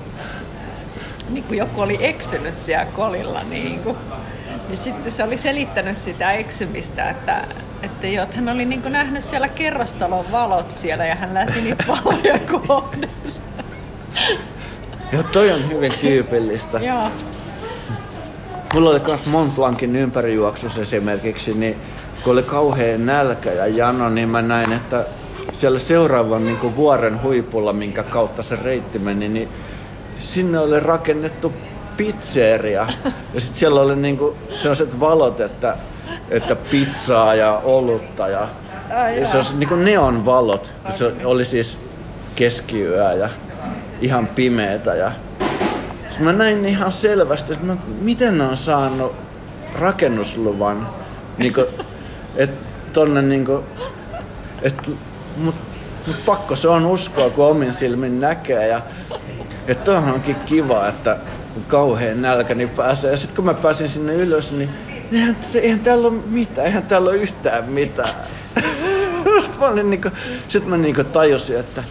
[1.30, 3.44] niin kuin joku oli eksynyt siellä kolilla.
[3.44, 3.98] Niin kuin.
[4.69, 7.48] Ja sitten se oli selittänyt sitä eksymistä, että,
[7.84, 11.61] että, jo, että hän oli niin kuin nähnyt siellä kerrostalon valot siellä ja hän lähti
[11.61, 13.41] niitä valoja kohdassa.
[15.11, 16.80] Joo, toi on hyvin tyypillistä.
[16.80, 17.11] Joo.
[18.73, 21.76] Mulla oli myös Mont Blancin ympärijuoksus esimerkiksi, niin
[22.23, 25.06] kun oli kauhean nälkä ja jano, niin mä näin, että
[25.53, 29.49] siellä seuraavan niin vuoren huipulla, minkä kautta se reitti meni, niin
[30.19, 31.53] sinne oli rakennettu
[31.97, 32.88] pizzeria.
[33.34, 35.77] Ja sitten siellä oli niinku sellaiset valot, että,
[36.30, 38.27] että pizzaa ja olutta.
[38.27, 38.47] Ja,
[39.03, 40.73] Ai ja se olisi niinku neon valot.
[40.85, 40.97] Okay.
[40.97, 41.80] Se oli siis
[42.35, 43.30] keskiyö ja
[44.01, 44.95] ihan pimeätä.
[44.95, 45.11] Ja...
[46.09, 49.15] Sitten mä näin ihan selvästi, että miten ne on saanut
[49.80, 50.88] rakennusluvan.
[51.38, 51.65] Niinku,
[52.35, 52.51] et
[52.93, 53.63] tonne niinku,
[54.61, 54.89] et,
[55.38, 55.55] mut,
[56.07, 58.68] mut pakko se on uskoa, kun omin silmin näkee.
[58.68, 58.81] Ja
[59.68, 61.18] että onkin kiva, että
[61.53, 63.11] kun kauhean nälkä, niin pääsee.
[63.11, 64.69] Ja sitten kun mä pääsin sinne ylös, niin
[65.11, 68.10] eihän, eihän täällä ole mitään, eihän täällä ole yhtään mitään.
[69.41, 70.10] sitten mä, olin niinku,
[70.47, 71.84] sit mä niinku tajusin, että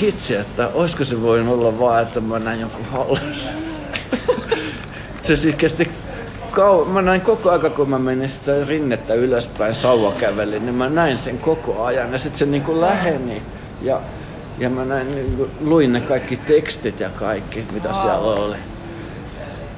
[0.00, 3.20] hitsi, että olisiko se voinut olla vaan, että mä näin jonkun hallus.
[5.22, 5.90] se siis kesti
[6.50, 6.84] kau...
[6.84, 11.38] Mä näin koko ajan, kun mä menin sitä rinnettä ylöspäin sauvakävelin, niin mä näin sen
[11.38, 12.12] koko ajan.
[12.12, 13.42] Ja sitten se niinku läheni.
[13.82, 14.00] Ja
[14.60, 18.00] ja mä näin, niin luin ne kaikki tekstit ja kaikki, mitä wow.
[18.00, 18.56] siellä oli.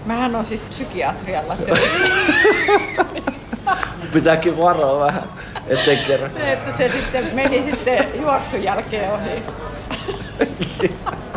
[0.07, 3.05] Mähän on siis psykiatrialla töissä.
[4.13, 5.23] Pitääkin varoa vähän,
[5.67, 6.29] ettei kerro.
[6.37, 9.43] Että se sitten meni sitten juoksun jälkeen ohi.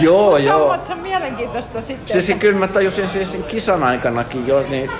[0.00, 0.58] joo, Mut joo.
[0.58, 2.12] Se on, se on mielenkiintoista sitten.
[2.12, 2.40] Siis että...
[2.40, 4.90] kyllä mä tajusin siis kisan aikanakin jo, niin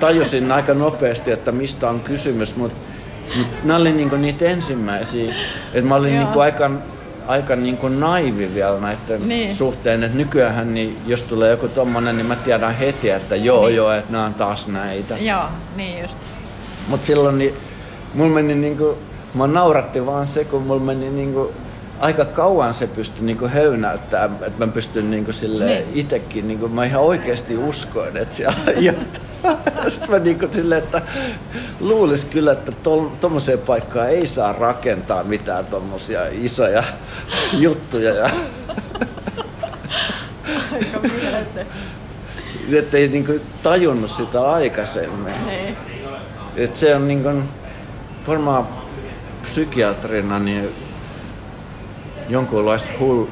[0.00, 2.78] tajusin aika nopeasti, että mistä on kysymys, mutta
[3.36, 5.34] mut nämä oli niinku niitä ensimmäisiä.
[5.74, 6.70] Että mä olin niinku aika
[7.26, 9.56] aika niin kuin naivi vielä näiden niin.
[9.56, 13.76] suhteen, että nykyään niin jos tulee joku tommonen, niin mä tiedän heti, että joo niin.
[13.76, 15.16] joo, että nämä on taas näitä.
[15.20, 15.44] Joo,
[15.76, 16.16] niin just.
[16.88, 17.54] Mut silloin niin,
[18.14, 18.96] mulla meni niin kuin,
[19.34, 21.48] mä nauratti vaan se, kun mulla meni niin kuin,
[22.02, 25.34] aika kauan se pystyi niin höynäyttämään, että mä pystyn niin kuin,
[25.66, 25.84] niin.
[25.94, 29.32] itekin, niin kuin, mä ihan oikeasti uskoin, että siellä on jotain.
[29.88, 31.02] Sitten mä niinku silleen, että
[31.80, 32.72] luulis kyllä, että
[33.20, 36.84] tuommoiseen paikkaan ei saa rakentaa mitään tuommoisia isoja
[37.52, 38.14] juttuja.
[38.14, 38.30] Ja
[42.68, 45.46] Aika että ei niinku tajunnut sitä aikaisemmin.
[45.46, 45.76] Niin.
[46.56, 47.28] Et se on niinku,
[48.28, 48.68] varmaan
[49.42, 50.68] psykiatrina niin
[52.28, 53.24] jonkunlaista hull,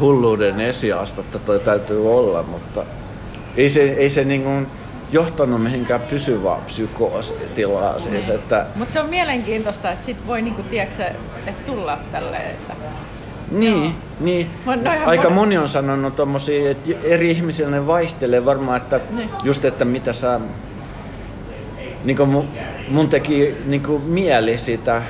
[0.00, 2.84] hulluuden esiastetta toi täytyy olla, mutta
[3.56, 4.50] ei se, ei se niinku
[5.12, 8.00] johtanut mihinkään pysyvään psykoositilaan.
[8.00, 11.02] Siis, että, Mutta se on mielenkiintoista, että sit voi niinku, tiedätkö,
[11.46, 12.74] että tulla tälleen, että
[13.50, 13.92] niin, Joo.
[14.20, 14.50] niin.
[15.06, 19.30] Aika mon- moni on sanonut tommosia, että eri ihmisillä ne vaihtelee varmaan, että Niin.
[19.44, 20.40] just, että mitä sä...
[22.04, 22.48] Niin mun,
[22.88, 25.02] mun teki niin mieli sitä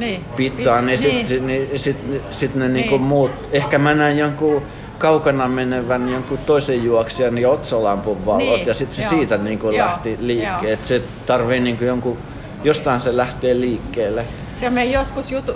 [0.00, 0.24] niin.
[0.36, 1.26] pizzaa, niin sit, niin.
[1.26, 1.96] sit, niin, sit,
[2.30, 3.02] sit ne niinku Niin.
[3.06, 4.62] muut, ehkä mä näen jonkun
[4.98, 9.10] kaukana menevän jonkun toisen juoksijan niin otsolampun valot Niin, ja sitten se joo.
[9.10, 10.78] siitä niinku Joo, lähti liikkeelle.
[10.84, 12.18] Se tarvii niinku jonkun,
[12.64, 14.24] jostain se lähtee liikkeelle.
[14.54, 15.52] Se me joskus jutu,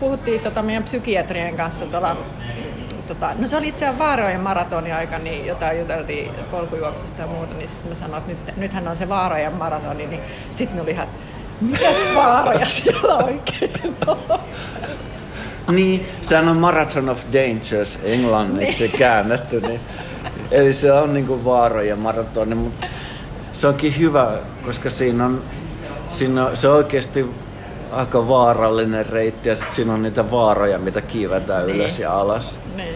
[0.00, 2.16] puhuttiin tota meidän psykiatrien kanssa tuolla,
[3.06, 7.54] tota, no se oli itse asiassa Vaarojen maratonin aika, niin jotain juteltiin polkujuoksusta ja muuta,
[7.54, 10.20] niin sitten mä sanoin, että nyt, nythän on se Vaarojen maratoni, niin
[10.50, 11.08] sitten ne oli ihan,
[11.60, 14.18] mitäs vaaroja siellä oikein on?
[15.74, 19.60] Niin, sehän on Marathon of Dangers englanniksi käännetty.
[19.60, 19.80] Niin,
[20.50, 22.86] eli se on niinku vaaroja maratoni, mutta
[23.52, 24.32] se onkin hyvä,
[24.64, 25.42] koska siinä on,
[26.08, 27.26] siinä on, se on oikeasti
[27.92, 31.76] aika vaarallinen reitti ja sit siinä on niitä vaaroja, mitä kiivetään Niin.
[31.76, 32.58] ylös ja alas.
[32.76, 32.94] Niin.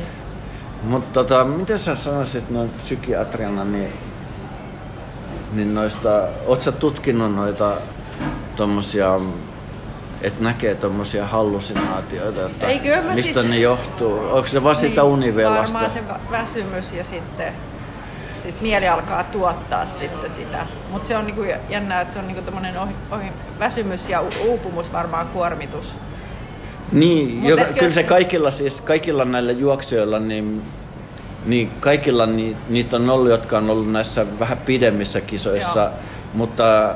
[0.83, 3.93] Mutta tota, miten sä sanoisit noin psykiatriana, niin,
[5.53, 7.73] niin noista, oot sä tutkinut noita
[8.57, 9.21] tommosia,
[10.23, 14.19] että näkee tommosia hallusinaatioita, että Ei, kyllä mä mistä siis- ne johtuu?
[14.19, 15.63] Onko se vaan sitä univelasta?
[15.63, 17.53] Niin, Varmaan se vä- väsymys ja sitten
[18.43, 20.67] sit mieli alkaa tuottaa sitten sitä.
[20.91, 23.27] Mutta se on niinku jännä, että se on niinku tämmöinen ohi, ohi,
[23.59, 25.97] väsymys ja uupumus varmaan kuormitus.
[26.93, 30.63] Niin, Mut etkö- kyllä se kaikilla, siis, kaikilla näillä juoksijoilla, niin,
[31.47, 35.91] niin kaikilla ni, niitä on ollut, jotka on ollut näissä vähän pidemmissä kisoissa, Joo.
[36.35, 36.95] mutta,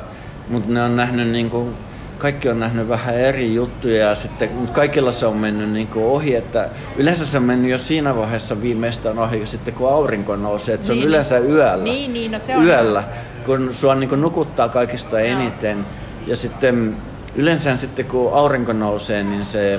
[0.48, 1.74] mutta ne on nähnyt niin kuin,
[2.18, 6.04] kaikki on nähnyt vähän eri juttuja ja sitten, mutta kaikilla se on mennyt niin kuin
[6.04, 10.74] ohi, että yleensä se on mennyt jo siinä vaiheessa viimeistään ohi, sitten kun aurinko nousee,
[10.74, 11.08] että se on Niin.
[11.08, 11.84] yleensä yöllä.
[11.84, 13.04] Niin, niin, no se on- Yöllä,
[13.46, 15.86] kun sua niin kuin nukuttaa kaikista eniten.
[16.26, 16.96] Ja sitten
[17.36, 19.78] yleensä sitten kun aurinko nousee, niin se,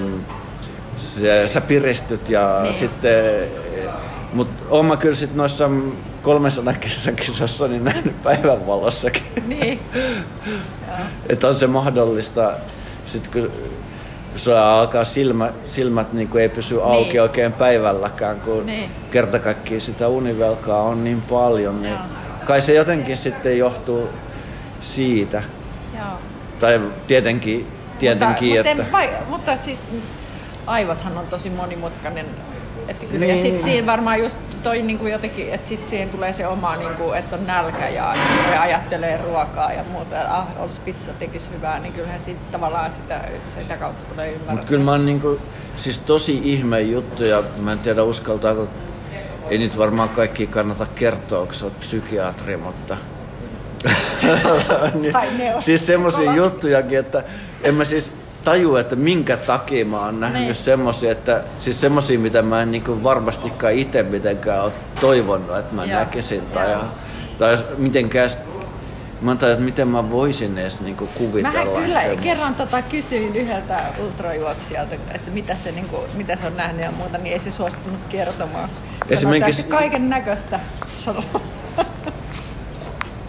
[0.97, 2.73] se sä piristyt ja Niin.
[2.73, 3.23] sitten...
[4.35, 5.69] Mutta oon mä kyllä sit noissa
[6.21, 6.73] 300
[7.15, 9.23] kisassa niin nähnyt päivänvalossakin.
[9.47, 9.79] Niin.
[11.29, 12.51] Että on se mahdollista,
[13.05, 13.51] sit kun
[14.35, 17.21] sulla alkaa silmä, silmät niin kuin ei pysy auki Niin.
[17.21, 18.89] oikein päivälläkään, kun Niin.
[19.11, 22.01] kerta kaikkiaan sitä univelkaa on niin paljon, niin Joo.
[22.45, 24.09] kai se jotenkin sitten johtuu
[24.81, 25.43] siitä.
[25.97, 26.05] Joo.
[26.59, 27.67] Tai tietenkin,
[27.99, 28.75] tietenkin mutta, että...
[28.83, 29.83] Mutta, vai, mutta siis
[30.67, 32.25] aivothan on tosi monimutkainen.
[32.87, 33.35] Että kyllä, Niin.
[33.35, 36.75] Ja sitten siinä varmaan just toi niin kuin jotenkin, että sitten siihen tulee se oma,
[36.75, 38.15] niin kuin, että on nälkä ja,
[38.53, 40.15] ja ajattelee ruokaa ja muuta.
[40.15, 44.53] Ja, ah, olisi pizza tekisi hyvää, niin kyllähän siitä tavallaan sitä, sitä kautta tulee ymmärrä.
[44.53, 45.39] Mutta kyllä mä oon niinku,
[45.77, 48.67] siis tosi ihme juttu ja mä en tiedä uskaltaako,
[49.49, 52.97] ei nyt varmaan kaikki kannata kertoa, kun sä oot psykiatri, mutta...
[54.93, 55.13] niin,
[55.59, 56.35] siis psykologit.
[56.35, 57.23] juttujakin, että
[57.63, 58.11] en mä siis
[58.45, 60.55] tajua, että minkä takia mä oon nähnyt Niin.
[60.55, 65.85] semmosia, että siis semmosia, mitä mä en niinku varmastikaan itse mitenkään ole toivonut, että mä
[65.85, 65.99] Joo.
[65.99, 66.81] näkisin tai, Joo.
[67.39, 68.29] tai mitenkään
[69.21, 72.23] Mä ajattelin, että miten mä voisin edes niinku kuvitella Mähän kyllä semmoista.
[72.23, 76.91] kerran tota kysyin yhdeltä ultrajuoksijalta, että mitä se, niin kuin, mitä se on nähnyt ja
[76.91, 78.69] muuta, niin ei se suostunut kertomaan.
[78.69, 80.59] Sanoi, Esimerkiksi- kaiken näköistä.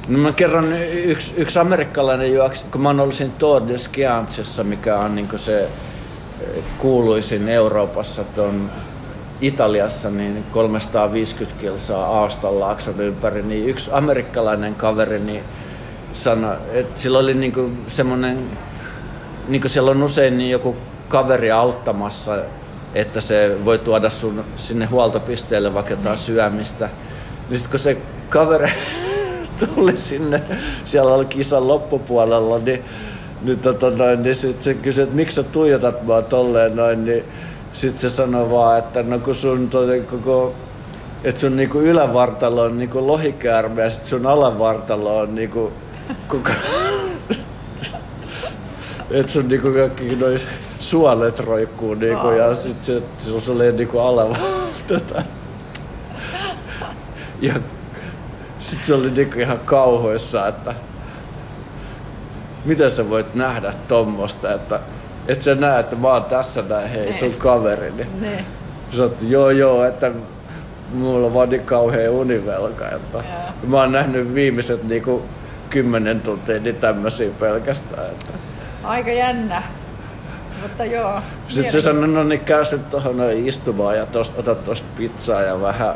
[0.08, 4.64] No mä kerron yksi, yksi amerikkalainen juoksi, kun mä oon ollut siinä Tour de Skiantsissa,
[4.64, 8.70] mikä on niin se eh, kuuluisin Euroopassa tuon
[9.40, 15.42] Italiassa, niin 350 kilsaa Aastan laakson ympäri, niin yksi amerikkalainen kaveri niin
[16.12, 18.38] sanoi, että sillä oli niinku semmoinen,
[19.48, 20.76] niin kuin siellä on usein niin joku
[21.08, 22.38] kaveri auttamassa,
[22.94, 26.88] että se voi tuoda sun sinne huoltopisteelle vaikka jotain syömistä.
[27.48, 27.96] Niin sitten kun se
[28.28, 28.70] kaveri
[29.58, 30.42] tuli sinne,
[30.84, 32.84] siellä oli kisan loppupuolella, niin,
[33.42, 37.24] niin, tota noin, niin sit se kysyi, että miksi sä tuijotat mua tolleen noin, niin
[37.72, 39.70] sitten se sanoi vaan, että no kun sun
[40.10, 40.54] koko
[41.24, 45.72] että sun niinku ylävartalo on niinku lohikäärme ja sit sun alavartalo on niinku
[46.28, 46.50] koko...
[49.10, 50.38] että sun niinku kaikki noi
[50.78, 54.36] suolet roikkuu niinku ja sit se, se on niinku alava.
[54.88, 55.22] tota.
[57.40, 57.54] Ja
[58.66, 60.74] Sitten se oli niinku ihan kauhoissa, että
[62.64, 64.80] miten sä voit nähdä tommosta, että
[65.28, 68.06] et sä näe, että mä oon tässä näin, hei, sun kaverini.
[68.20, 68.44] Ne.
[68.90, 70.10] Sä oot, joo joo, että
[70.92, 72.88] mulla on vaan niin kauhea univelka.
[72.88, 73.24] Että Joo.
[73.66, 75.22] mä oon nähnyt viimeiset niinku
[75.70, 78.06] kymmenen tuntia niin tämmösiä pelkästään.
[78.06, 78.32] Että.
[78.84, 79.62] Aika jännä.
[80.62, 81.20] Mutta joo.
[81.48, 85.42] Sitten se sanoi, no niin käy sit tohon noin istumaan ja tos, ota tosta pizzaa
[85.42, 85.94] ja vähän,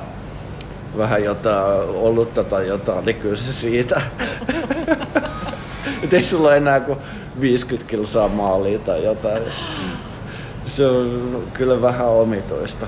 [0.99, 4.03] vähän jotain olutta tai jotain, niin kyllä se siitä.
[6.03, 6.99] Et ei sulla enää kuin
[7.41, 9.43] 50 kilsaa maalia tai jotain.
[10.67, 12.87] Se on kyllä vähän omituista.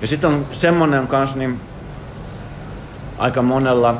[0.00, 1.60] Ja sitten on semmonen kans niin
[3.18, 3.94] aika monella,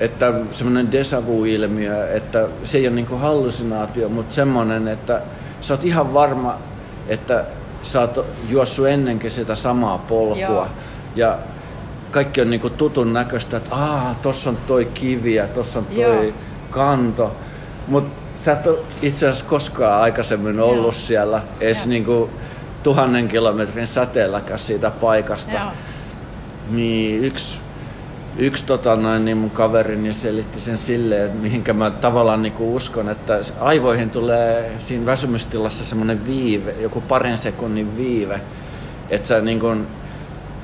[0.00, 5.22] että semmoinen deja vu-ilmiö, että se ei ole niinku hallusinaatio, mutta semmoinen, että
[5.60, 6.56] sä oot ihan varma,
[7.08, 7.44] että
[7.82, 10.40] sä oot juossut ennenkin sitä samaa polkua.
[10.40, 10.68] Joo.
[11.16, 11.38] Ja
[12.10, 16.26] kaikki on niinku tutun näköistä, että aah, tossa on toi kivi ja tossa on toi
[16.26, 16.34] Joo.
[16.70, 17.36] kanto.
[17.88, 20.92] Mutta sä et ole itse asiassa koskaan aikaisemmin ollut Joo.
[20.92, 21.90] siellä edes Joo.
[21.90, 22.30] niinku
[22.82, 25.52] tuhannen kilometrin säteelläkään siitä paikasta.
[25.52, 25.72] Joo.
[26.70, 27.58] Niin yksi,
[28.38, 33.40] yksi tota noin, niin mun kaverini selitti sen silleen, mihinkä mä tavallaan niinku uskon, että
[33.60, 38.40] aivoihin tulee siinä väsymystilassa semmoinen viive, joku parin sekunnin viive,
[39.10, 39.76] että sä, niinku,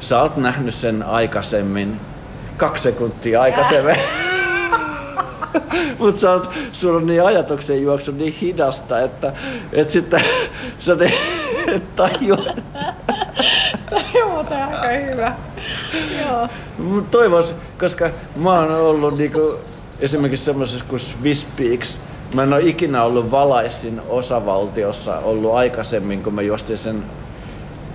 [0.01, 2.01] sä oot nähnyt sen aikaisemmin,
[2.57, 3.97] kaksi sekuntia aikaisemmin.
[5.99, 9.33] Mutta sä oot, sulla on niin ajatuksen juoksu niin hidasta, että,
[9.73, 10.21] että sitten
[10.79, 11.13] sä te,
[11.67, 12.37] et tajua.
[13.91, 15.33] Toi on muuten aika hyvä.
[16.21, 16.49] Joo.
[17.11, 19.59] Toivois, koska mä oon ollut niinku,
[20.01, 22.01] esimerkiksi semmoisessa kuin Swiss Peaks,
[22.35, 27.03] mä en ole ikinä ollut valaisin osavaltiossa ollut aikaisemmin, kun mä juostin sen,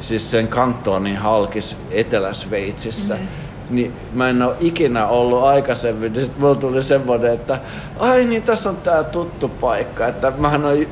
[0.01, 3.15] siis sen kantonin halkis Etelä-Sveitsissä.
[3.15, 3.27] Mm.
[3.69, 7.59] Niin mä en ole ikinä ollut aikaisemmin, niin sit mulla tuli semmoinen, että
[7.99, 10.85] ai niin tässä on tää tuttu paikka, että mähän on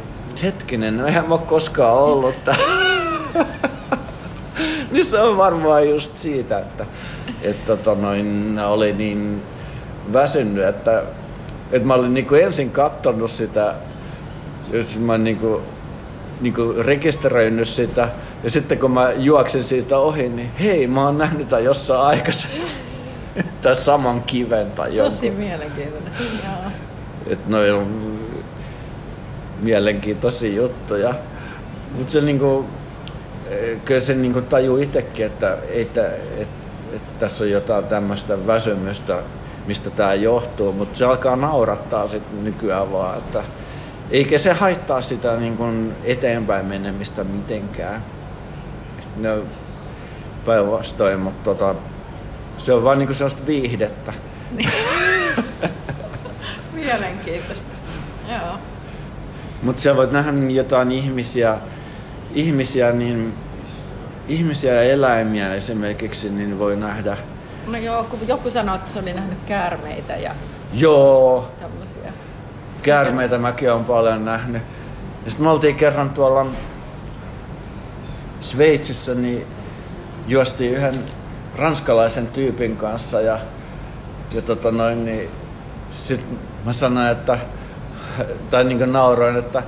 [0.43, 2.63] hetkinen, no eihän mä ole koskaan ollut täällä.
[4.91, 6.85] niin se on varmaan just siitä, että,
[7.41, 9.41] että tota noin, oli niin
[10.13, 11.03] väsynyt, että,
[11.71, 13.75] että mä olin niinku ensin kattonut sitä,
[14.81, 15.61] sit mä olin niinku,
[16.41, 18.09] niinku rekisteröinyt sitä,
[18.43, 22.67] ja sitten kun mä juoksin siitä ohi, niin hei, mä oon nähnyt tämän jossain aikaisemmin.
[23.63, 25.15] tai saman kiven tai jonkun.
[25.15, 26.13] Tosi mielenkiintoinen.
[26.43, 26.71] Joo.
[27.27, 28.19] Että noi on
[29.61, 31.13] mielenkiintoisia juttuja.
[31.95, 32.65] Mutta se niinku,
[33.49, 36.05] eh, kyllä se niinku tajuu itsekin, että, että,
[36.37, 39.17] että, että tässä on jotain tämmöistä väsymystä,
[39.67, 43.43] mistä tämä johtuu, mutta se alkaa naurattaa sit nykyään vaan, että
[44.11, 45.63] eikä se haittaa sitä niinku
[46.03, 48.03] eteenpäin menemistä mitenkään.
[49.21, 49.43] No,
[50.45, 51.75] päinvastoin, mutta tota,
[52.57, 54.13] se on vaan niinku sellaista viihdettä.
[56.73, 57.75] Mielenkiintoista.
[58.29, 58.59] Joo.
[59.63, 61.57] Mutta sä voit nähdä jotain ihmisiä,
[62.33, 63.33] ihmisiä, niin,
[64.27, 67.17] ihmisiä ja eläimiä esimerkiksi, niin voi nähdä,
[67.67, 70.31] No joo, kun joku sanoi, että se oli nähnyt käärmeitä ja
[70.73, 72.13] joo, tämmöisiä.
[72.81, 74.61] käärmeitä mäkin olen paljon nähnyt.
[75.25, 76.45] Ja sitten me oltiin kerran tuolla
[78.41, 79.47] Sveitsissä, niin
[80.27, 81.03] juostiin yhden
[81.57, 83.39] ranskalaisen tyypin kanssa ja,
[84.31, 85.29] ja tota noin, niin
[85.91, 86.21] sit
[86.65, 87.39] mä sanoin, että,
[88.49, 89.63] tai niin nauroin, että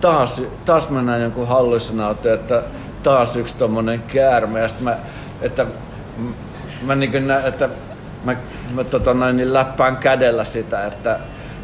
[0.00, 2.62] taas, taas mä näin jonkun hallusinaatio, että
[3.02, 4.60] taas yksi tommonen käärme.
[4.60, 4.96] Ja sit mä,
[5.42, 5.66] että
[6.82, 7.68] mä niin nä, että
[8.24, 8.36] mä,
[8.74, 11.18] mä tota noin, niin läppään kädellä sitä, että,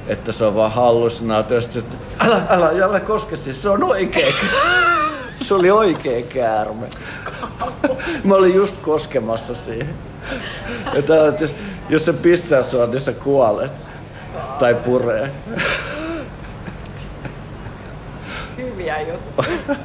[0.06, 1.60] että se on vaan hallusinaatio.
[1.60, 4.34] Sitten, sit, älä, älä, älä koske siis, se on oikea.
[5.44, 6.86] se oli oikea käärme.
[8.24, 9.94] mä olin just koskemassa siihen.
[10.94, 11.14] Että,
[11.88, 13.72] jos se pistää sua, niin sä kuolet.
[14.58, 15.30] Tai puree.
[18.56, 19.76] Hyviä juttuja.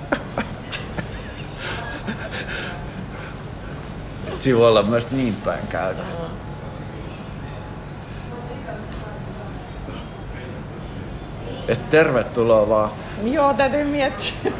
[4.40, 6.00] Siinä voi olla myös niin päin käydä.
[11.68, 12.90] Et tervetuloa vaan.
[13.24, 14.52] Joo, täytyy miettiä.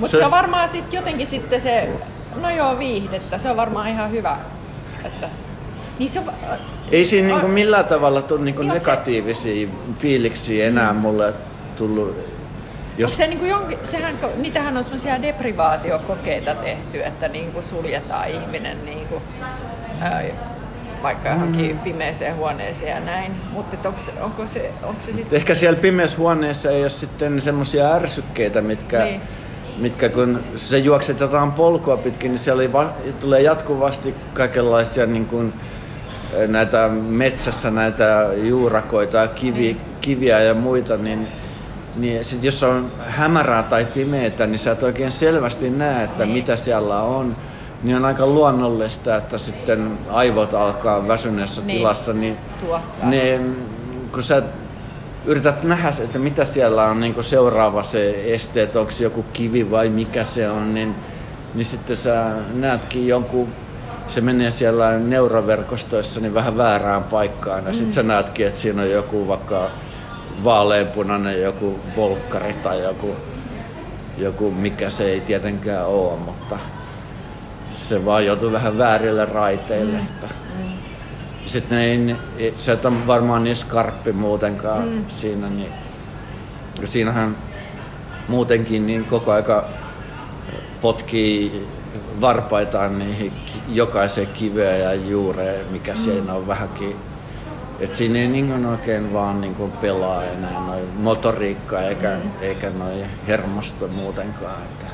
[0.00, 1.88] Mutta Se- se on varmaan sit jotenkin sitten se,
[2.42, 3.38] no joo, viihdettä.
[3.38, 4.36] Se on varmaan ihan hyvä.
[5.04, 5.28] Että,
[5.98, 6.24] niin se on,
[6.90, 9.68] Ei siinä niinku millään tavalla tule niinku se- negatiivisia
[9.98, 11.32] fiiliksiä enää mulle
[11.76, 12.16] tullut.
[12.98, 13.16] Jos...
[13.16, 19.22] Se niinku jonkin, sehän, niitähän on semmoisia deprivaatiokokeita tehty, että niinku suljetaan ihminen niinku,
[20.00, 20.22] ää,
[21.02, 23.32] vaikka johonkin pimeeseen huoneeseen ja näin.
[23.52, 25.36] Mutta onko, onko se, onko se sitten...
[25.36, 29.20] ehkä siellä pimeässä huoneessa ei ole sitten semmoisia ärsykkeitä, mitkä, Niin.
[29.78, 32.90] Mitkä kun sä juokset jotain polkua pitkin, niin siellä oli va-
[33.20, 35.52] tulee jatkuvasti kaikenlaisia niin kuin,
[36.32, 41.28] eh, näitä metsässä näitä juurakoita ja kivi, kiviä ja muita, niin
[41.96, 46.34] niin sit jos on hämärää tai pimeää, niin sä et oikein selvästi näe, että Niin.
[46.36, 47.36] mitä siellä on.
[47.82, 51.78] Niin on aika luonnollista, että sitten aivot alkaa väsyneessä Niin.
[51.78, 52.36] tilassa, niin
[52.66, 53.08] Tuottaa.
[53.10, 53.40] ne,
[54.12, 54.42] kun sä
[55.26, 59.70] yrität nähdä, että mitä siellä on niin seuraava se este, että onko se joku kivi
[59.70, 60.94] vai mikä se on, niin,
[61.54, 63.48] niin sitten sä näetkin jonkun,
[64.08, 68.90] se menee siellä neuroverkostoissa niin vähän väärään paikkaan ja sitten sä näetkin, että siinä on
[68.90, 69.70] joku vaikka
[70.44, 73.16] vaaleanpunainen joku volkkari tai joku,
[74.18, 76.58] joku mikä se ei tietenkään ole, mutta
[77.72, 79.98] se vaan joutuu vähän väärille raiteille.
[79.98, 80.28] Mm.
[81.50, 85.04] Sitten ei, ei, se ole varmaan niin skarppi muutenkaan mm.
[85.08, 85.72] siinä, niin
[86.84, 87.36] siinähän
[88.28, 89.68] muutenkin niin koko aika
[90.80, 91.66] potkii
[92.20, 93.32] varpaitaan niihin
[93.68, 95.98] jokaiseen kiveen ja juureen, mikä mm.
[95.98, 96.96] siinä on vähänkin.
[97.80, 102.30] Et siinä ei niin oikein vaan niin kuin pelaa enää noin motoriikka eikä, mm.
[102.40, 104.62] eikä noin hermosto muutenkaan.
[104.62, 104.86] Että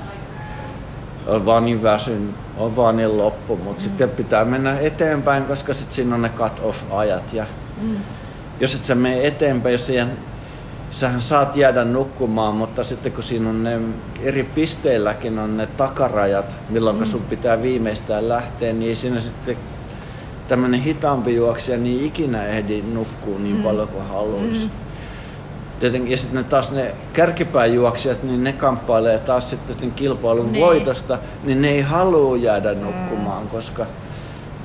[1.26, 3.84] vaan niin väsyn, on vaan niin loppu, mutta mm.
[3.84, 7.32] sitten pitää mennä eteenpäin, koska sitten siinä on ne cut-off-ajat.
[7.32, 7.46] Ja
[7.82, 7.96] mm.
[8.60, 10.10] Jos et sä mene eteenpäin, jos siihen,
[10.90, 13.78] sähän saat jäädä nukkumaan, mutta sitten kun siinä on ne
[14.22, 17.04] eri pisteilläkin on ne takarajat, milloin mm.
[17.04, 19.56] sun pitää viimeistään lähteä, niin ei siinä sitten
[20.48, 23.62] tämmöinen hitaampi juoksija niin ikinä ehdi nukkuu niin mm.
[23.62, 24.64] paljon kuin haluaisi.
[24.64, 24.85] Mm.
[25.80, 30.66] Tietenkin, ja sitten ne taas ne kärkipääjuoksijat, niin ne kamppailee taas sitten sen kilpailun Niin.
[30.66, 33.48] voitosta, niin ne ei halua jäädä nukkumaan, mm.
[33.48, 33.86] koska,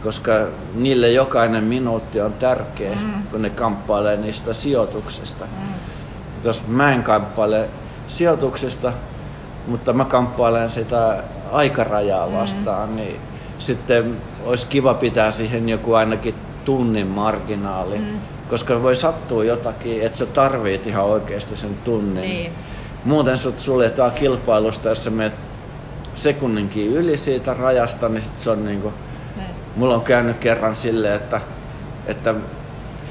[0.04, 0.32] koska
[0.76, 3.24] niille jokainen minuutti on tärkeä, mm.
[3.32, 5.46] kun ne kamppailee niistä sijoituksista.
[5.46, 5.74] Mm.
[6.44, 7.70] Jos mä en kamppaile
[8.08, 8.94] sijoituksesta,
[9.68, 12.96] mutta mä kamppailen sitä aikarajaa vastaan, mm.
[12.96, 13.20] niin
[13.60, 16.36] sitten olisi kiva pitää siihen joku ainakin
[16.66, 17.98] tunnin marginaali.
[17.98, 18.06] Mm.
[18.52, 22.22] Koska voi sattua jotakin, että sä tarvit ihan oikeasti sen tunnin.
[22.22, 22.52] Niin.
[23.06, 25.34] Muuten sut suljetaan kilpailusta, jos sä menet
[26.15, 28.94] sekunninkin yli siitä rajasta, niin sit se on niinku...
[29.38, 29.49] Näin.
[29.76, 31.41] Mulla on käynyt kerran silleen, että,
[32.06, 32.34] että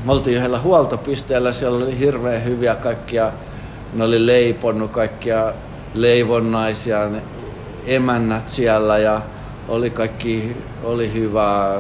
[0.05, 3.33] me oltiin yhdellä huoltopisteellä, siellä oli hirveän hyviä kaikkia,
[3.93, 5.53] ne oli leiponnut kaikkia
[5.95, 7.23] leivonnaisia, ne
[7.87, 9.21] emännät siellä ja
[9.69, 11.77] oli kaikki, oli hyvää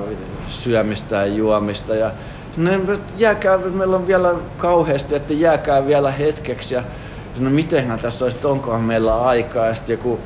[0.49, 2.11] syömistä ja juomista ja
[2.57, 2.81] ne,
[3.17, 6.75] jääkää, meillä on vielä kauheasti, että jääkää vielä hetkeksi.
[6.75, 6.83] Ja
[7.39, 9.67] no mitenhän tässä olisi, onkohan meillä aikaa?
[9.67, 10.21] Ja sitten joku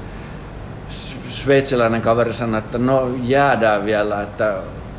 [1.29, 4.55] sveitsiläinen kaveri sanoi, että no jäädään vielä, että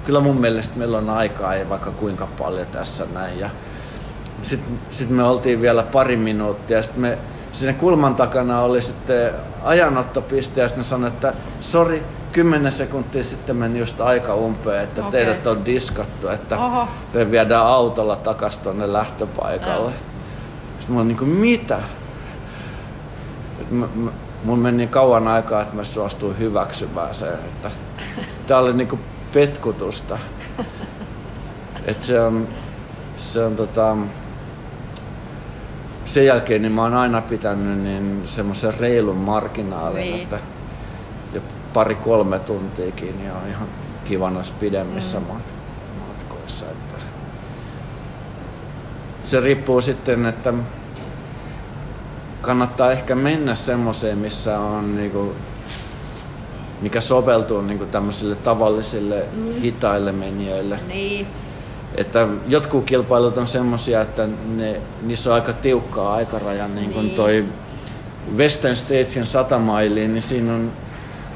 [0.05, 3.39] kyllä mun mielestä meillä on aikaa, ei vaikka kuinka paljon tässä näin.
[3.39, 3.49] Ja
[4.41, 7.17] sitten sit me oltiin vielä pari minuuttia, sitten me
[7.51, 9.31] siinä kulman takana oli sitten
[9.63, 12.03] ajanottopiste ja sitten sanoi, että sori,
[12.35, 15.11] 10 sekuntia sitten meni just aika umpeen, että okay.
[15.11, 16.87] teidät on diskattu, että Oho.
[17.13, 19.91] me viedään autolla takaisin tuonne lähtöpaikalle.
[20.79, 21.79] Sitten mä olin niin kuin, mitä?
[23.61, 24.11] Et mä, mä,
[24.43, 27.71] mun meni niin kauan aikaa, että mä suostuin hyväksymään sen, että
[28.47, 28.99] tää oli niinku
[29.33, 30.17] petkutusta.
[31.85, 32.47] Et se on,
[33.17, 33.97] se on tota,
[36.05, 40.23] sen jälkeen niin mä oon aina pitänyt niin semmoisen reilun marginaalin, Niin.
[40.23, 40.39] että
[41.75, 43.67] pari-kolme tuntiakin niin on ihan
[44.05, 45.25] kiva noissa pidemmissä mm.
[46.07, 46.65] matkoissa.
[46.65, 46.95] Että
[49.25, 50.53] se riippuu sitten, että
[52.41, 55.35] kannattaa ehkä mennä semmoiseen, missä on niinku,
[56.81, 59.53] mikä soveltuu niinku tämmöisille tavallisille mm.
[59.53, 60.79] hitaille menijöille.
[60.87, 61.27] Niin.
[61.95, 67.15] Että jotkut kilpailut on semmosia, että ne, niissä on aika tiukkaa aikaraja, niin kuin Niin.
[67.15, 67.45] toi
[68.37, 70.71] Western Statesin 100 mailiin, niin siinä on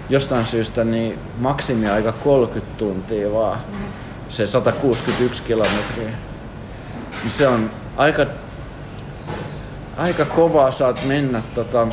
[0.09, 3.59] jostain syystä niin maksimiaika 30 tuntia vaan.
[4.29, 6.09] Se 161 kilometriä.
[7.21, 8.25] Niin se on aika,
[9.97, 11.87] aika kovaa saat mennä, tota,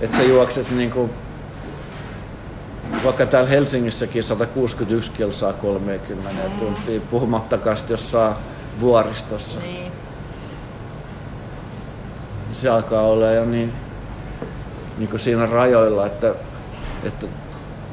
[0.00, 1.10] että sä juokset niinku,
[3.04, 6.58] vaikka täällä Helsingissäkin 161 kilsaa 30 mm.
[6.58, 8.34] tuntia, puhumattakaan jossain
[8.80, 9.60] vuoristossa.
[9.60, 9.92] Niin.
[12.52, 13.72] Se alkaa olla jo niin,
[14.98, 16.34] niin kuin siinä rajoilla, että,
[17.04, 17.26] että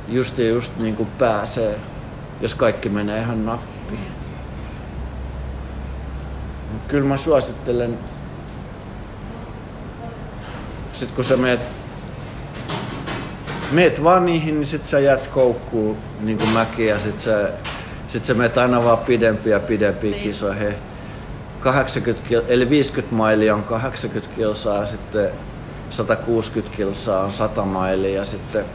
[0.07, 1.79] just ja just niin kuin pääsee,
[2.41, 4.07] jos kaikki menee ihan nappiin.
[6.73, 7.97] Mut kyllä mä suosittelen,
[10.93, 11.59] sit kun sä meet,
[13.71, 17.49] meet vaan niihin, niin sit sä jäät koukkuun niin kuin mäkin ja sit sä,
[18.07, 20.23] sit sä meet aina vaan pidempiä ja pidempiä Niin.
[20.23, 20.75] kisoihin.
[21.59, 25.29] 80 kil, eli 50 mailia on 80 kilsaa ja sitten
[25.89, 28.65] 160 kilsaa on 100 mailia ja sitten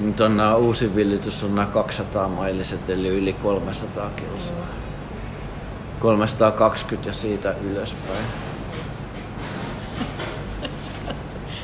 [0.00, 4.66] nyt on nämä uusi villitys on nämä 200 mailiset eli yli 300 kilsaa.
[6.00, 8.24] 320 ja siitä ylöspäin.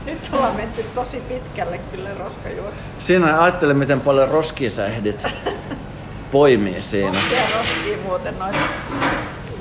[0.06, 2.94] Nyt ollaan menty tosi pitkälle kyllä roskajuoksusta.
[2.98, 5.26] Siinä ajattele, miten paljon roskia sä ehdit
[6.32, 7.09] poimia siinä.
[7.09, 8.55] Onko siellä roskia muuten noin?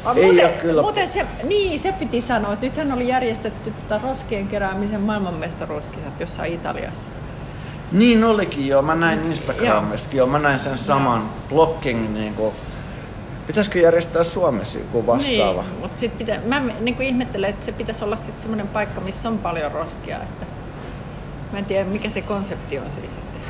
[0.06, 0.82] On, Ei muuten, oo kyllä.
[0.82, 6.54] Muuten se, niin, se piti sanoa, että nythän oli järjestetty tota roskien keräämisen maailmanmestaruuskisat jossain
[6.54, 7.12] Italiassa.
[7.92, 12.54] Niin olikin joo, mä näin Instagramissakin joo, mä näin sen saman blocking niinku.
[13.48, 15.62] Pitäisikö järjestää Suomessa joku vastaava?
[15.62, 19.02] Niin, mutta sit pitä, mä niin kuin ihmettelen, että se pitäisi olla sitten semmoinen paikka,
[19.02, 20.16] missä on paljon roskia.
[20.16, 20.46] Että
[21.52, 23.42] mä en tiedä, mikä se konsepti on siis sitten.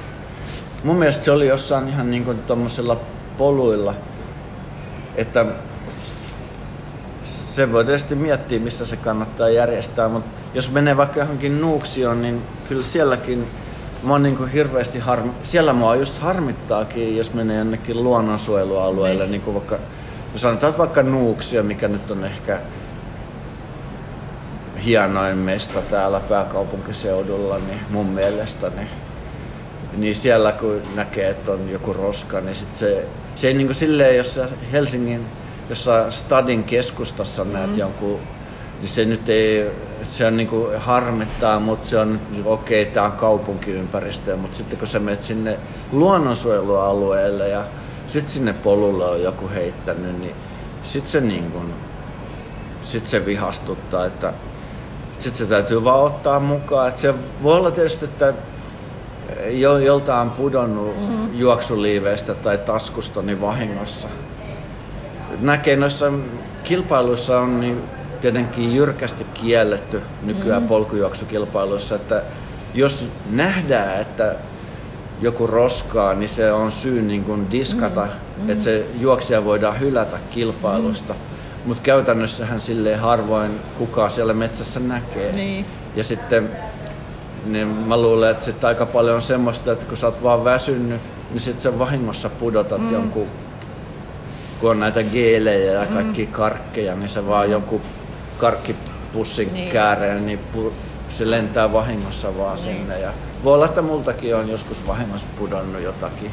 [0.84, 3.00] Mun mielestä se oli jossain ihan niinku tommosilla
[3.38, 3.94] poluilla,
[5.16, 5.46] että
[7.24, 12.42] se voi tietysti miettiä, missä se kannattaa järjestää, mutta jos menee vaikka johonkin Nuuksioon, niin
[12.70, 13.48] kyllä sielläkin
[14.04, 15.32] mä oon niinku hirveästi harmi...
[15.44, 19.42] Siellä mua just harmittaakin, jos menee jonnekin luonnonsuojelualueelle, niin.
[19.42, 19.76] kuin vaikka,
[20.34, 22.60] no sanotaan vaikka Nuuksio, mikä nyt on ehkä
[24.86, 28.90] hienoin mesta täällä pääkaupunkiseudulla, niin mun mielestä, niin,
[29.98, 33.06] niin siellä kun näkee, että on joku roska, niin sit se,
[33.36, 34.40] se ei niinku silleen, jos
[34.72, 35.26] Helsingin
[35.70, 38.20] jossain stadin keskustassa näet jonkun,
[38.80, 39.72] niin se nyt ei,
[40.10, 44.88] se on niinku harmittaa, mutta se on okei, okay, tää on kaupunkiympäristö, mutta sitten kun
[44.88, 45.60] sä menet sinne
[45.92, 47.64] luonnonsuojelualueelle ja
[48.08, 50.36] sitten sinne polulle on joku heittänyt, niin
[50.84, 51.62] sitten se niinku,
[52.82, 54.34] sit se vihastuttaa, että
[55.18, 56.88] sitten se täytyy vaan ottaa mukaan.
[56.88, 57.14] Että se
[57.44, 58.34] voi olla tietysti, että
[59.50, 61.40] jo, joltain on pudonnut mm-hmm.
[61.40, 64.08] juoksuliiveistä tai taskusta niin vahingossa.
[65.40, 66.12] Näkee noissa
[66.64, 67.84] kilpailuissa on niin
[68.22, 70.68] tietenkin jyrkästi kielletty nykyään mm-hmm.
[70.68, 72.22] polkujuoksukilpailuissa, että
[72.74, 74.36] jos nähdään, että
[75.22, 78.50] joku roskaa, niin se on syy niin kuin diskata, mm-hmm.
[78.50, 81.14] että se juoksija voidaan hylätä kilpailusta.
[81.14, 81.30] Mm-hmm.
[81.66, 85.32] Mutta käytännössähän silleen harvoin kukaan siellä metsässä näkee.
[85.32, 85.66] Niin.
[85.96, 86.50] Ja sitten
[87.46, 91.02] niin mä luulen, että sitten aika paljon on semmoista, että kun sä oot vaan väsynyt,
[91.32, 92.94] niin sitten sä vahingossa pudotat mm.
[92.94, 93.28] jonkun,
[94.60, 96.32] kun on näitä geelejä ja kaikki mm.
[96.32, 97.82] karkkeja, niin sä vaan jonkun
[98.40, 99.54] karkkipussin Niin.
[99.54, 99.72] niin.
[99.72, 100.74] kääreen, niin pu,
[101.10, 102.64] se lentää vahingossa vaan niin.
[102.64, 103.00] sinne.
[103.00, 103.10] Ja
[103.44, 106.32] voi olla, että multakin on joskus vahingossa pudonnut jotakin.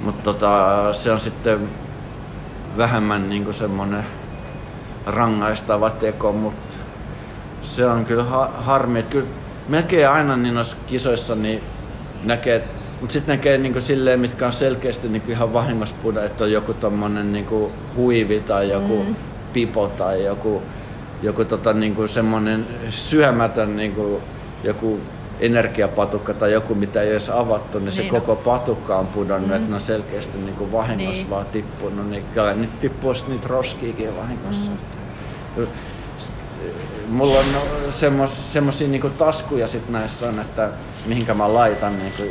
[0.00, 1.68] Mutta tota, se on sitten
[2.76, 4.04] vähemmän niinku semmonen
[5.06, 6.76] rangaistava teko, mutta
[7.62, 8.98] se on kyllä ha- harmi.
[8.98, 9.26] Että kyllä
[9.68, 11.62] melkein aina niin noissa kisoissa niin
[12.24, 12.64] näkee,
[13.00, 16.74] mutta sitten näkee niinku silleen, mitkä on selkeästi niinku ihan vahingossa puda, että on joku
[16.74, 19.14] tommonen niinku huivi tai joku mm.
[19.56, 20.62] Pipo tai joku,
[21.22, 24.20] joku tota niinku semmonen syömätön niinku
[24.64, 25.00] joku
[25.40, 28.20] energiapatukka tai joku, mitä ei edes avattu, niin, se Niin on.
[28.20, 29.56] koko patukka on pudonnut, mm.
[29.56, 31.16] että ne on selkeästi niinku vahingossa Niin.
[31.18, 31.30] niin.
[31.30, 34.70] vaan tippunut, niin kyllä niitä tippuu sit niitä roskiikin vahingossa.
[35.56, 35.66] Mm.
[37.08, 37.44] Mulla on
[37.90, 40.68] semmos, semmosia niinku taskuja sit näissä on, että
[41.06, 42.22] mihinkä mä laitan niinku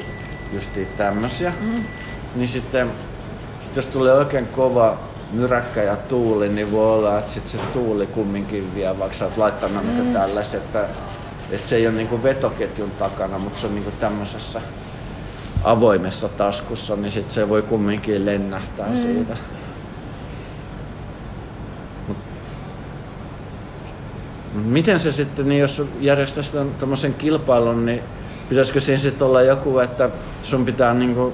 [0.54, 1.54] justiin tämmösiä.
[1.62, 1.84] Mm.
[2.36, 2.92] Niin sitten
[3.62, 4.98] sit jos tulee oikein kova
[5.32, 9.38] myräkkä ja tuuli, niin voi olla, että sit se tuuli kumminkin vie, vaikka sä oot
[9.38, 10.14] laittanut mm.
[10.14, 10.86] tällaiset, että,
[11.52, 14.62] että se ei ole niinku vetoketjun takana, mutta se on niinku tämmöisessä
[15.64, 18.96] avoimessa taskussa, niin sit se voi kumminkin lennähtää mm.
[18.96, 19.38] siitä.
[22.08, 22.18] Mut
[24.54, 28.02] Miten se sitten, niin jos järjestäisi tämmöisen kilpailun, niin
[28.50, 30.10] pitäisikö siinä sitten olla joku, että
[30.44, 31.34] sun pitää niinku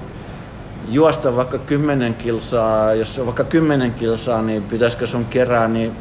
[0.88, 5.92] juosta vaikka 10 kilsaa, jos on vaikka 10 kilsaa, niin pitäisikö sun kerää niin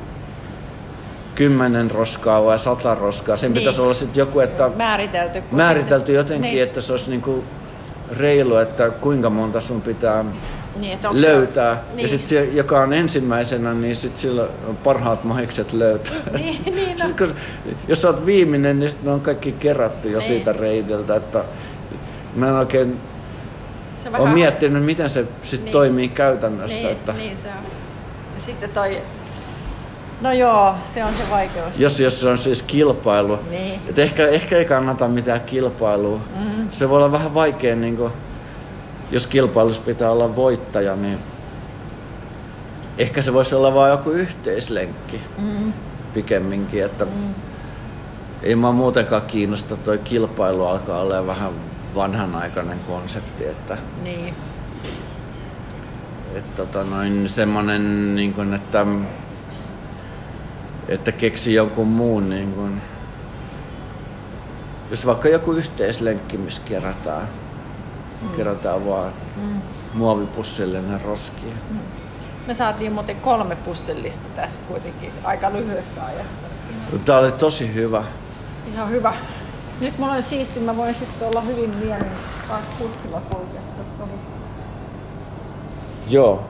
[1.36, 3.36] 10 roskaa vai 100 roskaa?
[3.36, 3.60] Sen Niin.
[3.60, 5.44] pitäisi olla sitten joku, että Määritelty.
[5.52, 7.44] määritelty sitten- jotenkin, niin, että se olisi niinku
[8.12, 10.26] reilu, että kuinka monta sun pitää
[10.80, 11.84] niin, että onko se- löytää.
[11.94, 12.02] Niin.
[12.02, 16.14] Ja sitten se, joka on ensimmäisenä, niin sit sillä on parhaat mahikset löytää.
[16.40, 17.08] Niin, niin no.
[17.08, 17.28] Sit kun,
[17.88, 20.28] jos sä oot viimeinen, niin sit ne on kaikki kerätty jo Niin.
[20.28, 21.16] siitä reitiltä.
[21.16, 21.44] Että
[22.36, 22.98] mä en oikein
[24.04, 25.72] Se ole miettinyt, miten se sit Niin.
[25.72, 26.78] toimii käytännössä.
[26.78, 27.54] Niin, että niin se on.
[28.36, 28.98] Ja sitten toi...
[30.22, 31.80] No joo, se on se vaikeus.
[31.80, 33.40] jos, jos se on siis kilpailu.
[33.50, 33.80] Niin.
[33.90, 36.20] Et ehkä, ehkä ei kannata mitään kilpailua.
[36.40, 36.68] Mm.
[36.72, 38.12] Se voi olla vähän vaikea, niin kun,
[39.12, 41.20] jos kilpailussa pitää olla voittaja, niin
[42.98, 45.74] ehkä se voisi olla vain joku yhteislenkki Mm,
[46.14, 46.86] pikemminkin.
[46.86, 47.08] Että
[48.44, 51.52] Ei mä muutenkaan kiinnosta, toi kilpailu alkaa olla vähän
[51.96, 54.36] vanhanaikainen konsepti, että, niin.
[56.36, 58.86] että tota noin semmonen niin kuin, että,
[60.88, 62.82] että keksi jonkun muun niin kuin,
[64.90, 67.28] Jos vaikka joku yhteislenkki, missä kerätään,
[68.22, 68.30] mm.
[68.30, 69.62] kerätään vaan mm.
[69.94, 71.54] muovipussillinen roskia.
[71.70, 71.80] Mm.
[72.48, 76.48] Me saatiin muuten kolme pussillista tässä kuitenkin aika lyhyessä ajassa.
[77.06, 78.04] Tämä oli tosi hyvä.
[78.74, 79.14] Ihan hyvä.
[79.82, 82.12] Nyt mulla on siisti, mä voin sitten olla hyvin mielin
[82.50, 83.62] vaan pussilla kulkea.
[86.10, 86.44] Joo.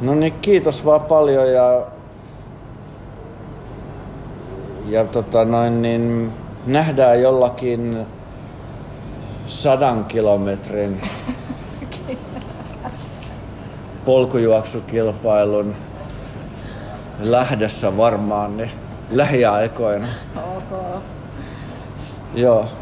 [0.00, 1.82] No niin, kiitos vaan paljon ja,
[4.86, 6.32] ja tota noin, niin
[6.66, 8.06] nähdään jollakin
[9.46, 11.00] sadan kilometrin
[14.04, 15.74] polkujuoksukilpailun
[17.20, 18.70] lähdössä varmaan niin
[19.10, 20.06] lähiaikoina.
[20.72, 21.00] Okay.
[22.34, 22.81] Joo.